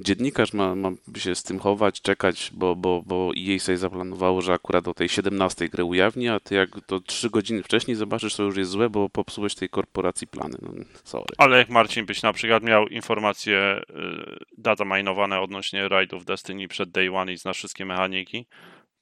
dziennikarz 0.00 0.52
ma, 0.52 0.74
ma 0.74 0.90
się 1.16 1.34
z 1.34 1.42
tym 1.42 1.58
chować, 1.58 2.00
czekać, 2.00 2.50
bo, 2.54 2.76
bo, 2.76 3.02
bo 3.06 3.32
EA 3.38 3.58
sobie 3.58 3.78
zaplanowało, 3.78 4.42
że 4.42 4.52
akurat 4.52 4.88
o 4.88 4.94
tej 4.94 5.08
17 5.08 5.68
grę 5.68 5.84
ujawni, 5.84 6.28
a 6.28 6.40
ty 6.40 6.54
jak 6.54 6.70
to 6.86 7.00
trzy 7.00 7.30
godziny 7.30 7.62
wcześniej 7.62 7.96
zobaczysz, 7.96 8.36
to 8.36 8.42
już 8.42 8.56
jest 8.56 8.70
złe, 8.70 8.90
bo 8.90 9.08
popsułeś 9.08 9.54
tej 9.54 9.68
korporacji 9.68 10.26
plany. 10.26 10.58
No, 10.62 10.72
sorry. 11.04 11.34
Ale 11.38 11.58
jak 11.58 11.68
Marcin 11.68 12.06
byś 12.06 12.22
na 12.22 12.32
przykład 12.32 12.62
miał 12.62 12.88
informacje 12.88 13.82
y, 13.90 14.44
data 14.58 14.84
minowane 14.84 15.40
odnośnie 15.40 15.88
rajdów 15.88 16.24
Destiny 16.24 16.68
przed 16.68 16.90
Day 16.90 17.16
One 17.16 17.32
i 17.32 17.36
znasz 17.36 17.58
wszystkie 17.58 17.84
mechaniki, 17.84 18.46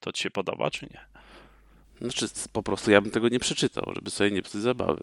to 0.00 0.12
ci 0.12 0.22
się 0.22 0.30
podoba, 0.30 0.70
czy 0.70 0.86
nie? 0.86 1.00
Znaczy, 2.00 2.26
po 2.52 2.62
prostu 2.62 2.90
ja 2.90 3.00
bym 3.00 3.10
tego 3.10 3.28
nie 3.28 3.40
przeczytał, 3.40 3.92
żeby 3.94 4.10
sobie 4.10 4.30
nie 4.30 4.42
psuć 4.42 4.60
zabawy. 4.60 5.02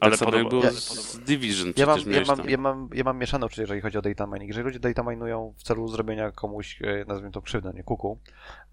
Ale 0.00 0.18
tak 0.18 0.34
jak 0.34 0.48
było 0.48 0.64
ja, 0.64 0.70
z 0.70 1.18
Division 1.18 1.72
ja 1.76 1.86
mam, 1.86 1.98
ja, 1.98 2.22
mam, 2.26 2.48
ja, 2.48 2.58
mam, 2.58 2.88
ja 2.94 3.04
mam 3.04 3.18
mieszane 3.18 3.46
uczucie, 3.46 3.62
jeżeli 3.62 3.80
chodzi 3.80 3.98
o 3.98 4.02
data 4.02 4.26
mining. 4.26 4.48
Jeżeli 4.48 4.64
ludzie 4.64 4.80
data 4.80 5.02
minują 5.02 5.54
w 5.56 5.62
celu 5.62 5.88
zrobienia 5.88 6.30
komuś, 6.30 6.82
e, 6.82 7.04
nazwijmy 7.08 7.32
to 7.32 7.42
krzywdę, 7.42 7.72
nie 7.74 7.82
kuku, 7.82 8.18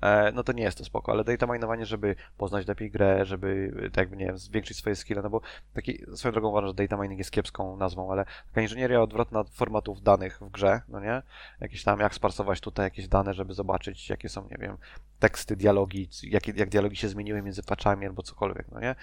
e, 0.01 0.31
no 0.31 0.43
to 0.43 0.51
nie 0.51 0.63
jest 0.63 0.77
to 0.77 0.85
spoko, 0.85 1.11
ale 1.11 1.23
data 1.23 1.47
minowanie, 1.47 1.85
żeby 1.85 2.15
poznać 2.37 2.67
lepiej 2.67 2.91
grę, 2.91 3.25
żeby 3.25 3.73
tak 3.83 3.97
jakby, 3.97 4.17
nie 4.17 4.25
wiem, 4.25 4.37
zwiększyć 4.37 4.77
swoje 4.77 4.95
skille, 4.95 5.21
no 5.21 5.29
bo 5.29 5.41
taki, 5.73 6.05
swoją 6.15 6.31
drogą 6.31 6.49
uważam, 6.49 6.67
że 6.67 6.73
data 6.73 6.97
mining 6.97 7.17
jest 7.17 7.31
kiepską 7.31 7.77
nazwą, 7.77 8.11
ale 8.11 8.25
taka 8.49 8.61
inżynieria 8.61 9.01
odwrotna 9.01 9.43
formatów 9.43 10.01
danych 10.01 10.39
w 10.41 10.49
grze, 10.49 10.81
no 10.87 10.99
nie? 10.99 11.21
Jakieś 11.59 11.83
tam, 11.83 11.99
jak 11.99 12.15
sparsować 12.15 12.61
tutaj 12.61 12.85
jakieś 12.85 13.07
dane, 13.07 13.33
żeby 13.33 13.53
zobaczyć, 13.53 14.09
jakie 14.09 14.29
są, 14.29 14.47
nie 14.51 14.57
wiem, 14.59 14.77
teksty, 15.19 15.55
dialogi, 15.55 16.09
jak, 16.23 16.47
jak 16.47 16.69
dialogi 16.69 16.95
się 16.95 17.09
zmieniły 17.09 17.41
między 17.41 17.63
patchami 17.63 18.05
albo 18.05 18.23
cokolwiek, 18.23 18.65
no 18.71 18.79
nie? 18.79 18.95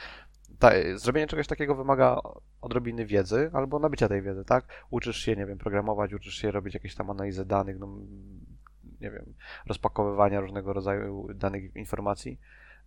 Ta, 0.58 0.70
zrobienie 0.94 1.26
czegoś 1.26 1.46
takiego 1.46 1.74
wymaga 1.74 2.20
odrobiny 2.60 3.06
wiedzy 3.06 3.50
albo 3.52 3.78
nabycia 3.78 4.08
tej 4.08 4.22
wiedzy, 4.22 4.44
tak? 4.44 4.64
Uczysz 4.90 5.16
się, 5.16 5.36
nie 5.36 5.46
wiem, 5.46 5.58
programować, 5.58 6.14
uczysz 6.14 6.34
się 6.34 6.50
robić 6.50 6.74
jakieś 6.74 6.94
tam 6.94 7.10
analizę 7.10 7.44
danych, 7.44 7.78
no, 7.78 7.98
nie 9.00 9.10
wiem, 9.10 9.34
rozpakowywania 9.66 10.40
różnego 10.40 10.72
rodzaju 10.72 11.28
danych 11.34 11.76
informacji. 11.76 12.40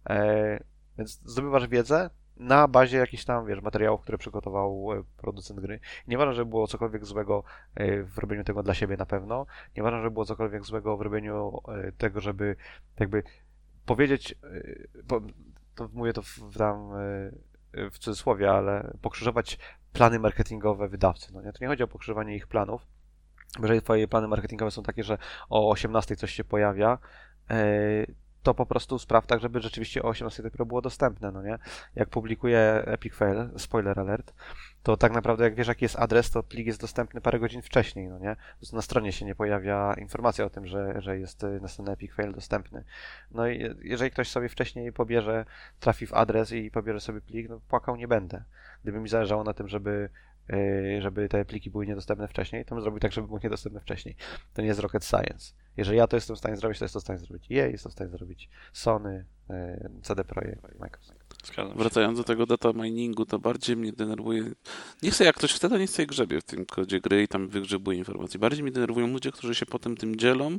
E, 0.10 0.64
więc 0.98 1.22
zdobywasz 1.26 1.68
wiedzę 1.68 2.10
na 2.38 2.68
bazie 2.68 2.98
jakichś 2.98 3.26
tam, 3.26 3.46
wiesz, 3.46 3.62
materiałów, 3.62 4.02
które 4.02 4.18
przygotował 4.18 4.94
e, 4.94 5.04
producent 5.18 5.60
gry. 5.60 5.80
Nie 6.08 6.18
uważam, 6.18 6.34
że 6.34 6.46
było 6.46 6.68
cokolwiek 6.68 7.06
złego 7.06 7.44
e, 7.76 8.04
w 8.04 8.18
robieniu 8.18 8.44
tego 8.44 8.64
dla 8.64 8.74
siebie 8.74 8.98
na 8.98 9.06
pewno. 9.06 9.46
Nie 9.78 9.84
uważam, 9.84 10.02
że 10.02 10.12
było 10.12 10.26
cokolwiek 10.26 10.66
złego 10.66 10.98
w 10.98 11.02
robieniu 11.02 11.60
e, 11.68 11.92
tego, 11.92 12.20
żeby 12.20 12.56
jakby 13.00 13.24
powiedzieć, 13.86 14.36
to 15.08 15.22
mówię 15.94 16.14
to 16.14 16.22
w 16.22 16.58
tam 16.58 16.92
w 17.74 18.00
cudzysłowie, 18.00 18.52
ale 18.52 18.94
pokrzyżować 19.02 19.58
plany 19.94 20.20
marketingowe 20.20 20.88
wydawcy. 20.88 21.34
No 21.34 21.42
nie? 21.42 21.54
To 21.54 21.58
nie 21.62 21.68
chodzi 21.68 21.84
o 21.84 21.88
pokrzyżowanie 21.88 22.36
ich 22.36 22.48
planów, 22.48 22.88
jeżeli 23.60 23.82
twoje 23.82 24.08
plany 24.08 24.28
marketingowe 24.28 24.72
są 24.72 24.84
takie, 24.84 25.04
że 25.04 25.18
o 25.50 25.70
18 25.70 26.16
coś 26.16 26.32
się 26.34 26.44
pojawia, 26.44 26.98
e, 27.50 28.06
to 28.44 28.54
po 28.54 28.66
prostu 28.66 29.00
spraw 29.00 29.28
tak, 29.28 29.42
żeby 29.42 29.60
rzeczywiście 29.60 30.04
o 30.04 30.08
18 30.08 30.44
dopiero 30.44 30.66
było 30.66 30.82
dostępne, 30.82 31.32
no 31.32 31.44
nie? 31.44 31.58
Jak 31.96 32.10
publikuje 32.10 32.84
Epic 32.86 33.16
Fail, 33.16 33.50
spoiler 33.58 34.00
alert, 34.00 34.34
to 34.84 34.98
tak 34.98 35.12
naprawdę 35.12 35.44
jak 35.44 35.56
wiesz 35.56 35.68
jaki 35.68 35.86
jest 35.86 36.00
adres, 36.00 36.32
to 36.32 36.44
plik 36.44 36.68
jest 36.68 36.82
dostępny 36.82 37.22
parę 37.22 37.40
godzin 37.40 37.62
wcześniej, 37.62 38.08
no 38.08 38.20
nie? 38.20 38.36
Na 38.74 38.82
stronie 38.82 39.12
się 39.12 39.26
nie 39.26 39.36
pojawia 39.36 39.94
informacja 39.94 40.46
o 40.46 40.50
tym, 40.50 40.68
że, 40.68 41.02
że 41.02 41.20
jest 41.20 41.44
y, 41.44 41.60
następny 41.62 41.94
Epic 41.94 42.14
Fail 42.14 42.34
dostępny. 42.34 42.84
No 43.32 43.48
i 43.48 43.76
jeżeli 43.82 44.12
ktoś 44.12 44.30
sobie 44.30 44.50
wcześniej 44.50 44.94
pobierze, 44.94 45.46
trafi 45.80 46.08
w 46.08 46.14
adres 46.14 46.52
i 46.52 46.72
pobierze 46.72 47.00
sobie 47.00 47.22
plik, 47.22 47.50
no 47.50 47.60
płakał 47.60 47.96
nie 47.96 48.08
będę. 48.08 48.44
Gdyby 48.84 49.00
mi 49.00 49.10
zależało 49.10 49.44
na 49.44 49.54
tym, 49.54 49.68
żeby 49.68 50.10
żeby 51.00 51.30
te 51.30 51.46
pliki 51.46 51.72
były 51.72 51.88
niedostępne 51.88 52.28
wcześniej, 52.28 52.66
to 52.66 52.76
bym 52.76 52.82
zrobił 52.82 53.00
tak, 53.00 53.12
żeby 53.12 53.28
były 53.28 53.40
niedostępne 53.44 53.80
wcześniej. 53.80 54.16
To 54.54 54.62
nie 54.62 54.68
jest 54.68 54.80
rocket 54.80 55.06
science. 55.06 55.54
Jeżeli 55.78 55.98
ja 55.98 56.08
to 56.08 56.18
jestem 56.18 56.36
w 56.36 56.40
stanie 56.40 56.58
zrobić, 56.58 56.80
to 56.80 56.86
jest 56.86 56.94
to 56.94 57.00
w 57.00 57.04
stanie 57.04 57.20
zrobić 57.20 57.52
EA, 57.52 57.68
jest 57.68 57.84
to 57.84 57.90
w 57.90 57.94
stanie 57.94 58.10
zrobić 58.10 58.50
Sony, 58.74 59.26
y, 59.50 59.90
CD 60.02 60.24
Projekt, 60.24 60.80
Microsoft. 60.80 61.22
Wracając 61.76 62.18
do 62.18 62.24
tego 62.24 62.46
data 62.46 62.74
miningu, 62.74 63.26
to 63.26 63.40
bardziej 63.40 63.78
mnie 63.78 63.94
denerwuje. 63.94 64.52
Nie 65.04 65.12
chcę, 65.12 65.24
jak 65.24 65.36
ktoś 65.36 65.60
to 65.60 65.78
nie 65.78 65.88
chce 65.88 66.06
grzebie 66.06 66.42
w 66.42 66.44
tym 66.44 66.66
kodzie 66.66 67.00
gry 67.00 67.24
i 67.24 67.28
tam 67.28 67.48
wygrzebuje 67.48 67.98
informacji. 67.98 68.40
Bardziej 68.40 68.64
mnie 68.64 68.72
denerwują 68.72 69.08
ludzie, 69.08 69.32
którzy 69.32 69.56
się 69.56 69.66
potem 69.66 69.98
tym 69.98 70.16
dzielą 70.16 70.58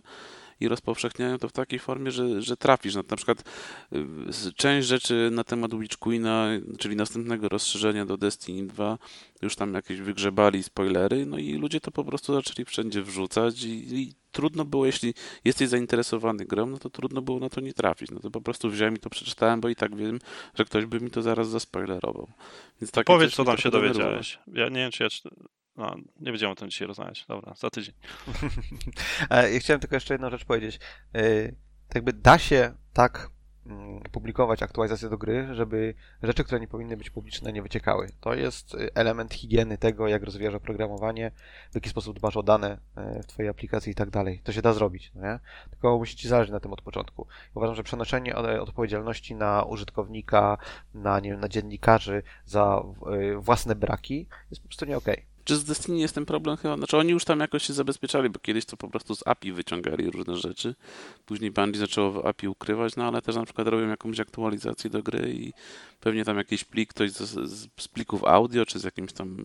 i 0.63 0.69
rozpowszechniają 0.69 1.39
to 1.39 1.49
w 1.49 1.53
takiej 1.53 1.79
formie, 1.79 2.11
że, 2.11 2.43
że 2.43 2.57
trafisz. 2.57 2.95
Na, 2.95 3.03
na 3.11 3.17
przykład 3.17 3.45
y, 3.93 4.53
część 4.57 4.89
rzeczy 4.89 5.29
na 5.33 5.45
temat 5.45 5.75
Witch 5.75 5.97
Queena, 5.97 6.49
czyli 6.79 6.97
następnego 6.97 7.49
rozszerzenia 7.49 8.07
do 8.07 8.17
Destiny 8.17 8.67
2, 8.67 8.99
już 9.43 9.57
tam 9.57 9.75
jakieś 9.75 10.01
wygrzebali 10.01 10.63
spoilery, 10.63 11.27
no 11.27 11.39
i 11.39 11.55
ludzie 11.55 11.81
to 11.81 11.91
po 11.91 12.05
prostu 12.05 12.35
zaczęli 12.35 12.65
wszędzie 12.65 13.03
wrzucać 13.03 13.63
i, 13.63 14.01
i 14.01 14.15
trudno 14.33 14.65
było, 14.65 14.87
jeśli 14.87 15.15
jesteś 15.45 15.69
zainteresowany 15.69 16.45
grą, 16.45 16.67
no 16.67 16.79
to 16.79 16.91
trudno 16.91 17.23
było 17.23 17.39
na 17.39 17.49
to 17.49 17.61
nie 17.61 17.73
trafić. 17.75 18.11
No 18.11 18.21
to 18.21 18.31
po 18.31 18.41
prostu 18.41 18.71
wziąłem 18.71 18.95
i 18.95 18.99
to 18.99 19.11
przeczytałem, 19.11 19.61
bo 19.61 19.69
i 19.69 19.77
tak 19.77 19.97
wiem, 19.97 20.19
że 20.55 20.65
ktoś 20.65 20.87
by 20.87 21.01
mi 21.01 21.11
to 21.11 21.23
zaraz 21.23 21.49
zaspoilerował. 21.49 22.29
Więc 22.81 22.91
Powiedz, 23.07 23.35
co 23.35 23.45
tam 23.45 23.59
się 23.59 23.71
dowiedziałeś. 23.71 24.39
Ja 24.53 24.69
nie 24.69 24.77
wiem, 24.77 24.91
czy 24.91 25.03
ja 25.03 25.09
no, 25.77 25.97
nie 26.21 26.31
będziemy 26.31 26.53
o 26.53 26.55
tym 26.55 26.71
dzisiaj 26.71 26.89
rozmawiać. 26.89 27.25
Dobra, 27.29 27.55
za 27.55 27.71
tydzień. 27.71 27.95
ja 29.53 29.61
chciałem 29.61 29.81
tylko 29.81 29.97
jeszcze 29.97 30.15
jedną 30.15 30.31
rzecz 30.31 30.45
powiedzieć. 30.45 30.81
Yy, 31.15 31.55
jakby 31.95 32.13
da 32.13 32.39
się 32.39 32.75
tak 32.93 33.31
Mm, 33.67 34.01
publikować 34.13 34.63
aktualizacje 34.63 35.09
do 35.09 35.19
gry, 35.19 35.55
żeby 35.55 35.95
rzeczy, 36.23 36.45
które 36.45 36.61
nie 36.61 36.69
powinny 36.69 36.97
być 36.97 37.11
publiczne, 37.11 37.53
nie 37.53 37.63
wyciekały. 37.63 38.09
To 38.21 38.35
jest 38.35 38.75
y, 38.75 38.95
element 38.95 39.35
higieny 39.35 39.79
tego, 39.79 40.09
jak 40.09 40.23
rozwijasz 40.23 40.55
oprogramowanie, 40.55 41.31
w 41.71 41.75
jaki 41.75 41.91
sposób 41.91 42.19
dbasz 42.19 42.37
o 42.37 42.43
dane 42.43 42.79
y, 43.19 43.23
w 43.23 43.27
Twojej 43.27 43.49
aplikacji 43.51 43.93
i 43.93 43.95
tak 43.95 44.11
dalej. 44.11 44.41
To 44.45 44.53
się 44.53 44.63
da 44.63 44.73
zrobić, 44.73 45.13
no 45.15 45.23
nie? 45.23 45.39
Tylko 45.71 45.99
musi 45.99 46.17
Ci 46.17 46.29
zależeć 46.29 46.53
na 46.53 46.61
tym 46.61 46.73
od 46.73 46.83
początku. 46.83 47.27
Uważam, 47.55 47.77
że 47.77 47.83
przenoszenie 47.83 48.37
odpowiedzialności 48.37 49.35
na 49.35 49.63
użytkownika, 49.63 50.59
na, 50.95 51.21
nie 51.21 51.31
wiem, 51.31 51.41
na 51.41 51.49
dziennikarzy 51.49 52.23
za 52.45 52.83
y, 53.33 53.37
własne 53.37 53.75
braki 53.75 54.27
jest 54.51 54.63
po 54.63 54.69
prostu 54.69 54.85
nie 54.85 54.97
okej. 54.97 55.15
Okay. 55.15 55.32
Czy 55.45 55.57
z 55.57 55.65
Destiny 55.65 55.99
jest 55.99 56.15
ten 56.15 56.27
problem 56.27 56.57
chyba? 56.57 56.77
Znaczy 56.77 56.97
oni 56.97 57.11
już 57.11 57.25
tam 57.25 57.41
jakoś 57.41 57.63
się 57.63 57.73
zabezpieczali, 57.73 58.31
bo 58.31 58.39
kiedyś 58.39 58.65
to 58.65 58.77
po 58.77 58.89
prostu 58.89 59.15
z 59.15 59.27
API 59.27 59.53
wyciągali 59.53 60.11
różne 60.11 60.37
rzeczy. 60.37 60.75
Później 61.27 61.51
Bungie 61.51 61.79
zaczęło 61.79 62.11
w 62.13 62.27
API 62.27 62.49
ukrywać, 62.49 62.97
no 62.97 63.05
ale 63.05 63.23
też 63.23 63.37
na 63.37 63.45
przykład 63.45 63.69
robią 63.69 63.89
jakąś 63.89 64.21
aktualizację 64.21 64.91
do 64.91 65.03
gry 65.03 65.33
i 65.33 65.53
pewnie 66.01 66.25
tam 66.25 66.37
jakiś 66.37 66.65
plik 66.65 66.91
ktoś 66.91 67.11
z, 67.11 67.51
z, 67.51 67.71
z 67.81 67.89
plików 67.89 68.25
audio, 68.25 68.67
czy 68.67 68.79
z 68.79 68.85
jakimś 68.85 69.13
tam 69.13 69.37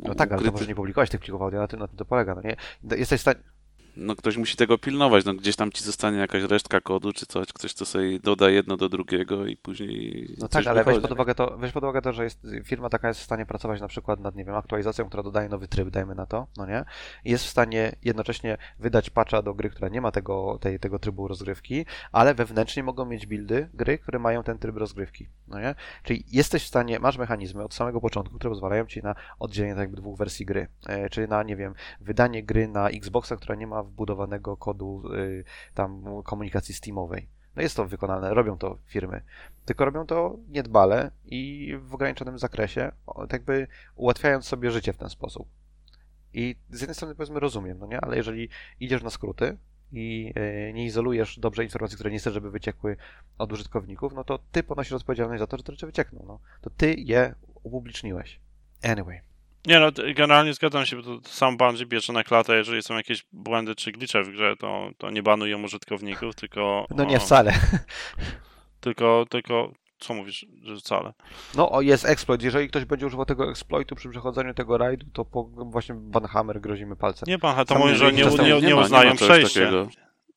No 0.00 0.14
tak, 0.14 0.28
ukryty... 0.28 0.34
ale 0.34 0.44
to 0.44 0.52
może 0.52 0.66
nie 0.66 0.74
publikować 0.74 1.10
tych 1.10 1.20
plików 1.20 1.42
audio, 1.42 1.60
na 1.60 1.68
tym, 1.68 1.80
na 1.80 1.88
tym 1.88 1.96
to 1.96 2.04
polega, 2.04 2.34
no 2.34 2.42
nie? 2.42 2.56
Jesteś 2.98 3.18
w 3.18 3.22
stanie 3.22 3.55
no 3.96 4.16
ktoś 4.16 4.36
musi 4.36 4.56
tego 4.56 4.78
pilnować, 4.78 5.24
no 5.24 5.34
gdzieś 5.34 5.56
tam 5.56 5.72
ci 5.72 5.84
zostanie 5.84 6.18
jakaś 6.18 6.42
resztka 6.42 6.80
kodu 6.80 7.12
czy 7.12 7.26
coś, 7.26 7.52
ktoś 7.52 7.74
to 7.74 7.84
sobie 7.84 8.20
doda 8.20 8.50
jedno 8.50 8.76
do 8.76 8.88
drugiego 8.88 9.46
i 9.46 9.56
później 9.56 10.34
No 10.38 10.48
tak, 10.48 10.66
ale 10.66 10.84
weź 10.84 10.98
pod, 10.98 11.12
uwagę 11.12 11.34
to, 11.34 11.56
weź 11.58 11.72
pod 11.72 11.84
uwagę 11.84 12.02
to, 12.02 12.12
że 12.12 12.24
jest, 12.24 12.46
firma 12.64 12.88
taka 12.88 13.08
jest 13.08 13.20
w 13.20 13.22
stanie 13.22 13.46
pracować 13.46 13.80
na 13.80 13.88
przykład 13.88 14.20
nad, 14.20 14.36
nie 14.36 14.44
wiem, 14.44 14.54
aktualizacją, 14.54 15.04
która 15.04 15.22
dodaje 15.22 15.48
nowy 15.48 15.68
tryb, 15.68 15.90
dajmy 15.90 16.14
na 16.14 16.26
to, 16.26 16.46
no 16.56 16.66
nie? 16.66 16.84
Jest 17.24 17.44
w 17.44 17.48
stanie 17.48 17.92
jednocześnie 18.04 18.58
wydać 18.78 19.10
patcha 19.10 19.42
do 19.42 19.54
gry, 19.54 19.70
która 19.70 19.88
nie 19.88 20.00
ma 20.00 20.10
tego, 20.10 20.58
tej, 20.60 20.80
tego 20.80 20.98
trybu 20.98 21.28
rozgrywki, 21.28 21.86
ale 22.12 22.34
wewnętrznie 22.34 22.82
mogą 22.82 23.04
mieć 23.04 23.26
buildy 23.26 23.68
gry, 23.74 23.98
które 23.98 24.18
mają 24.18 24.42
ten 24.42 24.58
tryb 24.58 24.76
rozgrywki, 24.76 25.28
no 25.48 25.60
nie? 25.60 25.74
Czyli 26.02 26.24
jesteś 26.32 26.64
w 26.64 26.66
stanie, 26.66 26.98
masz 27.00 27.18
mechanizmy 27.18 27.64
od 27.64 27.74
samego 27.74 28.00
początku, 28.00 28.38
które 28.38 28.50
pozwalają 28.50 28.86
ci 28.86 29.02
na 29.02 29.14
oddzielenie 29.38 29.74
tak 29.74 29.80
jakby 29.80 29.96
dwóch 29.96 30.18
wersji 30.18 30.46
gry, 30.46 30.68
e, 30.86 31.10
czyli 31.10 31.28
na, 31.28 31.42
nie 31.42 31.56
wiem, 31.56 31.74
wydanie 32.00 32.42
gry 32.42 32.68
na 32.68 32.88
Xboxa, 32.88 33.36
która 33.36 33.54
nie 33.54 33.66
ma 33.66 33.85
wbudowanego 33.86 34.56
kodu 34.56 35.02
y, 35.14 35.44
tam 35.74 36.04
komunikacji 36.24 36.74
Steamowej. 36.74 37.28
No 37.56 37.62
jest 37.62 37.76
to 37.76 37.86
wykonane, 37.86 38.34
robią 38.34 38.58
to 38.58 38.78
firmy. 38.84 39.22
Tylko 39.64 39.84
robią 39.84 40.06
to 40.06 40.36
niedbale 40.48 41.10
i 41.24 41.72
w 41.80 41.94
ograniczonym 41.94 42.38
zakresie, 42.38 42.92
tak 43.16 43.32
jakby 43.32 43.66
ułatwiając 43.96 44.46
sobie 44.46 44.70
życie 44.70 44.92
w 44.92 44.96
ten 44.96 45.08
sposób. 45.08 45.48
I 46.32 46.56
z 46.70 46.80
jednej 46.80 46.94
strony 46.94 47.14
powiedzmy 47.14 47.40
rozumiem, 47.40 47.78
no 47.78 47.86
nie, 47.86 48.00
ale 48.00 48.16
jeżeli 48.16 48.48
idziesz 48.80 49.02
na 49.02 49.10
skróty 49.10 49.56
i 49.92 50.32
y, 50.68 50.72
nie 50.72 50.84
izolujesz 50.84 51.38
dobrze 51.38 51.64
informacji, 51.64 51.94
które 51.94 52.10
nie 52.10 52.18
chcesz, 52.18 52.34
żeby 52.34 52.50
wyciekły 52.50 52.96
od 53.38 53.52
użytkowników, 53.52 54.14
no 54.14 54.24
to 54.24 54.38
ty 54.52 54.62
ponosisz 54.62 54.92
odpowiedzialność 54.92 55.40
za 55.40 55.46
to, 55.46 55.56
że 55.56 55.62
te 55.62 55.72
rzeczy 55.72 55.86
wyciekną. 55.86 56.24
No. 56.26 56.40
To 56.60 56.70
ty 56.70 56.94
je 56.94 57.34
upubliczniłeś. 57.62 58.40
Anyway. 58.82 59.20
Nie 59.66 59.80
no, 59.80 59.88
generalnie 60.14 60.54
zgadzam 60.54 60.86
się, 60.86 60.96
bo 60.96 61.02
to 61.02 61.28
sam 61.28 61.56
Bungie 61.56 61.86
bierze 61.86 62.12
na 62.12 62.24
klatę, 62.24 62.56
jeżeli 62.56 62.82
są 62.82 62.96
jakieś 62.96 63.24
błędy 63.32 63.74
czy 63.74 63.92
glicze 63.92 64.22
w 64.22 64.30
grze, 64.30 64.56
to, 64.56 64.90
to 64.98 65.10
nie 65.10 65.22
banują 65.22 65.62
użytkowników, 65.62 66.34
tylko... 66.34 66.86
No 66.90 67.04
nie 67.04 67.20
wcale. 67.20 67.52
Tylko, 68.80 69.26
tylko, 69.30 69.72
co 69.98 70.14
mówisz, 70.14 70.46
że 70.62 70.76
wcale? 70.76 71.12
No, 71.54 71.70
o, 71.70 71.80
jest 71.80 72.04
exploit. 72.04 72.42
Jeżeli 72.42 72.68
ktoś 72.68 72.84
będzie 72.84 73.06
używał 73.06 73.26
tego 73.26 73.50
exploitu 73.50 73.96
przy 73.96 74.08
przechodzeniu 74.08 74.54
tego 74.54 74.78
rajdu, 74.78 75.06
to 75.12 75.24
po, 75.24 75.44
właśnie 75.44 75.94
Banhammer 75.94 76.60
grozimy 76.60 76.96
palcem. 76.96 77.26
Nie, 77.28 77.38
pan, 77.38 77.66
to 77.66 77.78
mówi, 77.78 77.96
że 77.96 78.12
nie, 78.12 78.24
nie, 78.24 78.60
nie, 78.60 78.60
nie 78.60 78.76
uznają 78.76 79.16
przejścia. 79.16 79.70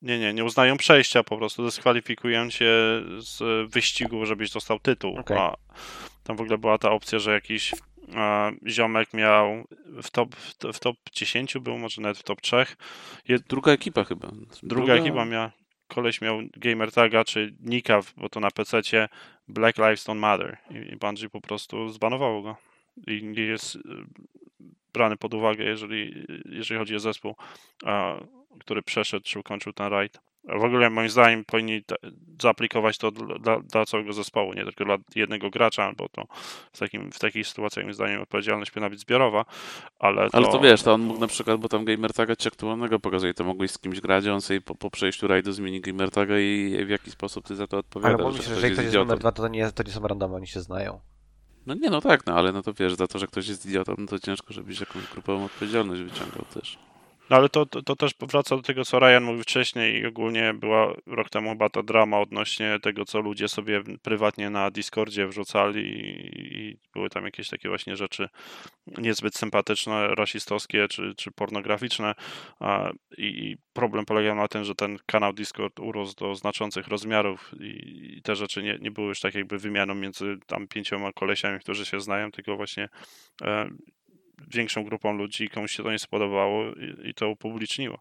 Nie, 0.02 0.18
nie, 0.18 0.34
nie 0.34 0.44
uznają 0.44 0.76
przejścia, 0.76 1.24
po 1.24 1.36
prostu 1.36 1.64
dyskwalifikują 1.64 2.50
cię 2.50 2.72
z 3.18 3.70
wyścigu, 3.72 4.26
żebyś 4.26 4.50
dostał 4.50 4.78
tytuł. 4.78 5.18
Okay. 5.18 5.38
A 5.38 5.56
tam 6.24 6.36
w 6.36 6.40
ogóle 6.40 6.58
była 6.58 6.78
ta 6.78 6.90
opcja, 6.90 7.18
że 7.18 7.32
jakiś 7.32 7.74
ziomek 8.66 9.14
miał 9.14 9.64
w 10.02 10.10
top, 10.10 10.36
w 10.72 10.78
top 10.78 10.96
10 11.12 11.54
był, 11.58 11.78
może 11.78 12.02
nawet 12.02 12.18
w 12.18 12.22
top 12.22 12.40
3. 12.40 12.66
Druga 13.48 13.72
ekipa 13.72 14.04
chyba. 14.04 14.28
Druga, 14.28 14.58
Druga 14.62 14.94
ekipa 14.94 15.24
miała, 15.24 15.52
koleś 15.88 16.20
miał 16.20 16.40
gamer 16.56 16.92
taga, 16.92 17.24
czy 17.24 17.54
nika, 17.60 18.00
bo 18.16 18.28
to 18.28 18.40
na 18.40 18.50
PC 18.50 19.08
Black 19.48 19.78
Lives 19.78 20.04
Don't 20.04 20.18
Matter 20.18 20.58
i 20.92 20.96
Bungie 20.96 21.28
po 21.28 21.40
prostu 21.40 21.88
zbanowało 21.88 22.42
go 22.42 22.56
i 23.06 23.24
nie 23.24 23.42
jest 23.42 23.76
y, 23.76 23.80
brany 24.92 25.16
pod 25.16 25.34
uwagę, 25.34 25.64
jeżeli, 25.64 26.26
jeżeli 26.44 26.78
chodzi 26.78 26.96
o 26.96 27.00
zespół, 27.00 27.34
który 28.60 28.82
przeszedł 28.82 29.24
czy 29.24 29.38
ukończył 29.38 29.72
ten 29.72 29.86
raid. 29.86 30.20
W 30.58 30.64
ogóle 30.64 30.90
moim 30.90 31.08
zdaniem 31.08 31.44
powinni 31.44 31.82
zaaplikować 32.42 32.98
to 32.98 33.10
dla, 33.10 33.60
dla, 33.60 33.86
całego 33.86 34.12
zespołu, 34.12 34.52
nie 34.52 34.64
tylko 34.64 34.84
dla 34.84 34.96
jednego 35.14 35.50
gracza, 35.50 35.92
bo 35.96 36.08
to 36.08 36.24
w, 36.72 36.78
takim, 36.78 37.12
w 37.12 37.18
takiej 37.18 37.44
sytuacji 37.44 37.82
moim 37.82 37.94
zdaniem 37.94 38.22
odpowiedzialność 38.22 38.70
powinna 38.70 38.90
być 38.90 39.00
zbiorowa, 39.00 39.44
ale 39.98 40.30
to... 40.30 40.36
Ale 40.36 40.46
to 40.46 40.60
wiesz, 40.60 40.82
to 40.82 40.92
on 40.92 41.00
mógł 41.00 41.20
na 41.20 41.26
przykład, 41.26 41.60
bo 41.60 41.68
tam 41.68 41.84
gamer 41.84 42.12
taga 42.12 42.36
ci 42.36 42.48
aktualnego 42.48 43.00
pokazuje, 43.00 43.34
to 43.34 43.44
mogłeś 43.44 43.70
z 43.70 43.78
kimś 43.78 44.00
grać, 44.00 44.26
on 44.26 44.40
sobie 44.40 44.60
po, 44.60 44.74
po 44.74 44.90
przejściu 44.90 45.26
rajdu 45.26 45.52
zmieni 45.52 45.80
gamer 45.80 46.10
taga 46.10 46.38
i 46.38 46.84
w 46.86 46.88
jaki 46.88 47.10
sposób 47.10 47.46
ty 47.46 47.56
za 47.56 47.66
to 47.66 47.78
odpowiadasz. 47.78 48.20
Ale 48.20 48.32
myślę, 48.32 48.44
że 48.44 48.54
jeżeli 48.54 48.72
ktoś 48.72 48.84
jest 48.84 48.96
numer 48.96 49.18
dwa, 49.18 49.32
to 49.32 49.48
nie, 49.48 49.72
to 49.72 49.82
nie 49.82 49.92
są 49.92 50.08
randomy, 50.08 50.36
oni 50.36 50.46
się 50.46 50.60
znają. 50.60 51.00
No 51.66 51.74
nie, 51.74 51.90
no 51.90 52.00
tak, 52.00 52.26
no 52.26 52.34
ale 52.34 52.52
no 52.52 52.62
to 52.62 52.72
wiesz, 52.72 52.94
za 52.94 53.06
to, 53.06 53.18
że 53.18 53.26
ktoś 53.26 53.48
jest 53.48 53.66
idiotą, 53.66 53.94
no 53.98 54.06
to 54.06 54.18
ciężko, 54.18 54.52
żebyś 54.52 54.80
jakąś 54.80 55.06
grupową 55.12 55.44
odpowiedzialność 55.44 56.02
wyciągał 56.02 56.44
też. 56.54 56.78
No 57.30 57.36
ale 57.36 57.48
to, 57.48 57.66
to, 57.66 57.82
to, 57.82 57.96
też 57.96 58.12
wraca 58.20 58.56
do 58.56 58.62
tego, 58.62 58.84
co 58.84 58.98
Ryan 58.98 59.24
mówił 59.24 59.42
wcześniej 59.42 60.00
i 60.00 60.06
ogólnie 60.06 60.54
była 60.54 60.94
rok 61.06 61.30
temu 61.30 61.50
chyba 61.50 61.68
ta 61.68 61.82
drama 61.82 62.20
odnośnie 62.20 62.78
tego, 62.82 63.04
co 63.04 63.20
ludzie 63.20 63.48
sobie 63.48 63.82
prywatnie 64.02 64.50
na 64.50 64.70
Discordzie 64.70 65.26
wrzucali 65.26 65.80
i, 65.80 66.58
i 66.58 66.76
były 66.94 67.10
tam 67.10 67.24
jakieś 67.24 67.48
takie 67.48 67.68
właśnie 67.68 67.96
rzeczy 67.96 68.28
niezbyt 68.86 69.34
sympatyczne, 69.34 70.08
rasistowskie 70.08 70.88
czy, 70.88 71.14
czy 71.16 71.30
pornograficzne. 71.30 72.14
A, 72.60 72.90
i 73.18 73.56
problem 73.72 74.04
polegał 74.04 74.36
na 74.36 74.48
tym, 74.48 74.64
że 74.64 74.74
ten 74.74 74.98
kanał 75.06 75.32
Discord 75.32 75.80
urósł 75.80 76.14
do 76.14 76.34
znaczących 76.34 76.88
rozmiarów 76.88 77.50
i, 77.60 78.16
i 78.18 78.22
te 78.22 78.36
rzeczy 78.36 78.62
nie, 78.62 78.78
nie 78.80 78.90
były 78.90 79.08
już 79.08 79.20
tak 79.20 79.34
jakby 79.34 79.58
wymianą 79.58 79.94
między 79.94 80.36
tam 80.46 80.68
pięcioma 80.68 81.12
kolesiami, 81.12 81.60
którzy 81.60 81.86
się 81.86 82.00
znają, 82.00 82.30
tylko 82.30 82.56
właśnie 82.56 82.88
e, 83.42 83.70
większą 84.48 84.84
grupą 84.84 85.12
ludzi, 85.12 85.48
komuś 85.48 85.72
się 85.72 85.82
to 85.82 85.92
nie 85.92 85.98
spodobało 85.98 86.72
i, 86.72 87.08
i 87.08 87.14
to 87.14 87.28
upubliczniło. 87.28 88.00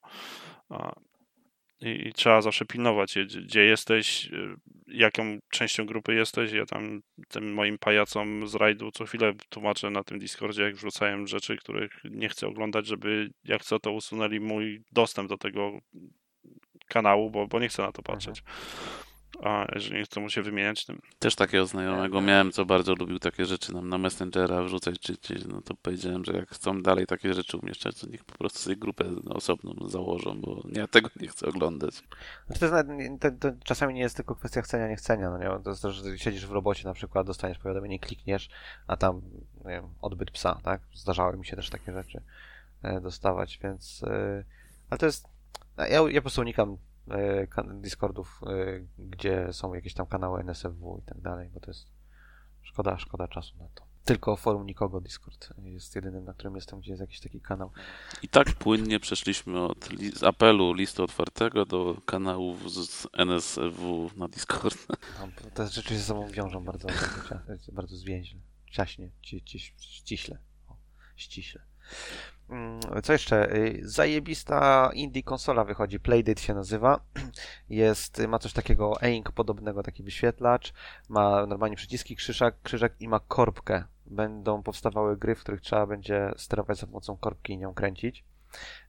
I, 1.81 2.07
I, 2.07 2.13
trzeba 2.13 2.41
zawsze 2.41 2.65
pilnować, 2.65 3.17
gdzie, 3.25 3.41
gdzie 3.41 3.65
jesteś, 3.65 4.25
y, 4.25 4.55
jaką 4.87 5.39
częścią 5.49 5.85
grupy 5.85 6.13
jesteś. 6.13 6.51
Ja 6.51 6.65
tam 6.65 7.01
tym 7.27 7.53
moim 7.53 7.77
pajacom 7.77 8.47
z 8.47 8.55
rajdu 8.55 8.91
co 8.91 9.05
chwilę 9.05 9.33
tłumaczę 9.49 9.89
na 9.89 10.03
tym 10.03 10.19
Discordzie, 10.19 10.63
jak 10.63 10.75
wrzucają 10.75 11.27
rzeczy, 11.27 11.57
których 11.57 11.91
nie 12.03 12.29
chcę 12.29 12.47
oglądać, 12.47 12.87
żeby 12.87 13.29
jak 13.43 13.63
co 13.63 13.79
to 13.79 13.91
usunęli 13.91 14.39
mój 14.39 14.83
dostęp 14.91 15.29
do 15.29 15.37
tego 15.37 15.79
kanału, 16.87 17.31
bo, 17.31 17.47
bo 17.47 17.59
nie 17.59 17.69
chcę 17.69 17.83
na 17.83 17.91
to 17.91 18.01
patrzeć. 18.01 18.43
A 19.43 19.65
jeżeli 19.75 19.97
nie 19.97 20.03
chcą 20.03 20.21
mu 20.21 20.29
się 20.29 20.41
wymieniać 20.41 20.85
tym. 20.85 21.01
Też 21.19 21.35
takiego 21.35 21.65
znajomego 21.65 22.21
miałem, 22.21 22.51
co 22.51 22.65
bardzo 22.65 22.95
lubił 22.95 23.19
takie 23.19 23.45
rzeczy 23.45 23.73
nam 23.73 23.89
na 23.89 23.97
Messengera 23.97 24.63
wrzucać 24.63 24.99
czy 24.99 25.13
gdzieś, 25.13 25.45
no 25.45 25.61
to 25.61 25.73
powiedziałem, 25.73 26.25
że 26.25 26.33
jak 26.33 26.49
chcą 26.49 26.81
dalej 26.81 27.05
takie 27.05 27.33
rzeczy 27.33 27.57
umieszczać, 27.57 27.99
to 27.99 28.07
niech 28.07 28.23
po 28.23 28.37
prostu 28.37 28.59
sobie 28.59 28.75
grupę 28.75 29.05
osobną 29.29 29.89
założą, 29.89 30.41
bo 30.41 30.63
ja 30.71 30.87
tego 30.87 31.09
nie 31.21 31.27
chcę 31.27 31.47
oglądać. 31.47 32.03
Znaczy 32.47 32.59
to, 32.59 32.93
jest 32.93 33.21
to, 33.21 33.31
to 33.39 33.57
czasami 33.63 33.93
nie 33.93 34.01
jest 34.01 34.15
tylko 34.15 34.35
kwestia 34.35 34.61
chcenia, 34.61 34.87
nie 34.87 34.95
chcenia, 34.95 35.29
no 35.29 35.37
nie? 35.37 35.63
To 35.63 35.69
jest 35.69 35.81
też, 35.81 35.95
że 35.95 36.17
siedzisz 36.17 36.47
w 36.47 36.51
robocie 36.51 36.87
na 36.87 36.93
przykład, 36.93 37.27
dostaniesz 37.27 37.57
powiadomienie, 37.57 37.99
klikniesz, 37.99 38.49
a 38.87 38.97
tam, 38.97 39.21
nie 39.65 39.71
wiem, 39.71 39.89
odbyt 40.01 40.31
psa, 40.31 40.59
tak? 40.63 40.81
Zdarzały 40.93 41.37
mi 41.37 41.45
się 41.45 41.55
też 41.55 41.69
takie 41.69 41.93
rzeczy 41.93 42.21
e, 42.83 43.01
dostawać, 43.01 43.59
więc... 43.63 44.03
E, 44.03 44.43
ale 44.89 44.97
to 44.97 45.05
jest... 45.05 45.27
Ja, 45.77 45.85
ja 45.87 46.21
po 46.21 46.21
prostu 46.21 46.41
unikam 46.41 46.69
e, 46.71 46.88
Discordów, 47.81 48.41
e, 48.47 48.79
gdzie 48.97 49.53
są 49.53 49.73
jakieś 49.73 49.93
tam 49.93 50.05
kanały 50.05 50.39
NSFW 50.39 50.97
i 50.97 51.01
tak 51.01 51.21
dalej, 51.21 51.49
bo 51.53 51.59
to 51.59 51.71
jest 51.71 51.87
szkoda, 52.61 52.97
szkoda 52.97 53.27
czasu 53.27 53.57
na 53.57 53.67
to. 53.75 53.89
Tylko 54.05 54.35
forum 54.35 54.65
nikogo 54.65 55.01
Discord 55.01 55.49
jest 55.63 55.95
jedynym, 55.95 56.25
na 56.25 56.33
którym 56.33 56.55
jestem, 56.55 56.79
gdzie 56.79 56.91
jest 56.91 57.01
jakiś 57.01 57.19
taki 57.19 57.41
kanał. 57.41 57.71
I 58.21 58.27
tak 58.27 58.53
płynnie 58.53 58.99
przeszliśmy 58.99 59.61
od 59.61 59.89
apelu 60.21 60.73
listu 60.73 61.03
otwartego 61.03 61.65
do 61.65 62.01
kanałów 62.05 62.73
z 62.73 63.07
NSW 63.13 64.09
na 64.15 64.27
Discord. 64.27 64.77
No, 65.19 65.27
te 65.53 65.67
rzeczy 65.67 65.89
się 65.89 65.95
ze 65.95 66.03
sobą 66.03 66.27
wiążą 66.27 66.63
bardzo, 66.63 66.87
bardzo 67.71 67.95
zwięźle, 67.95 68.39
ciaśnie, 68.71 69.11
ci, 69.21 69.43
ci, 69.43 69.59
ściśle. 69.59 70.39
O, 70.67 70.77
ściśle. 71.15 71.61
Mm, 72.49 72.79
Co 73.03 73.13
jeszcze? 73.13 73.55
Y, 73.55 73.81
Zajebista 73.83 74.89
indie 74.93 75.23
konsola 75.23 75.63
wychodzi, 75.63 75.99
Playdate 75.99 76.41
się 76.41 76.53
nazywa. 76.53 76.99
Jest, 77.69 78.27
ma 78.27 78.39
coś 78.39 78.53
takiego 78.53 79.01
e-ink 79.01 79.31
podobnego, 79.31 79.83
taki 79.83 80.03
wyświetlacz. 80.03 80.73
Ma 81.09 81.45
normalnie 81.45 81.75
przyciski, 81.75 82.15
krzyżak, 82.15 82.55
krzyżak 82.63 82.93
i 82.99 83.07
ma 83.07 83.19
korbkę. 83.19 83.83
Będą 84.05 84.63
powstawały 84.63 85.17
gry, 85.17 85.35
w 85.35 85.39
których 85.39 85.61
trzeba 85.61 85.85
będzie 85.85 86.31
sterować 86.37 86.77
za 86.77 86.87
pomocą 86.87 87.17
korbki 87.17 87.53
i 87.53 87.57
nią 87.57 87.73
kręcić. 87.73 88.23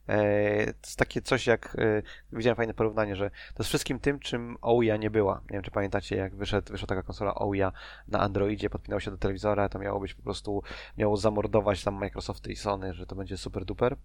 E, 0.07 0.65
To 0.65 0.87
jest 0.87 0.99
takie 0.99 1.21
coś 1.21 1.47
jak, 1.47 1.75
e, 1.79 2.01
widziałem 2.33 2.55
fajne 2.55 2.73
porównanie, 2.73 3.15
że 3.15 3.29
to 3.29 3.63
jest 3.63 3.69
wszystkim 3.69 3.99
tym, 3.99 4.19
czym 4.19 4.57
Ouya 4.61 4.97
nie 4.99 5.11
była. 5.11 5.41
Nie 5.43 5.53
wiem, 5.53 5.61
czy 5.63 5.71
pamiętacie, 5.71 6.15
jak 6.15 6.35
wyszedł, 6.35 6.71
wyszła 6.71 6.87
taka 6.87 7.03
konsola 7.03 7.35
Ouya 7.35 7.71
na 8.07 8.19
Androidzie, 8.19 8.69
podpinał 8.69 8.99
się 8.99 9.11
do 9.11 9.17
telewizora, 9.17 9.69
to 9.69 9.79
miało 9.79 9.99
być 9.99 10.13
po 10.13 10.23
prostu, 10.23 10.63
miało 10.97 11.17
zamordować 11.17 11.83
tam 11.83 11.95
Microsofty 11.95 12.51
i 12.51 12.55
Sony, 12.55 12.93
że 12.93 13.05
to 13.05 13.15
będzie 13.15 13.37
super 13.37 13.65
duper. 13.65 13.95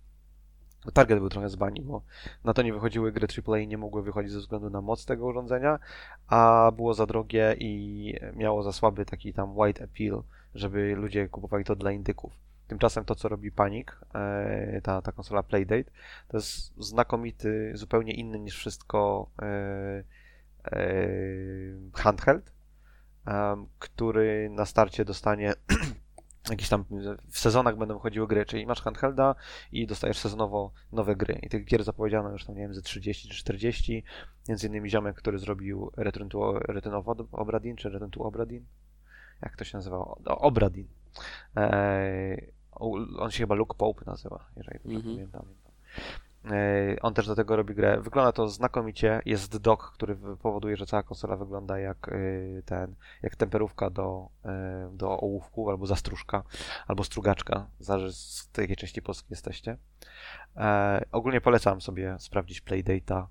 Target 0.92 1.18
był 1.18 1.28
trochę 1.28 1.48
z 1.48 1.57
bani, 1.57 1.82
bo 1.82 2.02
na 2.44 2.54
to 2.54 2.62
nie 2.62 2.72
wychodziły 2.72 3.12
gry 3.12 3.26
AAA 3.46 3.59
i 3.59 3.68
nie 3.68 3.78
mogły 3.78 4.02
wychodzić 4.02 4.32
ze 4.32 4.38
względu 4.38 4.70
na 4.70 4.80
moc 4.80 5.04
tego 5.04 5.26
urządzenia, 5.26 5.78
a 6.26 6.72
było 6.76 6.94
za 6.94 7.07
drogie 7.07 7.57
i 7.59 8.14
miało 8.36 8.62
za 8.62 8.72
słaby 8.72 9.04
taki 9.04 9.32
tam 9.32 9.54
wide 9.54 9.84
appeal, 9.84 10.22
żeby 10.54 10.94
ludzie 10.96 11.28
kupowali 11.28 11.64
to 11.64 11.76
dla 11.76 11.92
indyków. 11.92 12.45
Tymczasem 12.69 13.05
to, 13.05 13.14
co 13.14 13.29
robi 13.29 13.53
Panic, 13.53 13.89
e, 14.14 14.81
ta, 14.83 15.03
ta 15.03 15.12
konsola 15.12 15.43
Playdate, 15.43 15.91
to 16.29 16.37
jest 16.37 16.75
znakomity, 16.79 17.73
zupełnie 17.75 18.14
inny 18.14 18.39
niż 18.39 18.57
wszystko 18.57 19.31
e, 19.43 20.05
e, 20.64 20.89
handheld, 21.95 22.53
który 23.79 24.51
na 24.51 24.64
starcie 24.64 25.05
dostanie 25.05 25.55
jakieś 26.51 26.69
tam 26.69 26.85
w 27.31 27.39
sezonach 27.39 27.77
będą 27.77 27.95
wychodziły 27.95 28.27
gry, 28.27 28.47
czyli 28.47 28.67
masz 28.67 28.83
handhelda 28.83 29.35
i 29.73 29.87
dostajesz 29.87 30.19
sezonowo 30.19 30.73
nowe 30.93 31.17
gry. 31.17 31.39
I 31.43 31.49
tych 31.49 31.64
gier 31.64 31.85
zapowiedziano 31.85 32.31
już 32.31 32.45
tam, 32.45 32.55
nie 32.55 32.62
wiem, 32.62 32.75
ze 32.75 32.83
30 32.83 33.29
czy 33.29 33.37
40. 33.37 34.05
Między 34.49 34.67
innymi 34.67 34.91
ziomek, 34.91 35.17
który 35.17 35.39
zrobił 35.39 35.93
Return 35.97 36.29
to, 36.29 36.59
Return 36.59 36.95
of 36.95 37.07
Ob- 37.07 37.29
Obradin, 37.33 37.77
czy 37.77 37.89
Return 37.89 38.11
to 38.11 38.21
Obradin? 38.21 38.67
Jak 39.43 39.57
to 39.57 39.64
się 39.64 39.79
nazywało? 39.79 40.21
Obradin. 40.25 40.89
On 43.18 43.31
się 43.31 43.39
chyba 43.39 43.55
Luke 43.55 43.74
Pope 43.79 44.05
nazywa, 44.07 44.45
jeżeli 44.57 44.79
dobrze 44.79 44.97
Mhm. 44.97 45.16
pamiętam. 45.16 45.43
Eee, 46.51 47.01
On 47.01 47.14
też 47.14 47.27
do 47.27 47.35
tego 47.35 47.57
robi 47.57 47.74
grę. 47.74 48.01
Wygląda 48.01 48.33
to 48.33 48.49
znakomicie. 48.49 49.22
Jest 49.24 49.57
dock, 49.57 49.93
który 49.93 50.16
powoduje, 50.16 50.77
że 50.77 50.87
cała 50.87 51.03
konsola 51.03 51.37
wygląda 51.37 51.79
jak 51.79 52.09
y, 52.09 52.62
ten, 52.66 52.95
jak 53.22 53.37
temperówka 53.37 53.91
do, 53.91 54.29
y, 54.45 54.97
do 54.97 55.20
ołówku, 55.20 55.70
albo 55.70 55.87
zastruszka, 55.87 56.43
albo 56.87 57.05
strugaczka. 57.05 57.66
Zależy 57.81 58.12
z 58.12 58.51
jakiej 58.59 58.77
części 58.77 59.03
Polski 59.03 59.27
jesteście. 59.31 59.77
E, 60.57 61.05
ogólnie 61.12 61.41
polecam 61.41 61.81
sobie 61.81 62.16
sprawdzić 62.18 62.62
Playdate'a, 62.62 63.27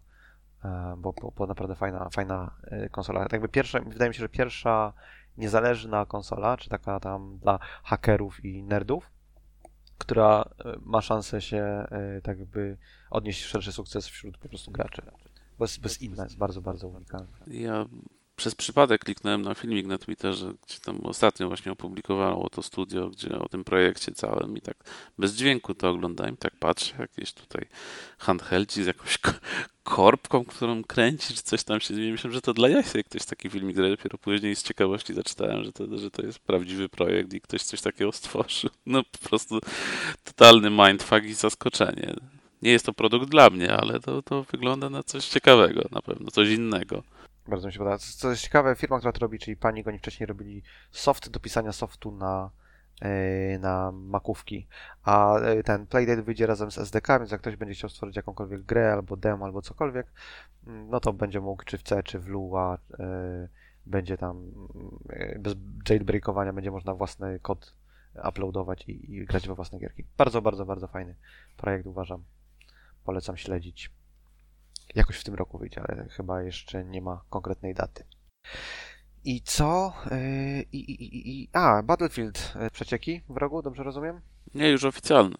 e, 0.66 0.96
bo, 0.98 1.14
bo, 1.14 1.32
bo 1.38 1.46
naprawdę 1.48 1.76
fajna, 1.76 2.10
fajna 2.10 2.52
e, 2.64 2.89
konsola. 2.89 3.20
Tak 3.24 3.32
jakby 3.32 3.50
pierwsza, 3.50 3.80
wydaje 3.80 4.10
mi 4.10 4.16
się, 4.16 4.20
że 4.20 4.30
pierwsza 4.30 4.93
niezależna 5.38 6.06
konsola, 6.06 6.58
czy 6.58 6.70
taka 6.70 7.00
tam 7.00 7.38
dla 7.38 7.60
hakerów 7.84 8.46
i 8.46 8.64
nerdów, 8.64 9.12
która 9.98 10.50
e, 10.66 10.76
ma 10.82 11.02
szansę 11.02 11.41
się 11.41 11.58
e, 11.58 12.22
tak 12.24 12.39
jakby 12.39 12.78
odnieść 13.10 13.43
szerszy 13.43 13.72
sukces 13.72 14.08
wśród 14.08 14.38
po 14.38 14.50
prostu 14.50 14.72
graczy. 14.72 15.02
Bo 15.60 15.66
jest, 15.66 15.84
jest 15.84 16.02
inna, 16.02 16.24
jest 16.24 16.38
bardzo, 16.38 16.62
bardzo 16.62 16.88
unikalna. 16.88 17.38
Ja 17.48 17.86
przez 18.36 18.56
przypadek 18.56 19.04
kliknąłem 19.04 19.42
na 19.42 19.54
filmik 19.54 19.86
na 19.86 19.98
Twitterze, 19.98 20.54
gdzie 20.68 20.80
tam 20.80 21.00
ostatnio 21.04 21.48
właśnie 21.48 21.72
opublikowało 21.72 22.50
to 22.50 22.64
studio, 22.64 23.10
gdzie 23.10 23.40
o 23.40 23.50
tym 23.50 23.64
projekcie 23.64 24.12
całym 24.12 24.58
i 24.58 24.62
tak 24.62 24.78
bez 25.18 25.36
dźwięku 25.36 25.74
to 25.74 25.90
oglądałem, 25.90 26.38
tak 26.38 26.56
patrzę, 26.60 26.94
jakieś 27.00 27.34
tutaj 27.34 27.66
handheldzi 28.18 28.84
z 28.84 28.88
jakąś 28.88 29.18
ko- 29.18 29.32
korbką, 29.84 30.46
którą 30.46 30.84
kręci, 30.84 31.34
czy 31.34 31.44
coś 31.44 31.64
tam 31.64 31.80
się 31.80 31.96
dzieje. 31.96 32.12
Myślałem, 32.12 32.34
że 32.34 32.42
to 32.42 32.54
dla 32.54 32.70
jajsa 32.70 33.04
ktoś 33.04 33.26
taki 33.26 33.50
filmik 33.50 33.76
zrobił, 33.76 33.96
dopiero 33.98 34.18
później 34.18 34.56
z 34.56 34.64
ciekawości 34.64 35.14
zaczytałem, 35.14 35.64
że 35.64 35.72
to, 35.72 35.98
że 35.98 36.12
to 36.12 36.22
jest 36.22 36.40
prawdziwy 36.40 36.90
projekt 36.90 37.34
i 37.34 37.42
ktoś 37.42 37.64
coś 37.64 37.82
takiego 37.82 38.12
stworzył. 38.12 38.70
No 38.86 39.04
po 39.04 39.30
prostu 39.30 39.60
totalny 40.24 40.70
mindfuck 40.70 41.24
i 41.24 41.34
zaskoczenie. 41.34 42.14
Nie 42.62 42.72
jest 42.72 42.86
to 42.86 42.94
produkt 42.94 43.30
dla 43.30 43.50
mnie, 43.50 43.74
ale 43.74 44.00
to, 44.00 44.22
to 44.22 44.44
wygląda 44.44 44.90
na 44.90 45.04
coś 45.04 45.26
ciekawego 45.28 45.82
na 45.92 46.02
pewno, 46.02 46.32
coś 46.32 46.50
innego. 46.50 47.04
Bardzo 47.48 47.68
mi 47.68 47.74
się 47.74 47.80
podoba. 47.80 47.98
Co- 47.98 48.30
jest 48.30 48.41
ciekawe, 48.41 48.76
firma, 48.76 48.98
która 48.98 49.12
to 49.12 49.20
robi, 49.20 49.39
czyli 49.39 49.58
Panic, 49.58 49.88
oni 49.88 50.00
wcześniej 50.00 50.28
robili 50.28 50.64
soft 50.91 51.30
do 51.30 51.39
pisania 51.39 51.72
softu 51.72 52.12
na, 52.12 52.50
e, 53.02 53.60
na 53.60 53.91
makówki, 53.91 54.68
a 55.04 55.39
e, 55.39 55.64
ten 55.64 55.88
Playdate 55.88 56.22
wyjdzie 56.22 56.48
razem 56.48 56.72
z 56.72 56.78
SDK, 56.78 57.20
więc 57.20 57.32
jak 57.32 57.41
ktoś 57.41 57.56
będzie 57.56 57.74
chciał 57.74 57.89
stworzyć 57.89 58.16
jakąkolwiek 58.16 58.62
grę, 58.62 58.93
albo 58.93 59.18
demo, 59.18 59.46
albo 59.46 59.62
cokolwiek, 59.62 60.08
mm, 60.68 60.89
no 60.89 61.00
to 61.00 61.14
będzie 61.14 61.41
mógł 61.41 61.64
czy 61.64 61.78
w 61.78 61.84
C, 61.84 62.04
czy 62.04 62.20
w 62.20 62.28
Lua, 62.28 62.78
e, 63.00 63.48
będzie 63.86 64.18
tam 64.18 64.52
bez 65.39 65.56
jailbreakowania, 65.89 66.54
będzie 66.54 66.72
można 66.72 66.96
własny 66.96 67.39
kod 67.39 67.74
uploadować 68.30 68.84
i, 68.88 69.14
i 69.14 69.26
grać 69.26 69.48
we 69.48 69.56
własne 69.56 69.80
gierki. 69.80 70.04
Bardzo, 70.18 70.41
bardzo, 70.41 70.66
bardzo 70.66 70.88
fajny 70.88 71.16
projekt, 71.58 71.88
uważam. 71.88 72.24
Polecam 73.04 73.38
śledzić. 73.38 73.91
Jakoś 74.96 75.18
w 75.18 75.24
tym 75.24 75.36
roku 75.36 75.58
wyjdzie, 75.58 75.82
ale 75.88 76.10
chyba 76.10 76.41
jeszcze 76.41 76.86
nie 76.86 77.02
ma 77.02 77.22
konkretnej 77.30 77.74
daty. 77.74 78.04
I 79.24 79.41
co? 79.41 79.93
Yy, 80.12 80.66
I, 80.72 80.78
i, 80.78 81.41
i, 81.41 81.50
a, 81.54 81.84
Battlefield 81.84 82.54
yy, 82.62 82.70
przecieki 82.72 83.22
w 83.30 83.38
rogu, 83.38 83.62
dobrze 83.62 83.84
rozumiem? 83.84 84.22
Nie, 84.56 84.70
już 84.70 84.84
oficjalne. 84.84 85.36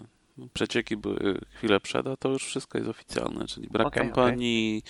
Przecieki 0.54 0.98
były 0.98 1.42
chwilę 1.56 1.80
przed, 1.80 2.08
a 2.08 2.18
to 2.18 2.30
już 2.30 2.46
wszystko 2.46 2.78
jest 2.78 2.90
oficjalne, 2.90 3.48
czyli 3.48 3.68
brak 3.68 3.88
Okej, 3.88 4.04
kampanii, 4.04 4.84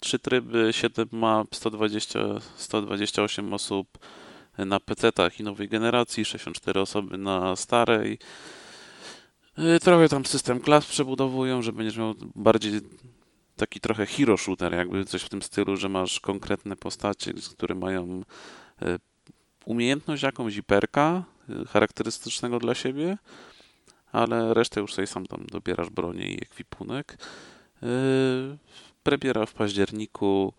trzy 0.00 0.18
tryby, 0.18 0.68
7 0.72 1.08
map, 1.12 1.54
120, 1.54 2.18
128 2.56 3.52
osób 3.52 3.98
na 4.58 4.80
PC-tach 4.80 5.40
i 5.40 5.42
nowej 5.42 5.68
generacji, 5.68 6.24
64 6.24 6.80
osoby 6.80 7.18
na 7.18 7.56
starej. 7.56 8.18
Y, 9.58 9.80
Trochę 9.80 10.08
tam 10.08 10.26
system 10.26 10.60
klas 10.60 10.86
przebudowują, 10.86 11.62
że 11.62 11.72
będziesz 11.72 11.96
miał 11.96 12.14
bardziej 12.34 12.80
taki 13.60 13.80
trochę 13.80 14.06
hero 14.06 14.36
shooter, 14.36 14.72
jakby 14.72 15.04
coś 15.04 15.22
w 15.22 15.28
tym 15.28 15.42
stylu, 15.42 15.76
że 15.76 15.88
masz 15.88 16.20
konkretne 16.20 16.76
postacie, 16.76 17.32
które 17.54 17.74
mają 17.74 18.22
y, 18.82 18.84
umiejętność 19.64 20.22
jakąś 20.22 20.56
i 20.56 20.62
perka 20.62 21.24
y, 21.50 21.64
charakterystycznego 21.64 22.58
dla 22.58 22.74
siebie, 22.74 23.18
ale 24.12 24.54
resztę 24.54 24.80
już 24.80 24.94
sobie 24.94 25.06
sam 25.06 25.26
tam 25.26 25.46
dobierasz 25.46 25.90
bronię 25.90 26.26
i 26.26 26.42
ekwipunek. 26.42 27.18
Yy, 27.82 28.58
Premiera 29.02 29.46
w 29.46 29.54
październiku. 29.54 30.52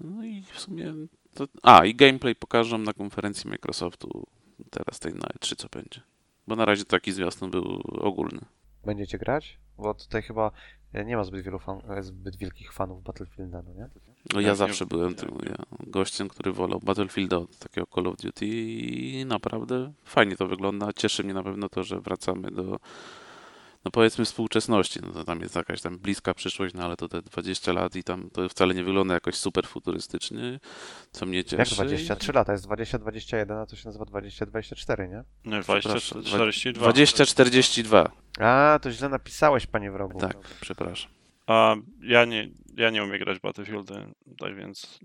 No 0.00 0.24
i 0.24 0.42
w 0.52 0.60
sumie. 0.60 0.94
To... 1.34 1.46
A, 1.62 1.84
i 1.84 1.94
gameplay 1.94 2.34
pokażę 2.34 2.78
na 2.78 2.92
konferencji 2.92 3.50
Microsoftu 3.50 4.26
teraz 4.70 4.98
tej 4.98 5.12
na 5.14 5.20
E3 5.20 5.56
co 5.56 5.68
będzie. 5.68 6.00
Bo 6.46 6.56
na 6.56 6.64
razie 6.64 6.84
taki 6.84 7.12
zwiastun 7.12 7.50
był 7.50 7.82
ogólny. 8.00 8.40
Będziecie 8.84 9.18
grać? 9.18 9.58
Bo 9.78 9.94
tutaj 9.94 10.22
chyba 10.22 10.46
e, 10.46 10.50
nie 10.94 11.16
ma 11.16 11.24
zbyt 11.24 11.44
wielu 11.44 11.58
fan, 11.58 11.80
e, 11.90 12.02
zbyt 12.02 12.36
wielkich 12.36 12.72
fanów 12.72 13.02
Battlefielda, 13.02 13.62
no 13.62 13.72
nie? 13.74 13.88
No 14.34 14.40
ja 14.40 14.48
Tak, 14.48 14.52
nie- 14.52 14.54
zawsze 14.56 14.86
byłem 14.86 15.14
tym 15.14 15.28
ja, 15.46 15.56
gościem, 15.86 16.28
który 16.28 16.52
wolał 16.52 16.80
Battlefielda 16.80 17.36
od 17.36 17.58
takiego 17.58 17.86
Call 17.94 18.06
of 18.06 18.16
Duty 18.16 18.46
i 18.46 19.24
naprawdę 19.26 19.92
fajnie 20.04 20.36
to 20.36 20.46
wygląda. 20.46 20.92
Cieszy 20.92 21.24
mnie 21.24 21.34
na 21.34 21.42
pewno 21.42 21.68
to, 21.68 21.84
że 21.84 22.00
wracamy 22.00 22.50
do 22.50 22.78
no 23.84 23.90
powiedzmy 23.90 24.24
współczesności, 24.24 25.00
no 25.02 25.12
to 25.12 25.24
tam 25.24 25.40
jest 25.40 25.56
jakaś 25.56 25.80
tam 25.80 25.98
bliska 25.98 26.34
przyszłość, 26.34 26.74
no 26.74 26.84
ale 26.84 26.96
to 26.96 27.08
te 27.08 27.22
20 27.22 27.72
lat 27.72 27.96
i 27.96 28.04
tam 28.04 28.30
to 28.30 28.48
wcale 28.48 28.74
nie 28.74 28.84
wygląda 28.84 29.14
jakoś 29.14 29.34
super 29.34 29.66
futurystycznie, 29.66 30.60
co 31.12 31.26
mnie 31.26 31.44
cieszy. 31.44 31.56
Jak 31.56 31.68
23 31.68 32.32
lata? 32.32 32.52
Jest 32.52 32.64
2021, 32.64 33.58
a 33.58 33.66
to 33.66 33.76
się 33.76 33.88
nazywa 33.88 34.04
2024, 34.04 35.08
nie? 35.08 35.22
Nie, 35.44 35.62
Przepraszam, 35.62 36.22
2042. 36.22 36.82
2042. 36.82 38.10
A, 38.38 38.78
to 38.82 38.92
źle 38.92 39.08
napisałeś, 39.08 39.66
panie 39.66 39.90
wrogu. 39.90 40.18
Tak, 40.18 40.36
przepraszam. 40.60 41.10
A 41.46 41.76
ja 42.02 42.24
nie, 42.24 42.50
ja 42.76 42.90
nie 42.90 43.04
umiem 43.04 43.18
grać 43.18 43.38
Battlefieldy, 43.40 43.94
tak 44.38 44.56
więc 44.56 44.98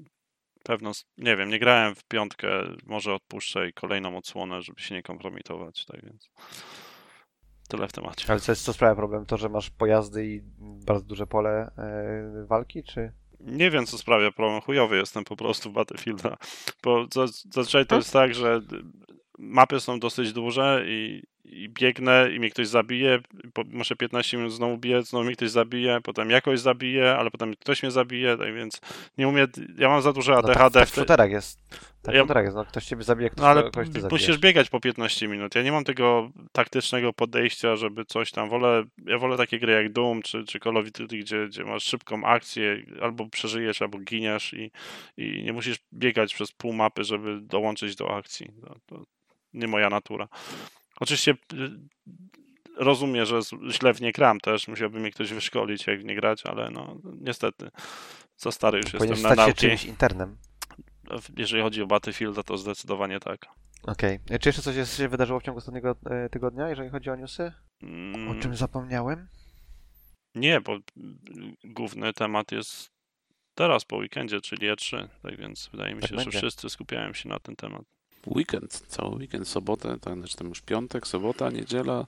pewno, 0.64 0.92
nie 1.18 1.38
wiem, 1.38 1.50
nie 1.50 1.60
grałem 1.60 1.96
w 1.96 2.04
piątkę, 2.04 2.48
może 2.86 3.14
odpuszczę 3.14 3.70
i 3.70 3.74
kolejną 3.74 4.18
odsłonę, 4.18 4.62
żeby 4.62 4.82
się 4.82 4.96
nie 4.96 5.04
kompromitować, 5.04 5.86
tak 5.86 6.06
więc 6.06 6.30
tyle 7.78 7.88
w 7.88 7.92
temacie. 7.92 8.26
Ale 8.28 8.40
co, 8.40 8.52
jest, 8.52 8.64
co 8.66 8.74
sprawia 8.74 8.96
problem? 8.96 9.26
To, 9.26 9.38
że 9.38 9.50
masz 9.50 9.70
pojazdy 9.70 10.26
i 10.28 10.42
bardzo 10.86 11.06
duże 11.06 11.28
pole 11.28 11.72
e, 11.78 12.46
walki, 12.46 12.84
czy... 12.84 13.12
Nie 13.40 13.72
wiem, 13.72 13.86
co 13.86 13.98
sprawia 13.98 14.32
problem. 14.32 14.62
Chujowy 14.62 14.98
jestem 14.98 15.24
po 15.24 15.36
prostu 15.36 15.70
w 15.70 15.74
Battlefielda. 15.74 16.38
Bo 16.84 17.06
za- 17.14 17.28
zazwyczaj 17.52 17.86
to 17.86 17.96
jest 17.96 18.14
tak, 18.14 18.36
że 18.36 18.62
mapy 19.40 19.80
są 19.80 20.00
dosyć 20.00 20.34
duże 20.34 20.84
i, 20.88 21.24
i 21.46 21.70
biegnę 21.70 22.30
i 22.36 22.40
mnie 22.40 22.50
ktoś 22.50 22.68
zabije. 22.68 23.20
Muszę 23.72 23.96
15 23.96 24.38
minut 24.38 24.54
znowu 24.54 24.78
biec, 24.78 25.10
znowu 25.10 25.26
mnie 25.26 25.36
ktoś 25.36 25.50
zabije, 25.50 26.00
potem 26.04 26.30
jakoś 26.30 26.60
zabije, 26.60 27.16
ale 27.16 27.32
potem 27.32 27.56
ktoś 27.56 27.84
mnie 27.84 27.92
zabije, 27.92 28.38
tak 28.38 28.56
więc 28.56 28.82
nie 29.18 29.28
umiem. 29.28 29.48
Ja 29.78 29.90
mam 29.90 30.02
za 30.02 30.14
duże 30.14 30.32
No 30.32 30.42
tak, 30.42 30.58
ADHD. 30.58 30.80
tak 30.80 30.90
w 30.90 30.94
shooterach 30.96 31.32
jest. 31.32 31.60
Tak 32.04 32.16
Ja- 32.16 32.42
jest. 32.42 32.56
No, 32.56 32.66
ktoś 32.66 32.86
ciebie 32.86 33.04
zabije, 33.04 33.30
ktoś, 33.30 33.42
No 33.42 33.48
ale 33.48 33.72
musisz 34.12 34.38
biegać 34.38 34.70
po 34.70 34.80
15 34.80 35.28
minut. 35.28 35.56
Ja 35.56 35.64
nie 35.64 35.72
mam 35.72 35.84
tego 35.84 36.32
taktycznego 36.52 37.14
podejścia, 37.14 37.76
żeby 37.76 38.06
coś 38.06 38.32
tam. 38.32 38.50
Wolę, 38.50 38.84
ja 39.06 39.18
wolę 39.18 39.38
takie 39.38 39.60
gry 39.60 39.74
jak 39.74 39.92
Doom 39.92 40.22
czy, 40.22 40.44
czy 40.44 40.60
Call 40.60 40.78
of 40.78 40.86
Duty, 40.92 41.18
gdzie, 41.18 41.48
gdzie 41.48 41.64
masz 41.64 41.84
szybką 41.84 42.24
akcję, 42.26 42.84
albo 43.02 43.30
przeżyjesz, 43.30 43.82
albo 43.82 44.00
giniesz 44.00 44.54
i, 44.54 44.72
i 45.18 45.44
nie 45.44 45.54
musisz 45.54 45.78
biegać 45.94 46.34
przez 46.34 46.52
pół 46.52 46.74
mapy, 46.74 47.04
żeby 47.04 47.42
dołączyć 47.42 47.96
do 47.96 48.16
akcji. 48.16 48.48
To, 48.62 48.76
to 48.86 49.04
nie 49.54 49.68
moja 49.68 49.90
natura. 49.90 50.28
Oczywiście 51.04 51.32
y, 51.32 51.36
rozumiem, 52.78 53.26
że 53.26 53.40
źle 53.70 53.94
w 53.94 54.02
nie 54.02 54.12
gram 54.12 54.40
też. 54.40 54.68
Musiałby 54.68 55.00
mnie 55.00 55.12
ktoś 55.12 55.34
wyszkolić, 55.34 55.88
jak 55.88 56.00
w 56.00 56.04
nie 56.04 56.16
grać, 56.16 56.46
ale 56.46 56.70
no 56.72 56.98
niestety 57.22 57.72
za 58.38 58.52
stary 58.52 58.78
już 58.78 58.92
Powinieneś 58.92 59.10
jestem 59.20 59.30
na 59.30 59.44
stać 59.44 59.60
się 59.60 59.68
nauki. 59.68 59.78
czymś 59.78 59.86
internem. 59.86 60.38
Jeżeli 61.38 61.64
chodzi 61.64 61.82
o 61.82 61.88
Battlefielda, 61.88 62.44
to 62.44 62.58
zdecydowanie 62.58 63.20
tak. 63.20 63.46
Okej. 63.84 64.20
E, 64.30 64.40
Czy 64.40 64.50
jeszcze 64.50 64.62
coś 64.62 64.76
jest- 64.76 64.98
się 64.98 65.08
wydarzyło 65.10 65.40
w 65.40 65.44
ciągu 65.44 65.58
ostatniego 65.58 65.96
e, 66.10 66.30
tygodnia, 66.30 66.70
jeżeli 66.70 66.90
chodzi 66.90 67.10
o 67.10 67.16
newsy? 67.16 67.54
O 67.84 67.86
Mm. 67.86 68.42
czym 68.42 68.56
zapomniałem? 68.56 69.28
Nie, 70.36 70.62
bo 70.62 70.78
główny 71.64 72.14
temat 72.14 72.52
jest 72.52 72.92
teraz 73.56 73.86
po 73.86 73.98
weekendzie, 73.98 74.42
czyli 74.42 74.68
E3, 74.72 75.08
tak 75.24 75.38
więc 75.38 75.70
wydaje 75.72 75.96
mi 75.96 76.02
Tak 76.02 76.10
się, 76.10 76.16
będzie. 76.16 76.32
że 76.32 76.38
wszyscy 76.38 76.70
skupiają 76.70 77.14
się 77.14 77.30
na 77.30 77.40
ten 77.40 77.56
temat. 77.56 77.84
Weekend, 78.28 78.72
cały 78.88 79.16
weekend, 79.16 79.48
sobotę, 79.48 80.00
tak, 80.00 80.14
znaczy 80.14 80.38
tam 80.38 80.48
już 80.48 80.62
piątek, 80.62 81.08
sobota, 81.08 81.50
niedziela. 81.50 82.08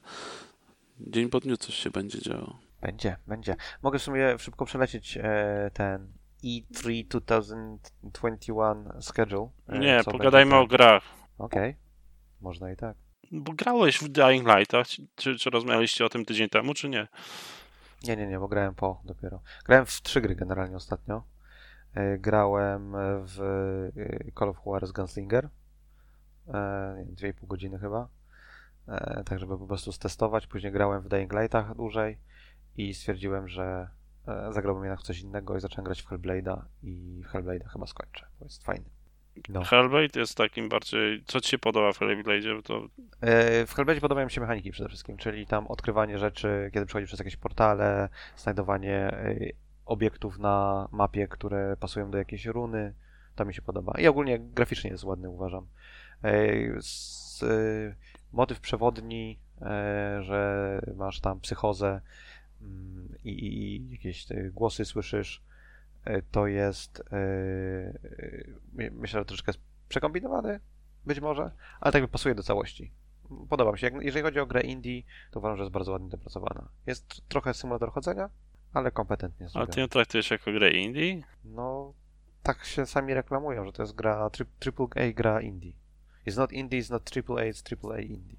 Dzień 1.00 1.30
po 1.30 1.40
dniu 1.40 1.58
coś 1.58 1.76
się 1.76 1.90
będzie 1.90 2.22
działo. 2.22 2.60
Będzie, 2.82 3.18
będzie. 3.28 3.56
Mogę 3.82 4.00
w 4.00 4.04
sumie 4.04 4.40
szybko 4.40 4.66
przelecieć 4.66 5.18
e, 5.22 5.72
ten 5.74 6.12
E3 6.44 7.06
2021 7.08 9.02
schedule. 9.02 9.50
e, 9.68 9.80
Nie, 9.80 10.02
pogadajmy 10.06 10.52
będzie 10.52 10.64
o 10.64 10.68
grach. 10.68 11.04
Okej. 11.38 11.76
Można 12.42 12.72
i 12.72 12.76
tak. 12.76 12.98
Bo 13.32 13.54
grałeś 13.54 13.98
w 14.00 14.08
Dying 14.08 14.48
Lightach, 14.48 14.88
czy, 15.16 15.36
czy 15.38 15.50
rozmawialiście 15.50 16.06
o 16.06 16.10
tym 16.10 16.26
tydzień 16.26 16.50
temu, 16.50 16.74
czy 16.74 16.90
nie? 16.90 17.08
Nie, 18.04 18.16
nie, 18.16 18.28
nie, 18.28 18.40
bo 18.40 18.48
grałem 18.48 18.76
po 18.76 19.02
dopiero. 19.06 19.42
Grałem 19.66 19.86
w 19.86 20.02
trzy 20.02 20.22
gry 20.22 20.36
generalnie 20.36 20.76
ostatnio. 20.76 21.24
E, 21.94 22.18
Grałem 22.18 22.92
w 23.26 23.42
e, 23.98 24.32
Call 24.40 24.50
of 24.50 24.58
Juarez 24.66 24.92
Gunslinger. 24.92 25.50
E, 26.48 26.94
nie 26.98 27.06
wiem, 27.06 27.16
Dwie 27.16 27.30
i 27.30 27.34
pół 27.34 27.48
godziny 27.48 27.80
chyba. 27.80 28.08
E, 28.88 29.24
Tak, 29.24 29.40
żeby 29.40 29.58
po 29.58 29.68
prostu 29.68 29.92
stestować. 29.92 30.48
Później 30.48 30.72
grałem 30.72 31.02
w 31.02 31.08
Dying 31.08 31.34
Lightach 31.34 31.76
dłużej 31.76 32.18
i 32.78 32.94
stwierdziłem, 32.94 33.48
że 33.48 33.90
e, 34.28 34.54
zagrałbym 34.54 34.84
jednak 34.84 35.00
w 35.00 35.04
coś 35.04 35.20
innego 35.20 35.58
i 35.58 35.60
zacząłem 35.60 35.86
grać 35.86 36.02
w 36.02 36.08
Hellblade'a 36.10 36.62
i 36.84 37.24
Hellblade'a 37.32 37.68
chyba 37.74 37.88
skończę, 37.88 38.26
bo 38.40 38.46
jest 38.46 38.64
fajny. 38.64 38.86
No. 39.50 39.64
Hellblade 39.64 40.20
jest 40.20 40.38
takim 40.38 40.70
bardziej... 40.70 41.24
Co 41.28 41.42
ci 41.42 41.50
się 41.50 41.58
podoba 41.58 41.94
w 41.94 42.00
Hellblade'zie? 42.00 42.62
To 42.64 42.86
E, 43.22 43.66
W 43.66 43.74
Hellblade'zie 43.76 44.02
podobają 44.02 44.26
mi 44.26 44.32
się 44.32 44.42
mechaniki 44.42 44.72
przede 44.72 44.90
wszystkim, 44.90 45.18
czyli 45.18 45.48
tam 45.48 45.68
odkrywanie 45.68 46.20
rzeczy, 46.20 46.70
kiedy 46.74 46.86
przechodzi 46.86 47.08
przez 47.08 47.20
jakieś 47.20 47.36
portale, 47.38 48.10
znajdowanie 48.38 48.96
e, 48.96 49.36
obiektów 49.86 50.40
na 50.40 50.88
mapie, 50.92 51.28
które 51.28 51.78
pasują 51.78 52.12
do 52.12 52.18
jakiejś 52.18 52.46
runy. 52.46 52.94
To 53.36 53.46
mi 53.46 53.54
się 53.54 53.62
podoba. 53.62 53.94
I 54.00 54.08
ogólnie 54.08 54.40
graficznie 54.40 54.90
jest 54.90 55.04
ładny, 55.04 55.30
uważam. 55.30 55.68
E, 56.26 56.76
s- 56.78 57.44
e, 57.50 57.96
Motyw 58.34 58.60
przewodni, 58.60 59.40
e, 59.62 60.20
że 60.24 60.82
masz 60.96 61.20
tam 61.20 61.40
psychozę 61.40 62.02
mm, 62.62 63.10
i, 63.24 63.30
i, 63.30 63.92
jakieś 63.92 64.28
głosy 64.52 64.86
słyszysz, 64.86 65.42
to 66.32 66.48
jest 66.48 67.04
myślę, 68.92 69.20
że 69.20 69.26
troszeczkę 69.26 69.52
przekombinowany, 69.90 70.60
być 71.06 71.20
może, 71.20 71.52
ale 71.80 71.92
tak 71.92 72.08
pasuje 72.08 72.36
do 72.36 72.44
całości. 72.44 72.92
Podoba 73.50 73.72
mi 73.72 73.80
się. 73.80 73.90
Jeżeli 74.02 74.24
chodzi 74.24 74.40
o 74.40 74.46
grę 74.46 74.62
indie, 74.62 75.02
to 75.32 75.40
uważam, 75.40 75.58
że 75.58 75.64
jest 75.64 75.74
bardzo 75.74 75.92
ładnie 75.92 76.10
dopracowana. 76.10 76.68
Jest 76.86 77.22
trochę 77.30 77.54
symulator 77.54 77.92
chodzenia, 77.92 78.30
ale 78.74 78.92
kompetentnie 78.92 79.46
a 79.46 79.50
zrobiona. 79.50 79.74
ty 79.74 79.80
ją 79.82 79.88
traktujesz 79.88 80.32
jako 80.32 80.52
grę 80.52 80.72
indie? 80.72 81.22
No, 81.46 81.94
tak 82.44 82.66
się 82.66 82.86
sami 82.86 83.14
reklamują, 83.14 83.66
że 83.66 83.72
to 83.74 83.84
jest 83.84 83.96
gra 83.96 84.16
AAA 84.16 85.12
gra 85.14 85.42
indie. 85.42 85.74
It's 86.28 86.38
not 86.38 86.52
indie, 86.52 86.80
it's 86.82 86.92
not 86.92 87.12
AAA, 87.18 87.44
it's 87.44 87.88
AAA 87.90 88.00
indie. 88.00 88.38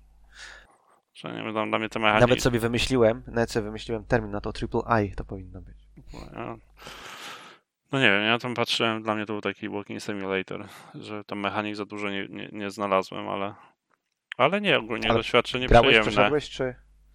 Że 1.14 1.28
nie 1.32 1.42
wiem, 1.52 1.68
dla 1.68 1.78
mnie 1.78 1.88
te 1.88 1.98
mechaniki... 1.98 2.20
Nawet 2.20 2.42
sobie 2.42 2.58
wymyśliłem, 2.58 3.22
nawet 3.26 3.50
sobie 3.50 3.64
wymyśliłem 3.64 4.04
termin 4.04 4.30
na 4.30 4.40
to 4.40 4.50
AAA 4.84 5.00
to 5.16 5.24
powinno 5.24 5.60
być. 5.60 5.76
Ja- 6.34 6.56
No 7.92 8.00
nie 8.00 8.10
wiem, 8.10 8.22
ja 8.22 8.38
tam 8.38 8.54
patrzyłem, 8.54 9.02
dla 9.02 9.14
mnie 9.14 9.26
to 9.26 9.32
był 9.32 9.40
taki 9.42 9.68
walking 9.68 10.02
simulator, 10.02 10.66
że 10.94 11.24
tam 11.24 11.38
mechanik 11.40 11.76
za 11.76 11.84
dużo 11.84 12.10
nie, 12.10 12.26
nie, 12.28 12.48
nie 12.52 12.70
znalazłem, 12.70 13.28
ale 13.28 13.54
ale 14.36 14.60
nie, 14.60 14.78
ogólnie 14.78 15.08
Ale 15.10 15.18
doświadczenie 15.18 15.66
Grałeś, 15.66 15.86
przyjemne. 15.88 16.10
przeszedłeś, 16.12 16.50
czy... 16.50 16.74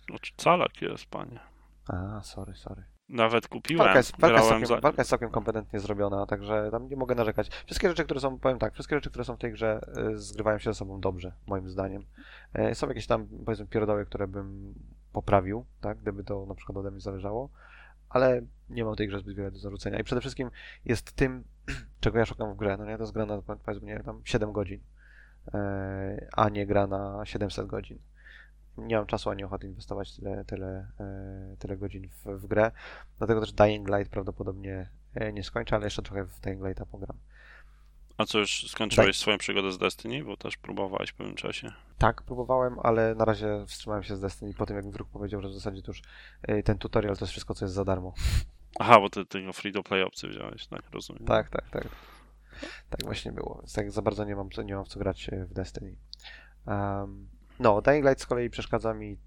No, 0.09 0.19
czy 0.19 0.33
calak 0.37 0.81
jest, 0.81 1.05
panie. 1.05 1.39
A, 1.87 2.21
sorry, 2.23 2.55
sorry. 2.55 2.83
Nawet 3.11 3.47
kupiłem, 3.47 3.85
Walka 3.85 3.97
jest, 3.97 4.19
walka, 4.19 4.37
jest 4.37 4.49
całkiem, 4.49 4.81
walka 4.81 5.01
jest 5.01 5.09
całkiem 5.09 5.29
kompetentnie 5.29 5.79
zrobiona, 5.79 6.25
także 6.25 6.69
tam 6.71 6.87
nie 6.89 6.95
mogę 6.95 7.15
narzekać. 7.15 7.49
Wszystkie 7.65 7.89
rzeczy, 7.89 8.03
które 8.03 8.19
są, 8.19 8.39
powiem 8.39 8.59
tak, 8.59 8.73
wszystkie 8.73 8.95
rzeczy, 8.95 9.09
które 9.09 9.25
są 9.25 9.35
w 9.35 9.39
tej 9.39 9.51
grze, 9.51 9.81
y, 10.13 10.17
zgrywają 10.17 10.59
się 10.59 10.69
ze 10.69 10.73
sobą 10.73 10.99
dobrze, 10.99 11.33
moim 11.47 11.69
zdaniem. 11.69 12.05
E, 12.53 12.75
Są 12.75 12.87
jakieś 12.87 13.07
tam, 13.07 13.27
powiedzmy, 13.45 13.65
pierdoły, 13.67 14.05
które 14.05 14.27
bym 14.27 14.73
poprawił, 15.13 15.65
tak, 15.81 15.97
gdyby 15.97 16.23
to 16.23 16.45
na 16.45 16.55
przykład 16.55 16.77
ode 16.77 16.91
mnie 16.91 16.99
zależało, 16.99 17.49
ale 18.09 18.41
nie 18.69 18.85
mam 18.85 18.95
tej 18.95 19.07
grze 19.07 19.19
zbyt 19.19 19.35
wiele 19.35 19.51
do 19.51 19.59
zarzucenia. 19.59 19.99
I 19.99 20.03
przede 20.03 20.21
wszystkim 20.21 20.51
jest 20.85 21.13
tym, 21.13 21.43
czego 22.01 22.19
ja 22.19 22.25
szukam 22.25 22.53
w 22.53 22.57
grę. 22.57 22.77
No 22.77 22.85
nie, 22.85 22.97
to 22.97 23.03
jest 23.03 23.13
gra 23.13 23.25
na, 23.25 23.41
powiedzmy, 23.41 23.87
nie 23.87 23.99
tam 23.99 24.21
7 24.23 24.51
godzin, 24.51 24.79
e, 25.53 26.27
a 26.37 26.49
nie 26.49 26.65
gra 26.65 26.87
na 26.87 27.25
700 27.25 27.67
godzin. 27.67 27.99
Nie 28.77 28.95
mam 28.95 29.05
czasu 29.05 29.29
ani 29.29 29.43
ochoty 29.43 29.67
inwestować 29.67 30.15
tyle, 30.15 30.45
tyle, 30.45 30.87
e, 30.99 31.55
tyle 31.59 31.77
godzin 31.77 32.09
w, 32.09 32.25
w 32.25 32.47
grę. 32.47 32.71
Dlatego 33.17 33.41
też 33.41 33.53
Dying 33.53 33.89
Light 33.89 34.09
prawdopodobnie 34.11 34.89
e, 35.13 35.33
nie 35.33 35.43
skończę, 35.43 35.75
ale 35.75 35.85
jeszcze 35.85 36.01
trochę 36.01 36.25
w 36.25 36.39
Dying 36.39 36.65
Lighta 36.65 36.85
pogram. 36.85 37.17
A 38.17 38.25
co, 38.25 38.39
już 38.39 38.67
skończyłeś 38.69 39.17
swoją 39.17 39.37
przygodę 39.37 39.71
z 39.71 39.77
Destiny? 39.77 40.23
Bo 40.23 40.37
też 40.37 40.57
próbowałeś 40.57 41.09
w 41.09 41.13
pewnym 41.13 41.35
czasie. 41.35 41.71
Tak, 41.97 42.21
próbowałem, 42.21 42.79
ale 42.83 43.15
na 43.15 43.25
razie 43.25 43.65
wstrzymałem 43.67 44.03
się 44.03 44.15
z 44.15 44.19
Destiny 44.19 44.53
po 44.53 44.65
tym, 44.65 44.75
jak 44.75 44.91
wróg 44.91 45.09
powiedział, 45.09 45.41
że 45.41 45.49
w 45.49 45.53
zasadzie 45.53 45.81
to 45.81 45.91
już 45.91 46.01
e, 46.41 46.63
ten 46.63 46.77
tutorial 46.77 47.17
to 47.17 47.25
jest 47.25 47.31
wszystko, 47.31 47.53
co 47.53 47.65
jest 47.65 47.75
za 47.75 47.85
darmo. 47.85 48.13
Aha, 48.79 48.99
bo 48.99 49.09
ty 49.09 49.25
tego 49.25 49.53
free-to-play 49.53 50.03
opcji 50.03 50.29
wziąłeś, 50.29 50.67
tak, 50.67 50.81
rozumiem. 50.91 51.25
Tak, 51.25 51.49
tak, 51.49 51.69
tak. 51.69 51.87
Tak 52.89 53.03
właśnie 53.03 53.31
było. 53.31 53.57
Więc 53.59 53.73
tak 53.73 53.91
za 53.91 54.01
bardzo 54.01 54.25
nie 54.25 54.35
mam, 54.35 54.49
nie 54.65 54.75
mam 54.75 54.85
w 54.85 54.87
co 54.87 54.99
grać 54.99 55.29
w 55.47 55.53
Destiny. 55.53 55.95
Um, 56.65 57.27
no, 57.61 57.81
Dying 57.81 58.05
Light 58.05 58.21
z 58.21 58.25
kolei 58.25 58.49
przeszkadza 58.49 58.93
mi. 58.93 59.17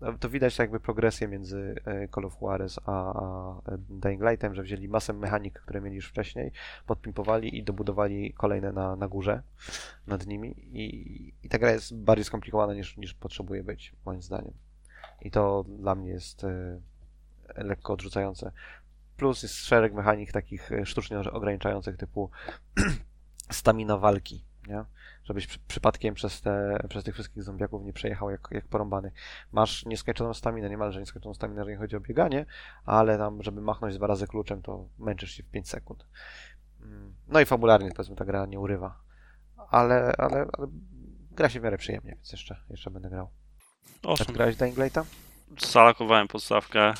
mm, 0.00 0.18
To 0.18 0.28
widać 0.28 0.58
jakby 0.58 0.80
progresję 0.80 1.28
między 1.28 1.74
e, 1.84 2.08
Call 2.08 2.24
of 2.24 2.40
Juarez 2.40 2.80
a, 2.86 3.12
e, 3.72 3.78
Dying 3.78 4.22
Lightem, 4.22 4.54
że 4.54 4.62
wzięli 4.62 4.88
masę 4.88 5.12
mechanik, 5.12 5.60
które 5.60 5.80
mieli 5.80 5.96
już 5.96 6.08
wcześniej, 6.08 6.52
podpimpowali 6.86 7.58
i 7.58 7.64
dobudowali 7.64 8.32
kolejne 8.34 8.72
na, 8.72 8.96
na 8.96 9.08
górze 9.08 9.42
nad 10.06 10.26
nimi. 10.26 10.54
I, 10.58 11.34
I 11.42 11.48
ta 11.48 11.58
gra 11.58 11.70
jest 11.70 11.96
bardziej 11.96 12.24
skomplikowana 12.24 12.74
niż, 12.74 12.96
niż 12.96 13.14
potrzebuje 13.14 13.64
być, 13.64 13.92
moim 14.06 14.22
zdaniem. 14.22 14.54
I 15.20 15.30
to 15.30 15.64
dla 15.68 15.94
mnie 15.94 16.10
jest 16.10 16.44
e, 16.44 16.80
lekko 17.56 17.92
odrzucające. 17.92 18.52
Plus 19.16 19.42
jest 19.42 19.54
szereg 19.54 19.94
mechanik 19.94 20.32
takich 20.32 20.70
sztucznie 20.84 21.18
ograniczających 21.18 21.96
typu 21.96 22.30
stamina 23.50 23.96
walki. 23.96 24.44
nie? 24.68 24.84
Żebyś 25.30 25.46
przy, 25.46 25.58
przypadkiem 25.58 26.14
przez, 26.14 26.40
te, 26.40 26.78
przez 26.88 27.04
tych 27.04 27.14
wszystkich 27.14 27.42
zombiaków 27.42 27.84
nie 27.84 27.92
przejechał 27.92 28.30
jak, 28.30 28.48
jak 28.50 28.68
porąbany. 28.68 29.12
Masz 29.52 29.86
nieskończoną 29.86 30.34
staminę, 30.34 30.70
niemalże 30.70 31.00
nieskończoną 31.00 31.34
staminę, 31.34 31.60
jeżeli 31.60 31.76
chodzi 31.76 31.96
o 31.96 32.00
bieganie, 32.00 32.46
ale 32.84 33.18
tam, 33.18 33.42
żeby 33.42 33.60
machnąć 33.60 33.96
dwa 33.96 34.06
razy 34.06 34.26
kluczem, 34.26 34.62
to 34.62 34.88
męczysz 34.98 35.30
się 35.30 35.42
w 35.42 35.50
5 35.50 35.68
sekund. 35.68 36.06
Mm, 36.82 37.14
no 37.28 37.40
i 37.40 37.46
fabularnie, 37.46 37.90
powiedzmy, 37.96 38.16
ta 38.16 38.24
gra 38.24 38.46
nie 38.46 38.60
urywa. 38.60 39.00
Ale, 39.56 40.14
ale, 40.18 40.46
ale 40.52 40.66
gra 41.30 41.48
się 41.48 41.60
w 41.60 41.62
miarę 41.62 41.78
przyjemnie, 41.78 42.14
więc 42.14 42.32
jeszcze, 42.32 42.56
jeszcze 42.70 42.90
będę 42.90 43.10
grał. 43.10 43.30
Owszem. 44.02 44.26
Tak 44.26 44.36
grałeś 44.36 44.56
Dying 44.56 44.78
Lighta? 44.78 45.04
Zalakowałem 45.58 46.28
podstawkę 46.28 46.94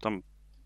tam 0.00 0.22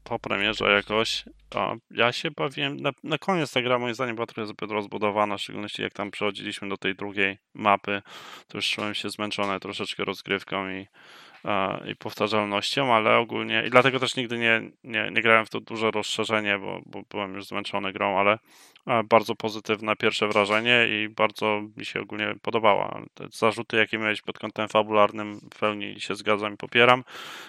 po 0.06 0.18
premierze 0.18 0.72
jakoś. 0.72 1.24
A 1.54 1.74
ja 1.90 2.12
się 2.12 2.30
bawiłem, 2.30 2.76
na, 2.76 2.90
na 3.04 3.18
koniec 3.18 3.52
ta 3.52 3.62
gra 3.62 3.78
moim 3.78 3.94
zdaniem 3.94 4.14
była 4.14 4.26
trochę 4.26 4.46
zbyt 4.46 4.70
rozbudowana, 4.70 5.36
w 5.36 5.40
szczególności 5.40 5.82
jak 5.82 5.92
tam 5.92 6.10
przechodziliśmy 6.10 6.68
do 6.68 6.76
tej 6.76 6.94
drugiej 6.94 7.38
mapy, 7.54 8.02
to 8.48 8.58
już 8.58 8.70
czułem 8.70 8.94
się 8.94 9.10
zmęczony 9.10 9.60
troszeczkę 9.60 10.04
rozgrywką 10.04 10.70
i, 10.70 10.86
i 11.90 11.96
powtarzalnością, 11.96 12.94
ale 12.94 13.16
ogólnie 13.16 13.64
i 13.66 13.70
dlatego 13.70 14.00
też 14.00 14.16
nigdy 14.16 14.38
nie, 14.38 14.62
nie, 14.84 15.10
nie 15.12 15.22
grałem 15.22 15.46
w 15.46 15.50
to 15.50 15.60
duże 15.60 15.90
rozszerzenie, 15.90 16.58
bo, 16.58 16.80
bo 16.86 17.02
byłem 17.10 17.34
już 17.34 17.46
zmęczony 17.46 17.92
grą, 17.92 18.18
ale 18.18 18.38
bardzo 19.04 19.34
pozytywne 19.34 19.96
pierwsze 19.96 20.28
wrażenie 20.28 20.86
i 20.88 21.08
bardzo 21.08 21.62
mi 21.76 21.84
się 21.84 22.00
ogólnie 22.00 22.34
podobała. 22.42 23.00
Te 23.14 23.26
zarzuty, 23.32 23.76
jakie 23.76 23.98
miałeś 23.98 24.22
pod 24.22 24.38
kątem 24.38 24.68
fabularnym, 24.68 25.40
w 25.54 25.58
pełni 25.58 26.00
się 26.00 26.14
zgadzam 26.14 26.54
i 26.54 26.56
popieram, 26.56 27.04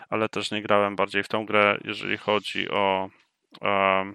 ale 0.09 0.29
też 0.29 0.51
nie 0.51 0.61
grałem 0.61 0.95
bardziej 0.95 1.23
w 1.23 1.27
tą 1.27 1.45
grę, 1.45 1.77
jeżeli 1.83 2.17
chodzi 2.17 2.69
o 2.69 3.09
e, 3.61 4.13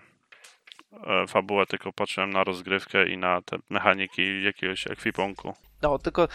fabułę, 1.28 1.66
tylko 1.66 1.92
patrzyłem 1.92 2.30
na 2.30 2.44
rozgrywkę 2.44 3.08
i 3.08 3.16
na 3.16 3.42
te 3.42 3.58
mechaniki 3.70 4.42
jakiegoś 4.42 4.86
ekwipunku. 4.86 5.54
No, 5.82 5.98
tylko 5.98 6.28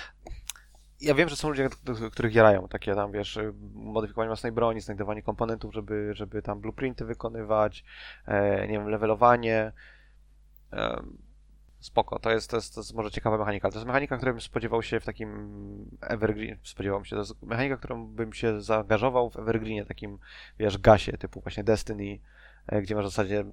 ja 1.02 1.16
wiem, 1.16 1.30
że 1.30 1.36
są 1.36 1.50
ludzie, 1.50 1.70
których 2.12 2.36
jarają 2.36 2.68
takie 2.68 2.96
tam, 2.96 3.12
wiesz, 3.12 3.40
modyfikowanie 3.74 4.30
własnej 4.30 4.52
broni, 4.52 4.82
znajdowanie 4.82 5.22
komponentów, 5.22 5.74
żeby, 5.74 6.10
żeby 6.14 6.42
tam 6.42 6.62
blueprinty 6.62 7.06
wykonywać, 7.06 7.84
e, 8.26 8.68
nie 8.68 8.74
wiem, 8.74 8.90
levelowanie. 8.90 9.72
Spoko, 11.80 12.20
to 12.20 12.32
jest, 12.32 12.50
to, 12.50 12.56
jest, 12.56 12.76
to 12.76 12.82
jest 12.82 12.94
może 12.94 13.12
ciekawa 13.12 13.38
mechanika. 13.38 13.70
To 13.70 13.76
jest 13.76 13.88
mechanika, 13.88 14.18
której 14.18 14.34
bym 14.34 14.42
spodziewał 14.42 14.84
się 14.84 15.00
w 15.00 15.06
takim 15.06 15.98
Evergreen, 16.02 16.58
spodziewał 16.64 17.06
się, 17.06 17.16
to 17.16 17.20
jest 17.20 17.42
mechanika, 17.42 17.78
którą 17.78 18.08
bym 18.08 18.34
się 18.34 18.62
zaangażował 18.62 19.30
w 19.30 19.38
Evergreenie, 19.38 19.86
takim, 19.86 20.20
wiesz, 20.60 20.78
gasie, 20.78 21.18
typu 21.18 21.42
właśnie 21.42 21.64
Destiny, 21.64 22.20
e, 22.68 22.82
gdzie 22.82 22.96
masz 22.96 23.06
w 23.06 23.10
zasadzie 23.10 23.46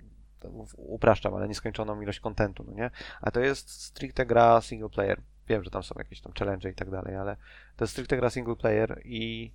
upraszczam, 0.77 1.35
ale 1.35 1.49
nieskończoną 1.49 2.01
ilość 2.01 2.21
kontentu, 2.21 2.65
no 2.67 2.73
nie? 2.73 2.91
A 3.21 3.31
to 3.31 3.41
jest 3.41 3.71
stricte 3.71 4.27
gra 4.27 4.61
single 4.61 4.89
player. 4.89 5.21
Wiem, 5.49 5.65
że 5.65 5.71
tam 5.71 5.83
są 5.83 5.95
jakieś 5.99 6.21
tam 6.21 6.33
challenge 6.39 6.71
i 6.71 6.75
tak 6.75 6.91
dalej, 6.91 7.17
ale 7.17 7.37
to 7.77 7.85
jest 7.85 7.93
stricte 7.93 8.17
gra 8.17 8.31
single 8.31 8.57
player 8.57 9.01
i 9.05 9.53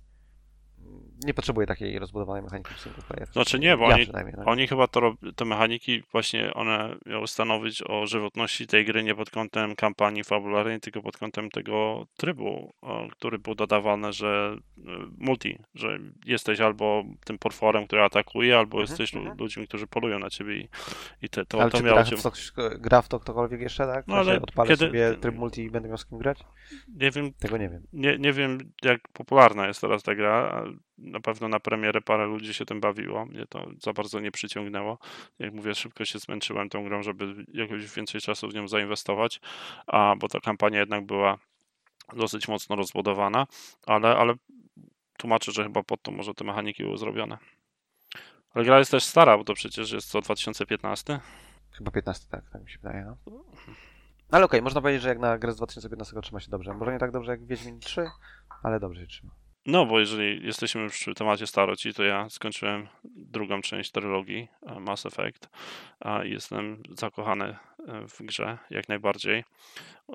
nie 1.24 1.34
potrzebuje 1.34 1.66
takiej 1.66 1.98
rozbudowanej 1.98 2.42
mechaniki 2.42 2.74
w 2.74 2.80
single 2.80 3.02
player. 3.02 3.28
Znaczy 3.32 3.58
nie, 3.58 3.76
bo 3.76 3.90
ja 3.90 3.94
oni. 3.94 4.06
No. 4.36 4.44
Oni 4.44 4.66
chyba 4.66 4.86
to, 4.86 5.14
te 5.36 5.44
mechaniki 5.44 6.02
właśnie 6.12 6.54
one 6.54 6.96
miały 7.06 7.26
stanowić 7.26 7.82
o 7.86 8.06
żywotności 8.06 8.66
tej 8.66 8.84
gry 8.84 9.04
nie 9.04 9.14
pod 9.14 9.30
kątem 9.30 9.76
kampanii 9.76 10.24
fabularnej, 10.24 10.80
tylko 10.80 11.02
pod 11.02 11.16
kątem 11.16 11.50
tego 11.50 12.06
trybu, 12.16 12.72
który 13.12 13.38
był 13.38 13.54
dodawany, 13.54 14.12
że 14.12 14.56
y, 14.78 14.82
multi, 15.18 15.58
że 15.74 15.98
jesteś 16.26 16.60
albo 16.60 17.04
tym 17.24 17.38
potworem, 17.38 17.86
który 17.86 18.02
atakuje, 18.02 18.58
albo 18.58 18.80
Mhm, 18.80 18.88
jesteś 18.90 19.14
mhm. 19.14 19.38
ludźmi, 19.38 19.66
którzy 19.68 19.86
polują 19.86 20.18
na 20.18 20.30
ciebie 20.30 20.56
i, 20.56 20.68
i 21.22 21.28
te, 21.28 21.46
to, 21.46 21.60
ale 21.62 21.70
to 21.70 21.78
czy 21.78 21.84
miało 21.84 21.96
gra, 21.96 22.04
cię... 22.04 22.16
w 22.16 22.22
to, 22.22 22.30
gra 22.78 23.02
w 23.02 23.08
to 23.08 23.20
ktokolwiek 23.20 23.60
jeszcze, 23.60 23.86
tak? 23.86 24.06
No, 24.06 24.16
ale 24.16 24.42
Odpalę 24.42 24.68
kiedy- 24.68 24.86
sobie 24.86 25.14
tryb 25.14 25.34
multi 25.34 25.62
i 25.62 25.70
będę 25.70 25.88
miał 25.88 25.98
z 25.98 26.06
kim 26.06 26.18
grać? 26.18 26.38
Nie 26.88 27.10
wiem, 27.10 27.32
Tego 27.32 27.56
nie 27.56 27.68
wiem. 27.68 27.82
nie, 27.92 28.18
nie 28.18 28.32
wiem, 28.32 28.58
jak 28.82 29.08
popularna 29.08 29.66
jest 29.66 29.80
teraz 29.80 30.02
ta 30.02 30.14
gra. 30.14 30.64
Na 30.98 31.20
pewno 31.20 31.48
na 31.48 31.60
premierę 31.60 32.00
parę 32.00 32.26
ludzi 32.26 32.54
się 32.54 32.64
tym 32.64 32.80
bawiło. 32.80 33.26
Mnie 33.26 33.46
to 33.48 33.66
za 33.82 33.92
bardzo 33.92 34.20
nie 34.20 34.30
przyciągnęło. 34.30 34.98
Jak 35.38 35.54
mówię, 35.54 35.74
szybko 35.74 36.04
się 36.04 36.18
zmęczyłem 36.18 36.68
tą 36.68 36.84
grą, 36.84 37.02
żeby 37.02 37.44
jakoś 37.52 37.94
więcej 37.94 38.20
czasu 38.20 38.48
w 38.48 38.54
nią 38.54 38.68
zainwestować, 38.68 39.40
a 39.86 40.14
bo 40.18 40.28
ta 40.28 40.40
kampania 40.40 40.78
jednak 40.78 41.06
była 41.06 41.38
dosyć 42.16 42.48
mocno 42.48 42.76
rozbudowana, 42.76 43.46
ale, 43.86 44.16
ale 44.16 44.34
tłumaczę, 45.18 45.52
że 45.52 45.62
chyba 45.62 45.82
pod 45.82 46.02
to 46.02 46.12
może 46.12 46.34
te 46.34 46.44
mechaniki 46.44 46.82
były 46.82 46.98
zrobione. 46.98 47.38
Ale 48.54 48.64
gra 48.64 48.78
jest 48.78 48.90
też 48.90 49.04
stara, 49.04 49.38
bo 49.38 49.44
to 49.44 49.54
przecież 49.54 49.92
jest 49.92 50.10
co 50.10 50.20
2015. 50.20 51.20
Chyba 51.72 51.90
15, 51.90 52.26
tak, 52.30 52.50
tak 52.50 52.62
mi 52.62 52.70
się 52.70 52.78
wydaje, 52.78 53.04
no. 53.04 53.16
Ale 54.30 54.44
okej, 54.44 54.62
można 54.62 54.80
powiedzieć, 54.80 55.02
że 55.02 55.08
jak 55.08 55.18
na 55.18 55.38
grę 55.38 55.52
z 55.52 55.56
2015 55.56 56.20
trzyma 56.22 56.40
się 56.40 56.50
dobrze. 56.50 56.74
Może 56.74 56.92
nie 56.92 56.98
tak 56.98 57.10
dobrze 57.10 57.30
jak 57.30 57.46
Wiedźmin 57.46 57.80
3, 57.80 58.10
ale 58.62 58.80
dobrze 58.80 59.00
się 59.00 59.06
trzyma. 59.06 59.32
No, 59.70 59.86
bo 59.86 60.00
jeżeli 60.00 60.46
jesteśmy 60.46 60.80
już 60.80 60.92
przy 60.92 61.14
temacie 61.14 61.46
staroci, 61.46 61.94
to 61.94 62.04
ja 62.04 62.30
skończyłem 62.30 62.88
drugą 63.04 63.60
część 63.60 63.90
trylogii 63.90 64.48
e, 64.66 64.80
Mass 64.80 65.06
Effect 65.06 65.48
a 66.00 66.24
jestem 66.24 66.82
zakochany 66.90 67.44
e, 67.44 67.56
w 68.08 68.22
grze 68.22 68.58
jak 68.70 68.88
najbardziej. 68.88 69.44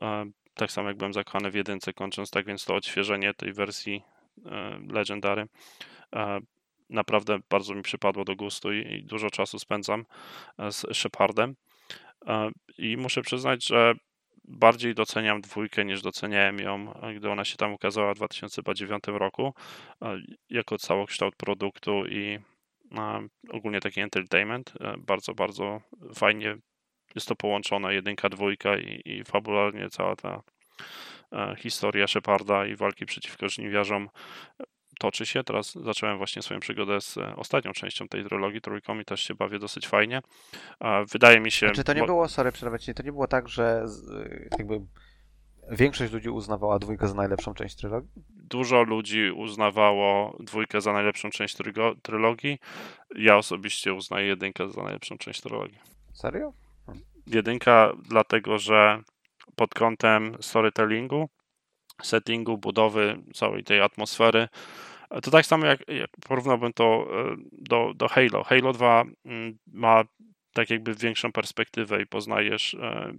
E, 0.01 0.25
Tak 0.53 0.71
samo 0.71 0.87
jak 0.87 0.97
byłem 0.97 1.13
zakochany 1.13 1.51
w 1.51 1.55
jedynce 1.55 1.93
kończąc, 1.93 2.31
tak 2.31 2.45
więc 2.45 2.65
to 2.65 2.75
odświeżenie 2.75 3.33
tej 3.33 3.53
wersji 3.53 4.03
Legendary 4.89 5.47
naprawdę 6.89 7.39
bardzo 7.49 7.75
mi 7.75 7.81
przypadło 7.81 8.25
do 8.25 8.35
gustu 8.35 8.73
i, 8.73 8.93
i 8.93 9.03
dużo 9.03 9.29
czasu 9.29 9.59
spędzam 9.59 10.05
z 10.69 10.97
Shepardem. 10.97 11.55
I 12.77 12.97
muszę 12.97 13.21
przyznać, 13.21 13.65
że 13.65 13.93
bardziej 14.47 14.95
doceniam 14.95 15.41
dwójkę 15.41 15.85
niż 15.85 16.01
doceniałem 16.01 16.59
ją, 16.59 16.93
gdy 17.15 17.29
ona 17.29 17.45
się 17.45 17.57
tam 17.57 17.73
ukazała 17.73 18.13
w 18.13 18.17
2009 18.17 19.03
roku, 19.07 19.53
jako 20.49 20.77
całokształt 20.77 21.35
produktu 21.35 22.05
i 22.07 22.39
ogólnie 23.49 23.79
taki 23.79 24.01
entertainment. 24.01 24.73
E, 24.81 24.95
Bardzo, 24.97 25.33
bardzo 25.33 25.81
fajnie 26.15 26.57
jest 27.15 27.27
to 27.27 27.35
połączone, 27.35 27.93
jedynka, 27.93 28.29
dwójka 28.29 28.77
i, 28.77 29.01
i 29.05 29.23
fabularnie 29.23 29.89
cała 29.89 30.15
ta 30.15 30.41
e, 31.31 31.55
historia 31.57 32.07
Sheparda 32.07 32.65
i 32.65 32.75
walki 32.75 33.05
przeciwko 33.05 33.49
żniwiarzom 33.49 34.09
toczy 34.99 35.25
się. 35.25 35.43
Teraz 35.43 35.73
zacząłem 35.73 36.17
właśnie 36.17 36.41
swoją 36.41 36.59
przygodę 36.59 37.01
z 37.01 37.17
e, 37.17 37.35
ostatnią 37.35 37.71
częścią 37.71 38.07
tej 38.07 38.23
trylogii, 38.25 38.61
trójką 38.61 38.99
i 38.99 39.05
też 39.05 39.21
się 39.21 39.35
bawię 39.35 39.59
dosyć 39.59 39.87
fajnie. 39.87 40.21
E, 40.81 41.05
Wydaje 41.05 41.39
mi 41.39 41.51
się... 41.51 41.71
Czy 41.71 41.83
to 41.83 41.93
nie 41.93 41.99
bo- 41.99 42.05
było, 42.05 42.27
sorry, 42.27 42.51
przerwę 42.51 42.77
to 42.95 43.03
nie 43.03 43.11
było 43.11 43.27
tak, 43.27 43.49
że 43.49 43.85
y, 44.25 44.49
jakby 44.59 44.81
większość 45.71 46.13
ludzi 46.13 46.29
uznawała 46.29 46.79
dwójkę 46.79 47.07
za 47.07 47.13
najlepszą 47.15 47.53
część 47.53 47.75
trylogii? 47.75 48.09
dużo 48.49 48.83
ludzi 48.83 49.31
uznawało 49.35 50.37
dwójkę 50.39 50.81
za 50.81 50.93
najlepszą 50.93 51.29
część 51.29 51.55
trygo- 51.57 51.95
trylogii. 52.01 52.59
Ja 53.15 53.37
osobiście 53.37 53.93
uznaję 53.93 54.27
jedynkę 54.27 54.69
za 54.69 54.83
najlepszą 54.83 55.17
część 55.17 55.41
trylogii. 55.41 55.79
Serio? 56.13 56.53
Jedynka 57.27 57.93
dlatego, 58.09 58.59
że 58.59 59.01
pod 59.55 59.73
kątem 59.73 60.37
storytellingu, 60.39 61.29
settingu, 62.03 62.57
budowy 62.57 63.17
całej 63.33 63.63
tej 63.63 63.81
atmosfery, 63.81 64.47
to 65.23 65.31
tak 65.31 65.45
samo 65.45 65.65
jak, 65.65 65.87
jak 65.87 66.09
porównałbym 66.27 66.73
to 66.73 67.07
e, 67.09 67.35
do, 67.51 67.93
do 67.95 68.07
Halo. 68.07 68.43
Halo 68.43 68.73
2 68.73 69.05
mm, 69.25 69.57
ma 69.67 70.03
tak 70.53 70.69
jakby 70.69 70.95
większą 70.95 71.31
perspektywę 71.31 72.01
i 72.01 72.05
poznajesz 72.05 72.73
e, 72.73 73.13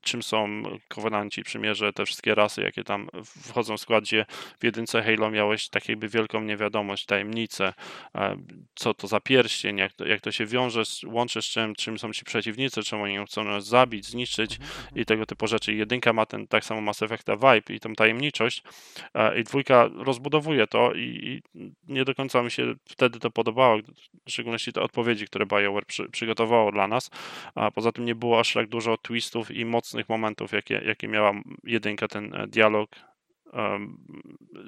czym 0.00 0.22
są 0.22 0.62
kowenanci, 0.88 1.42
przymierze, 1.42 1.92
te 1.92 2.06
wszystkie 2.06 2.34
rasy, 2.34 2.62
jakie 2.62 2.84
tam 2.84 3.08
wchodzą 3.24 3.76
w 3.76 3.80
składzie. 3.80 4.26
W 4.60 4.64
jedynce 4.64 5.02
Halo 5.02 5.30
miałeś 5.30 5.68
tak 5.68 5.88
jakby 5.88 6.08
wielką 6.08 6.40
niewiadomość, 6.40 7.06
tajemnicę, 7.06 7.72
e, 8.14 8.36
co 8.74 8.94
to 8.94 9.06
za 9.06 9.20
pierścień, 9.20 9.78
jak 9.78 9.92
to, 9.92 10.06
jak 10.06 10.20
to 10.20 10.32
się 10.32 10.46
wiąże, 10.46 10.82
łączy 11.06 11.42
z 11.42 11.44
czym, 11.44 11.74
czym 11.74 11.98
są 11.98 12.12
ci 12.12 12.24
przeciwnicy, 12.24 12.82
czemu 12.82 13.02
oni 13.02 13.26
chcą 13.26 13.44
nas 13.44 13.66
zabić, 13.66 14.06
zniszczyć 14.06 14.58
i 14.94 15.04
tego 15.04 15.26
typu 15.26 15.46
rzeczy. 15.46 15.74
Jedynka 15.74 16.12
ma 16.12 16.26
ten 16.26 16.46
tak 16.46 16.64
samo 16.64 16.80
Mass 16.80 17.02
Effecta 17.02 17.36
vibe 17.36 17.74
i 17.74 17.80
tą 17.80 17.94
tajemniczość 17.94 18.62
e, 19.14 19.40
i 19.40 19.44
dwójka 19.44 19.88
rozbudowuje 19.94 20.66
to 20.66 20.92
i, 20.94 21.42
i 21.54 21.62
nie 21.88 22.04
do 22.04 22.14
końca 22.14 22.42
mi 22.42 22.50
się 22.50 22.74
wtedy 22.84 23.18
to 23.18 23.30
podobało, 23.30 23.78
w 24.26 24.30
szczególności 24.30 24.72
te 24.72 24.82
odpowiedzi, 24.82 25.26
które 25.26 25.46
BioWare 25.46 25.86
przy, 25.86 26.08
przygotowało 26.08 26.72
dla 26.72 26.88
nas, 26.88 27.10
a 27.54 27.70
poza 27.70 27.92
tym 27.92 28.04
nie 28.04 28.14
było 28.14 28.40
aż 28.40 28.52
tak 28.52 28.68
dużo 28.68 28.96
twistów 28.96 29.50
i 29.50 29.64
mocnych 29.88 30.08
momentów, 30.08 30.52
jakie, 30.52 30.82
jakie 30.84 31.08
miała 31.08 31.32
jedynka, 31.64 32.08
ten 32.08 32.34
e, 32.34 32.46
dialog 32.46 32.90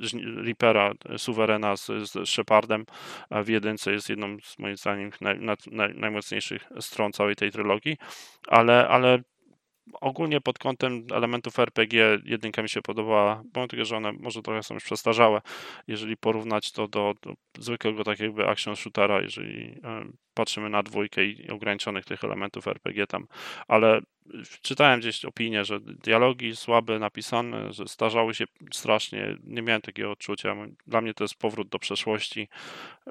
żni- 0.01 0.45
Reapera, 0.45 0.93
e, 1.09 1.19
Suwerena 1.19 1.77
z, 1.77 1.87
z 1.87 2.29
Shepardem 2.29 2.85
w 3.31 3.49
jedynce 3.49 3.93
jest 3.93 4.09
jedną 4.09 4.37
z 4.43 4.59
moim 4.59 4.77
zdaniem 4.77 5.11
naj, 5.21 5.39
naj, 5.41 5.57
naj, 5.71 5.95
najmocniejszych 5.95 6.69
stron 6.81 7.13
całej 7.13 7.37
tej 7.37 7.53
trylogii, 7.53 7.97
ale, 8.49 8.89
ale 8.89 9.23
ogólnie 10.01 10.41
pod 10.41 10.59
kątem 10.59 11.07
elementów 11.15 11.59
RPG 11.59 12.19
jedynka 12.25 12.63
mi 12.63 12.69
się 12.69 12.83
podobała, 12.83 13.43
bo 13.53 13.69
tylko, 13.69 13.85
że 13.85 13.97
one 13.97 14.13
może 14.13 14.43
trochę 14.43 14.63
są 14.63 14.75
już 14.75 14.85
przestarzałe, 14.85 15.41
jeżeli 15.87 16.17
porównać 16.17 16.73
to 16.73 16.89
do, 16.89 17.15
do 17.23 17.35
zwykłego 17.59 18.05
tak 18.05 18.21
jakby 18.21 18.49
action 18.49 18.77
shootera, 18.77 19.21
jeżeli 19.23 19.81
patrzymy 20.35 20.71
na 20.71 20.83
dwójkę 20.83 21.25
i 21.25 21.51
ograniczonych 21.51 22.05
tych 22.05 22.25
elementów 22.25 22.67
RPG 22.67 23.07
tam, 23.07 23.27
ale 23.69 24.01
czytałem 24.63 25.01
gdzieś 25.01 25.25
opinię, 25.25 25.65
że 25.65 25.81
dialogi 25.81 26.57
słabe 26.57 26.99
napisane, 26.99 27.73
że 27.73 27.89
starzały 27.89 28.35
się 28.35 28.45
strasznie, 28.73 29.37
nie 29.45 29.63
miałem 29.63 29.83
takiego 29.83 30.11
odczucia. 30.11 30.57
Dla 30.87 31.01
mnie 31.01 31.15
to 31.15 31.25
jest 31.25 31.35
powrót 31.35 31.69
do 31.69 31.79
przeszłości, 31.79 32.49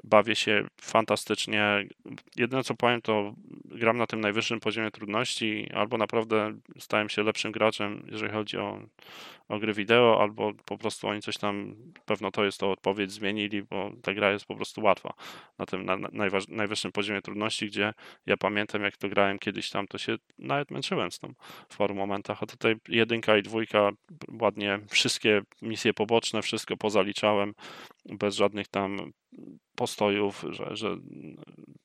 bawię 0.04 0.36
się 0.36 0.66
fantastycznie. 0.80 1.88
Jedyne 2.36 2.64
co 2.64 2.74
powiem 2.74 3.02
to 3.02 3.34
gram 3.64 3.96
na 3.96 4.06
tym 4.06 4.20
najwyższym 4.20 4.60
poziomie 4.60 4.90
trudności, 4.90 5.70
albo 5.74 5.98
naprawdę 5.98 6.54
stałem 6.78 7.08
się 7.08 7.22
lepszym 7.22 7.52
graczem, 7.52 8.06
jeżeli 8.10 8.32
chodzi 8.32 8.56
o, 8.58 8.80
o 9.48 9.58
gry 9.58 9.72
wideo, 9.72 10.22
albo 10.22 10.52
po 10.64 10.78
prostu 10.78 11.08
oni 11.08 11.22
coś 11.22 11.38
tam, 11.38 11.74
pewno 12.06 12.30
to 12.30 12.44
jest 12.44 12.60
to 12.60 12.70
odpowiedź, 12.70 13.12
zmienili, 13.12 13.62
bo 13.62 13.92
ta 14.02 14.14
gra 14.14 14.32
jest 14.32 14.44
po 14.44 14.56
prostu 14.56 14.82
łatwa 14.82 15.14
na 15.58 15.66
tym 15.66 15.84
na, 15.84 15.96
najwyższym 16.48 16.92
poziomie 16.92 17.09
trudności, 17.22 17.66
gdzie 17.66 17.92
ja 18.26 18.36
pamiętam 18.36 18.82
jak 18.82 18.96
to 18.96 19.08
grałem 19.08 19.38
kiedyś 19.38 19.70
tam, 19.70 19.86
to 19.86 19.98
się 19.98 20.16
nawet 20.38 20.70
męczyłem 20.70 21.12
z 21.12 21.18
tym 21.18 21.34
w 21.68 21.76
paru 21.76 21.94
momentach, 21.94 22.42
a 22.42 22.46
tutaj 22.46 22.76
jedynka 22.88 23.36
i 23.36 23.42
dwójka 23.42 23.90
ładnie 24.40 24.78
wszystkie 24.90 25.42
misje 25.62 25.94
poboczne, 25.94 26.42
wszystko 26.42 26.76
pozaliczałem 26.76 27.54
bez 28.04 28.36
żadnych 28.36 28.68
tam 28.68 29.12
postojów, 29.74 30.44
że, 30.50 30.76
że 30.76 30.96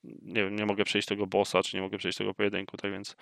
nie 0.04 0.44
wiem, 0.44 0.56
nie 0.56 0.66
mogę 0.66 0.84
przejść 0.86 1.08
tego 1.08 1.28
bossa, 1.28 1.64
czy 1.64 1.78
nie 1.78 1.84
mogę 1.84 1.98
przejść 1.98 2.18
tego 2.18 2.34
pojedynku, 2.34 2.78
tak 2.78 2.92
więc 2.92 3.16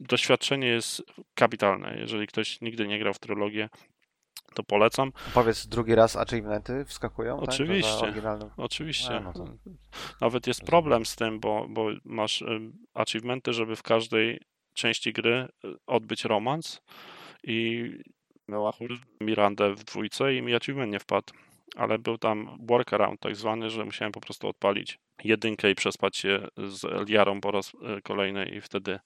doświadczenie 0.00 0.68
jest 0.68 1.02
kapitalne. 1.34 1.96
Jeżeli 1.98 2.26
ktoś 2.26 2.60
nigdy 2.60 2.88
nie 2.88 2.98
grał 2.98 3.14
w 3.14 3.18
trylogię, 3.18 3.68
to 4.56 4.62
polecam. 4.62 5.12
Powiedz 5.34 5.66
drugi 5.66 5.94
raz 5.94 6.16
achievementy 6.16 6.84
wskakują? 6.84 7.40
Tak? 7.40 7.48
Oczywiście. 7.48 8.12
Tak? 8.22 8.48
Oczywiście. 8.56 9.20
no 9.20 9.32
to... 9.32 9.44
Nawet 10.20 10.46
jest 10.46 10.64
problem 10.64 11.06
z 11.06 11.16
tym, 11.16 11.40
bo, 11.40 11.66
bo 11.68 11.88
masz 12.04 12.44
achievementy, 12.94 13.52
żeby 13.52 13.76
w 13.76 13.82
każdej 13.82 14.40
części 14.74 15.12
gry 15.12 15.48
y, 15.64 15.74
odbyć 15.86 16.24
romans 16.24 16.82
i 17.42 17.90
miała 18.48 18.72
Mirandę 19.20 19.74
w 19.74 19.84
dwójce 19.84 20.34
i 20.34 20.42
mi 20.42 20.54
achievement 20.54 20.92
nie 20.92 20.98
wpadł 20.98 21.32
ale 21.76 21.98
był 21.98 22.18
tam 22.18 22.58
workaround 22.60 23.20
tak 23.20 23.36
zwany, 23.36 23.70
że 23.70 23.84
musiałem 23.84 24.12
po 24.12 24.20
prostu 24.20 24.48
odpalić 24.48 24.98
jedynkę 25.24 25.70
i 25.70 25.74
przespać 25.74 26.16
się 26.16 26.48
z 26.56 26.84
Eliarą 26.84 27.40
po 27.40 27.50
raz 27.50 27.72
e, 27.74 28.02
kolejny 28.02 28.48
i 28.48 28.60
wtedy 28.60 28.98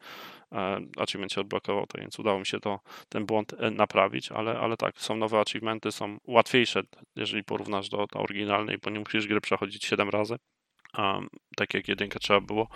e, 0.52 0.80
achievement 0.96 1.32
się 1.32 1.40
odblokował, 1.40 1.86
to 1.86 1.98
więc 2.00 2.18
udało 2.18 2.38
mi 2.38 2.46
się 2.46 2.60
to, 2.60 2.80
ten 3.08 3.26
błąd 3.26 3.54
e, 3.58 3.70
naprawić, 3.70 4.32
ale, 4.32 4.58
ale 4.58 4.76
tak, 4.76 4.98
są 4.98 5.16
nowe 5.16 5.40
achievementy, 5.40 5.92
są 5.92 6.18
łatwiejsze, 6.26 6.82
jeżeli 7.16 7.44
porównasz 7.44 7.88
do, 7.88 8.06
do 8.06 8.20
oryginalnej, 8.20 8.78
bo 8.78 8.90
nie 8.90 8.98
musisz 8.98 9.26
gry 9.26 9.40
przechodzić 9.40 9.84
7 9.84 10.08
razy, 10.08 10.36
um, 10.98 11.28
tak 11.56 11.74
jak 11.74 11.88
jedynkę 11.88 12.18
trzeba 12.18 12.40
było. 12.40 12.68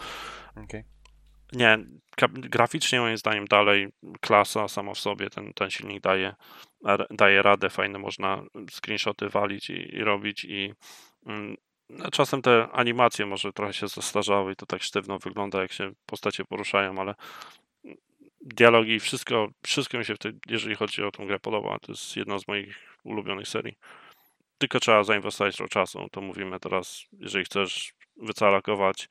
Okay. 0.64 0.93
Nie, 1.55 1.78
graficznie 2.32 3.00
moim 3.00 3.18
zdaniem 3.18 3.44
dalej 3.44 3.88
klasa 4.20 4.68
sama 4.68 4.94
w 4.94 4.98
sobie, 4.98 5.30
ten, 5.30 5.52
ten 5.52 5.70
silnik 5.70 6.00
daje, 6.02 6.34
daje 7.11 7.42
radę, 7.42 7.70
fajne 7.70 7.98
można 7.98 8.42
screenshoty 8.70 9.28
walić 9.28 9.70
i, 9.70 9.96
i 9.96 10.05
robić 10.05 10.44
i 10.44 10.74
mm, 11.26 11.57
no, 11.88 12.11
czasem 12.11 12.42
te 12.42 12.68
animacje 12.72 13.26
może 13.26 13.52
trochę 13.52 13.72
się 13.72 13.88
zestarzały 13.88 14.52
i 14.52 14.57
to 14.57 14.66
tak 14.66 14.82
sztywno 14.82 15.18
wygląda, 15.18 15.62
jak 15.62 15.72
się 15.72 15.92
postacie 16.07 16.44
poruszają, 16.44 16.98
ale 16.98 17.14
dialogi, 18.44 19.00
wszystko, 19.00 19.48
wszystko 19.62 19.98
mi 19.98 20.05
się, 20.05 20.14
w 20.14 20.18
tej, 20.18 20.32
jeżeli 20.46 20.74
chodzi 20.74 21.02
o 21.02 21.11
tą 21.11 21.26
grę 21.26 21.38
podoba. 21.40 21.78
To 21.78 21.92
jest 21.92 22.16
jedna 22.16 22.38
z 22.38 22.48
moich 22.48 22.98
ulubionych 23.05 23.48
serii. 23.48 23.78
Tylko 24.59 24.80
trzeba 24.80 25.05
zainwestować 25.05 25.57
trochę 25.57 25.68
czasu. 25.68 26.09
To 26.12 26.20
mówimy 26.20 26.61
teraz, 26.61 27.05
jeżeli 27.18 27.44
chcesz 27.44 27.92
wycalakować 28.16 29.09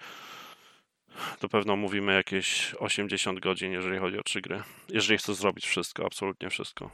to 1.39 1.49
pewno 1.49 1.75
mówimy 1.75 2.13
jakieś 2.13 2.75
80 2.79 3.39
godzin, 3.39 3.71
jeżeli 3.71 3.99
chodzi 3.99 4.19
o 4.19 4.23
trzy 4.23 4.41
gry. 4.41 4.63
Jeżeli 4.89 5.17
chcesz 5.17 5.35
zrobić 5.35 5.65
wszystko, 5.65 6.05
absolutnie 6.05 6.49
wszystko. 6.49 6.91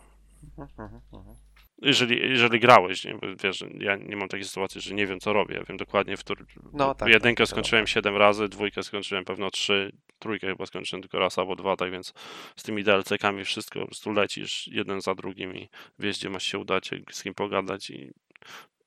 Jeżeli, 1.81 2.29
jeżeli 2.29 2.59
grałeś, 2.59 3.05
nie? 3.05 3.13
Bo 3.13 3.27
wiesz, 3.43 3.63
ja 3.79 3.95
nie 3.95 4.15
mam 4.15 4.29
takiej 4.29 4.45
sytuacji, 4.45 4.81
że 4.81 4.93
nie 4.93 5.07
wiem 5.07 5.19
co 5.19 5.33
robię. 5.33 5.55
Ja 5.55 5.63
wiem 5.63 5.77
dokładnie, 5.77 6.17
w 6.17 6.19
którym. 6.19 6.47
No, 6.73 6.95
tak, 6.95 7.09
jedynkę 7.09 7.43
tak, 7.43 7.49
skończyłem 7.49 7.85
tak. 7.85 7.89
7 7.89 8.17
razy, 8.17 8.49
dwójkę 8.49 8.83
skończyłem 8.83 9.25
pewno 9.25 9.51
3, 9.51 9.91
trójkę 10.19 10.47
chyba 10.47 10.65
skończyłem 10.65 11.01
tylko 11.01 11.19
raz 11.19 11.39
albo 11.39 11.55
dwa, 11.55 11.75
tak 11.75 11.91
więc 11.91 12.13
z 12.55 12.63
tymi 12.63 12.83
DLC-kami 12.83 13.45
wszystko 13.45 13.79
po 13.79 13.85
prostu 13.85 14.11
lecisz 14.11 14.67
jeden 14.67 15.01
za 15.01 15.15
drugim 15.15 15.55
i 15.55 15.69
wiesz, 15.99 16.17
gdzie 16.17 16.29
masz 16.29 16.43
się 16.43 16.59
udać, 16.59 16.89
z 17.11 17.23
kim 17.23 17.33
pogadać 17.33 17.89
i 17.89 18.11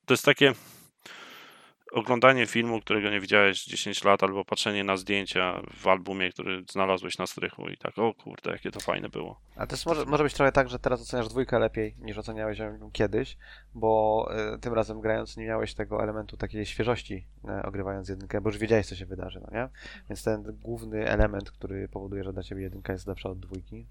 to 0.07 0.14
jest 0.14 0.24
takie 0.24 0.53
oglądanie 1.93 2.47
filmu, 2.47 2.80
którego 2.80 3.11
nie 3.11 3.20
widziałeś 3.20 3.64
10 3.64 4.05
lat, 4.05 4.22
albo 4.22 4.45
patrzenie 4.45 4.84
na 4.84 4.97
zdjęcia 4.97 5.62
w 5.76 5.86
albumie, 5.86 6.32
który 6.32 6.64
znalazłeś 6.70 7.18
na 7.18 7.26
strychu 7.26 7.68
i 7.68 7.76
tak, 7.76 7.99
o 7.99 8.14
kurde, 8.14 8.51
jakie 8.51 8.70
to 8.70 8.80
fajne 8.80 9.09
było. 9.09 9.40
A 9.57 9.66
to 9.66 9.76
może, 9.86 10.05
może 10.05 10.24
być 10.24 10.34
trochę 10.34 10.53
tak, 10.53 10.68
że 10.68 10.78
teraz 10.78 11.03
oceniasz 11.03 11.28
dwójkę 11.28 11.59
lepiej 11.59 11.95
niż 11.99 12.18
oceniałeś 12.18 12.59
ją 12.59 12.90
kiedyś, 12.93 13.36
bo 13.74 14.28
y, 14.55 14.59
tym 14.59 14.74
razem 14.74 15.01
grając 15.01 15.36
nie 15.36 15.47
miałeś 15.47 15.74
tego 15.74 16.03
elementu 16.03 16.36
takiej 16.36 16.66
świeżości 16.66 17.26
y, 17.45 17.66
ogrywając 17.66 18.09
jedynkę, 18.09 18.40
bo 18.40 18.49
już 18.51 18.59
wiedziałeś, 18.59 18.86
co 18.86 18.97
się 18.97 19.07
wydarzy, 19.07 19.40
no 19.40 19.59
nie? 19.59 19.68
Więc 20.09 20.24
ten 20.24 20.43
główny 20.62 21.09
element, 21.09 21.51
który 21.51 21.88
powoduje, 21.88 22.24
że 22.24 22.32
dla 22.32 22.43
ciebie 22.43 22.62
jedynka 22.62 22.93
jest 22.93 23.07
lepsza 23.07 23.28
od 23.28 23.40
dwójki, 23.40 23.86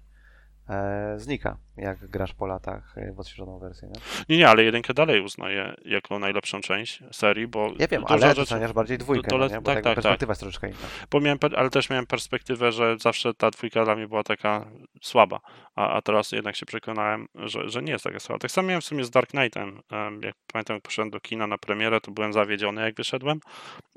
znika, 1.16 1.56
jak 1.76 2.06
grasz 2.06 2.34
po 2.34 2.46
latach 2.46 2.98
e, 2.98 3.12
w 3.12 3.20
odświeżoną 3.20 3.58
wersję. 3.58 3.88
Nie, 3.88 4.00
nie, 4.28 4.36
nie 4.36 4.48
ale 4.48 4.64
jedynkę 4.64 4.94
dalej 4.94 5.20
uznaję 5.20 5.74
jako 5.84 6.18
najlepszą 6.18 6.60
część 6.60 7.02
serii, 7.12 7.46
bo... 7.46 7.72
Ja 7.78 7.88
wiem, 7.88 8.04
ale 8.06 8.28
rzeczy, 8.28 8.40
oceniasz 8.40 8.72
bardziej 8.72 8.98
dwójkę, 8.98 9.30
to, 9.30 9.38
to, 9.38 9.54
no, 9.54 9.60
bo 9.60 9.74
tak, 9.74 9.84
tak, 9.84 9.94
perspektywa 9.94 10.16
tak. 10.16 10.28
jest 10.28 10.40
troszeczkę 10.40 10.68
inna. 10.68 10.88
Bo 11.10 11.20
miałem, 11.20 11.38
ale 11.56 11.70
też 11.70 11.90
miałem 11.90 12.06
perspektywę, 12.06 12.72
że 12.72 12.96
zawsze 12.98 13.34
ta 13.34 13.50
dwójka 13.50 13.84
dla 13.84 13.96
mnie 13.96 14.08
była 14.08 14.22
taka 14.22 14.70
słaba, 15.02 15.40
a, 15.74 15.88
a 15.88 16.02
teraz 16.02 16.32
jednak 16.32 16.56
się 16.56 16.66
przekonałem, 16.66 17.26
że, 17.34 17.68
że 17.68 17.82
nie 17.82 17.92
jest 17.92 18.04
taka 18.04 18.20
słaba. 18.20 18.38
Tak 18.38 18.50
samo 18.50 18.68
miałem 18.68 18.80
w 18.80 18.84
sumie 18.84 19.04
z 19.04 19.10
Dark 19.10 19.30
Knightem. 19.30 19.80
Jak 20.22 20.34
pamiętam, 20.52 20.74
jak 20.74 20.82
poszedłem 20.82 21.10
do 21.10 21.20
kina 21.20 21.46
na 21.46 21.58
premierę, 21.58 22.00
to 22.00 22.10
byłem 22.10 22.32
zawiedziony, 22.32 22.82
jak 22.82 22.94
wyszedłem, 22.94 23.40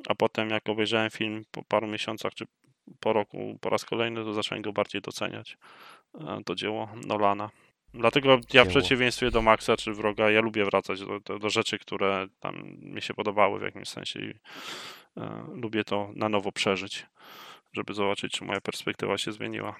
a 0.08 0.16
potem 0.16 0.50
jak 0.50 0.70
obejrzałem 0.70 1.10
film 1.10 1.44
po 1.52 1.64
paru 1.64 1.88
miesiącach, 1.88 2.34
czy 2.34 2.46
po 3.00 3.14
roku 3.14 3.58
po 3.62 3.70
raz 3.70 3.86
kolejny, 3.86 4.24
to 4.24 4.34
zacząłem 4.34 4.62
go 4.62 4.74
bardziej 4.74 5.02
doceniać. 5.02 5.58
E, 6.22 6.44
to 6.46 6.56
dzieło 6.56 6.90
Nolana. 7.08 7.50
Dlatego 7.94 8.40
ja 8.54 8.66
w 8.66 8.68
przeciwieństwie 8.68 9.32
do 9.32 9.42
Maxa 9.42 9.78
czy 9.78 9.94
Wroga, 9.94 10.30
ja 10.30 10.42
lubię 10.42 10.66
wracać 10.66 11.00
do, 11.00 11.20
do, 11.20 11.40
do 11.40 11.50
rzeczy, 11.50 11.80
które 11.80 12.28
tam 12.40 12.56
mi 12.82 13.02
się 13.02 13.14
podobały 13.14 13.60
w 13.60 13.64
jakimś 13.64 13.88
sensie 13.88 14.20
i 14.20 14.34
e, 15.18 15.46
lubię 15.54 15.84
to 15.84 16.12
na 16.16 16.30
nowo 16.30 16.52
przeżyć, 16.52 17.06
żeby 17.74 17.94
zobaczyć, 17.94 18.34
czy 18.34 18.46
moja 18.46 18.62
perspektywa 18.62 19.18
się 19.18 19.32
zmieniła. 19.32 19.76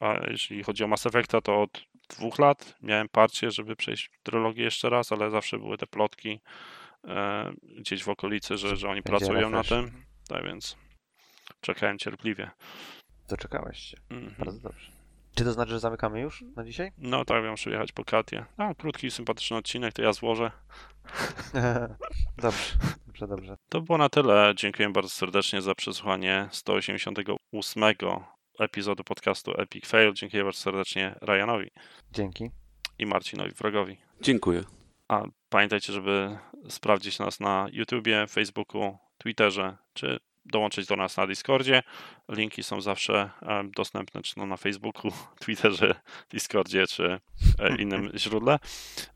A 0.00 0.30
jeśli 0.30 0.62
chodzi 0.62 0.84
o 0.84 0.88
Mass 0.88 1.06
Effecta, 1.06 1.40
to 1.40 1.62
od 1.62 1.84
dwóch 2.08 2.38
lat 2.38 2.76
miałem 2.82 3.08
parcie, 3.08 3.50
żeby 3.50 3.76
przejść 3.76 4.10
trylogię 4.22 4.64
jeszcze 4.64 4.90
raz, 4.90 5.12
ale 5.12 5.30
zawsze 5.30 5.58
były 5.58 5.78
te 5.78 5.86
plotki 5.86 6.40
e, 7.04 7.52
gdzieś 7.78 8.04
w 8.04 8.08
okolicy, 8.08 8.56
że, 8.56 8.76
że 8.76 8.88
oni 8.88 9.02
Będzie 9.02 9.18
pracują 9.18 9.50
na 9.50 9.64
tym. 9.64 10.04
Tak 10.28 10.44
więc 10.44 10.76
czekałem 11.60 11.98
cierpliwie. 11.98 12.50
Doczekałeś 13.28 13.78
się. 13.78 13.96
Mm 14.10 14.28
-hmm. 14.28 14.44
Bardzo 14.44 14.60
dobrze. 14.60 14.97
Czy 15.34 15.44
to 15.44 15.52
znaczy, 15.52 15.70
że 15.70 15.80
zamykamy 15.80 16.20
już 16.20 16.44
na 16.56 16.64
dzisiaj? 16.64 16.92
No 16.98 17.24
tak, 17.24 17.44
ja 17.44 17.50
muszę 17.50 17.70
jechać 17.70 17.92
po 17.92 18.04
Katię. 18.04 18.44
A, 18.56 18.74
krótki, 18.74 19.10
sympatyczny 19.10 19.56
odcinek, 19.56 19.92
to 19.92 20.02
ja 20.02 20.12
złożę. 20.12 20.50
dobrze, 22.42 22.76
dobrze, 23.06 23.28
dobrze. 23.28 23.56
To 23.68 23.80
było 23.80 23.98
na 23.98 24.08
tyle. 24.08 24.52
Dziękuję 24.56 24.88
bardzo 24.88 25.10
serdecznie 25.10 25.62
za 25.62 25.74
przesłuchanie 25.74 26.48
188 26.52 27.84
epizodu 28.58 29.04
podcastu 29.04 29.60
Epic 29.60 29.86
Fail. 29.86 30.12
Dziękuję 30.12 30.44
bardzo 30.44 30.60
serdecznie 30.60 31.14
Ryanowi. 31.20 31.70
Dzięki. 32.12 32.50
I 32.98 33.06
Marcinowi 33.06 33.50
Wrogowi. 33.50 33.96
Dziękuję. 34.20 34.64
A 35.08 35.22
pamiętajcie, 35.48 35.92
żeby 35.92 36.38
sprawdzić 36.68 37.18
nas 37.18 37.40
na 37.40 37.66
YouTubie, 37.72 38.26
Facebooku, 38.26 38.98
Twitterze 39.18 39.76
czy 39.92 40.18
dołączyć 40.52 40.86
do 40.86 40.96
nas 40.96 41.16
na 41.16 41.26
Discordzie. 41.26 41.82
Linki 42.28 42.62
są 42.62 42.80
zawsze 42.80 43.30
dostępne 43.76 44.22
czy 44.22 44.38
no 44.38 44.46
na 44.46 44.56
Facebooku, 44.56 45.12
Twitterze, 45.40 45.94
Discordzie 46.30 46.86
czy 46.86 47.20
e, 47.58 47.76
innym 47.82 48.10
źródle. 48.16 48.58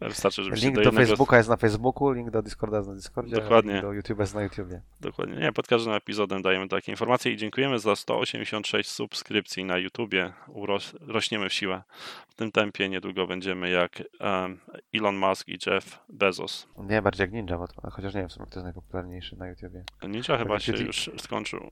Wystarczy, 0.01 0.43
żeby 0.43 0.57
link 0.57 0.75
do, 0.77 0.83
do. 0.83 0.93
Facebooka 0.93 1.37
jest 1.37 1.49
na 1.49 1.57
Facebooku, 1.57 2.13
link 2.13 2.31
do 2.31 2.43
Discorda 2.43 2.77
jest 2.77 2.89
na 2.89 2.95
Discordzie, 2.95 3.37
Dokładnie. 3.37 3.83
do 3.83 3.93
YouTube 3.93 4.19
jest 4.19 4.35
na 4.35 4.43
YouTubie. 4.43 4.83
Dokładnie. 5.01 5.37
Nie, 5.37 5.53
pod 5.53 5.67
każdym 5.67 5.93
epizodem 5.93 6.43
dajemy 6.43 6.69
takie 6.69 6.93
informacje 6.93 7.33
i 7.33 7.37
dziękujemy 7.37 7.79
za 7.79 7.97
186 7.97 8.91
subskrypcji 8.91 9.65
na 9.65 9.79
YouTubie. 9.79 10.33
Uroś, 10.49 10.93
rośniemy 11.01 11.49
w 11.49 11.53
siłę. 11.53 11.83
W 12.29 12.35
tym 12.35 12.53
tempie 12.53 12.89
niedługo 12.89 13.27
będziemy 13.27 13.71
jak 13.71 14.03
um, 14.21 14.59
Elon 14.95 15.17
Musk 15.17 15.49
i 15.49 15.59
Jeff 15.67 15.99
Bezos. 16.09 16.69
Nie, 16.77 17.03
bardziej 17.03 17.25
jak 17.25 17.33
Ninja, 17.33 17.59
bo 17.59 17.69
to, 17.69 17.91
chociaż 17.91 18.15
nie 18.15 18.21
wiem, 18.21 18.29
kto 18.29 18.43
jest 18.43 18.65
najpopularniejszy 18.65 19.37
na 19.37 19.49
YouTubie. 19.49 19.85
Ninja 20.03 20.39
chyba 20.39 20.61
się 20.61 20.73
już 20.73 21.11
skończył. 21.23 21.71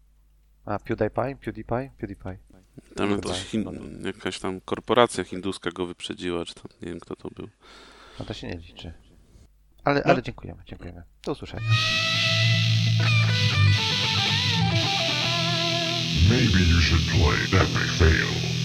A, 0.65 0.79
PewDiePie? 0.79 1.37
PewDiePie? 1.41 1.91
PewDiePie. 1.99 2.39
Tam 2.97 3.11
jakaś, 3.11 3.45
hin, 3.45 3.65
jakaś 4.05 4.39
tam 4.39 4.61
korporacja 4.61 5.25
hinduska 5.25 5.71
go 5.71 5.87
wyprzedziła, 5.87 6.45
czy 6.45 6.55
tam 6.55 6.65
nie 6.83 6.89
wiem 6.89 7.01
kto 7.01 7.17
to 7.17 7.29
był. 7.31 7.49
No 8.19 8.25
to 8.25 8.35
się 8.35 8.47
nie 8.49 8.57
liczy. 8.57 8.93
Ale, 9.85 10.03
No. 10.07 10.11
ale 10.13 10.23
dziękujemy, 10.23 10.63
dziękujemy. 10.67 11.03
Do 11.25 11.33
usłyszenia. 11.33 11.63
Maybe 16.31 16.61
you 16.73 16.81
should 16.81 17.03
play 17.11 17.61
Epic 17.61 17.99
Fail. 17.99 18.60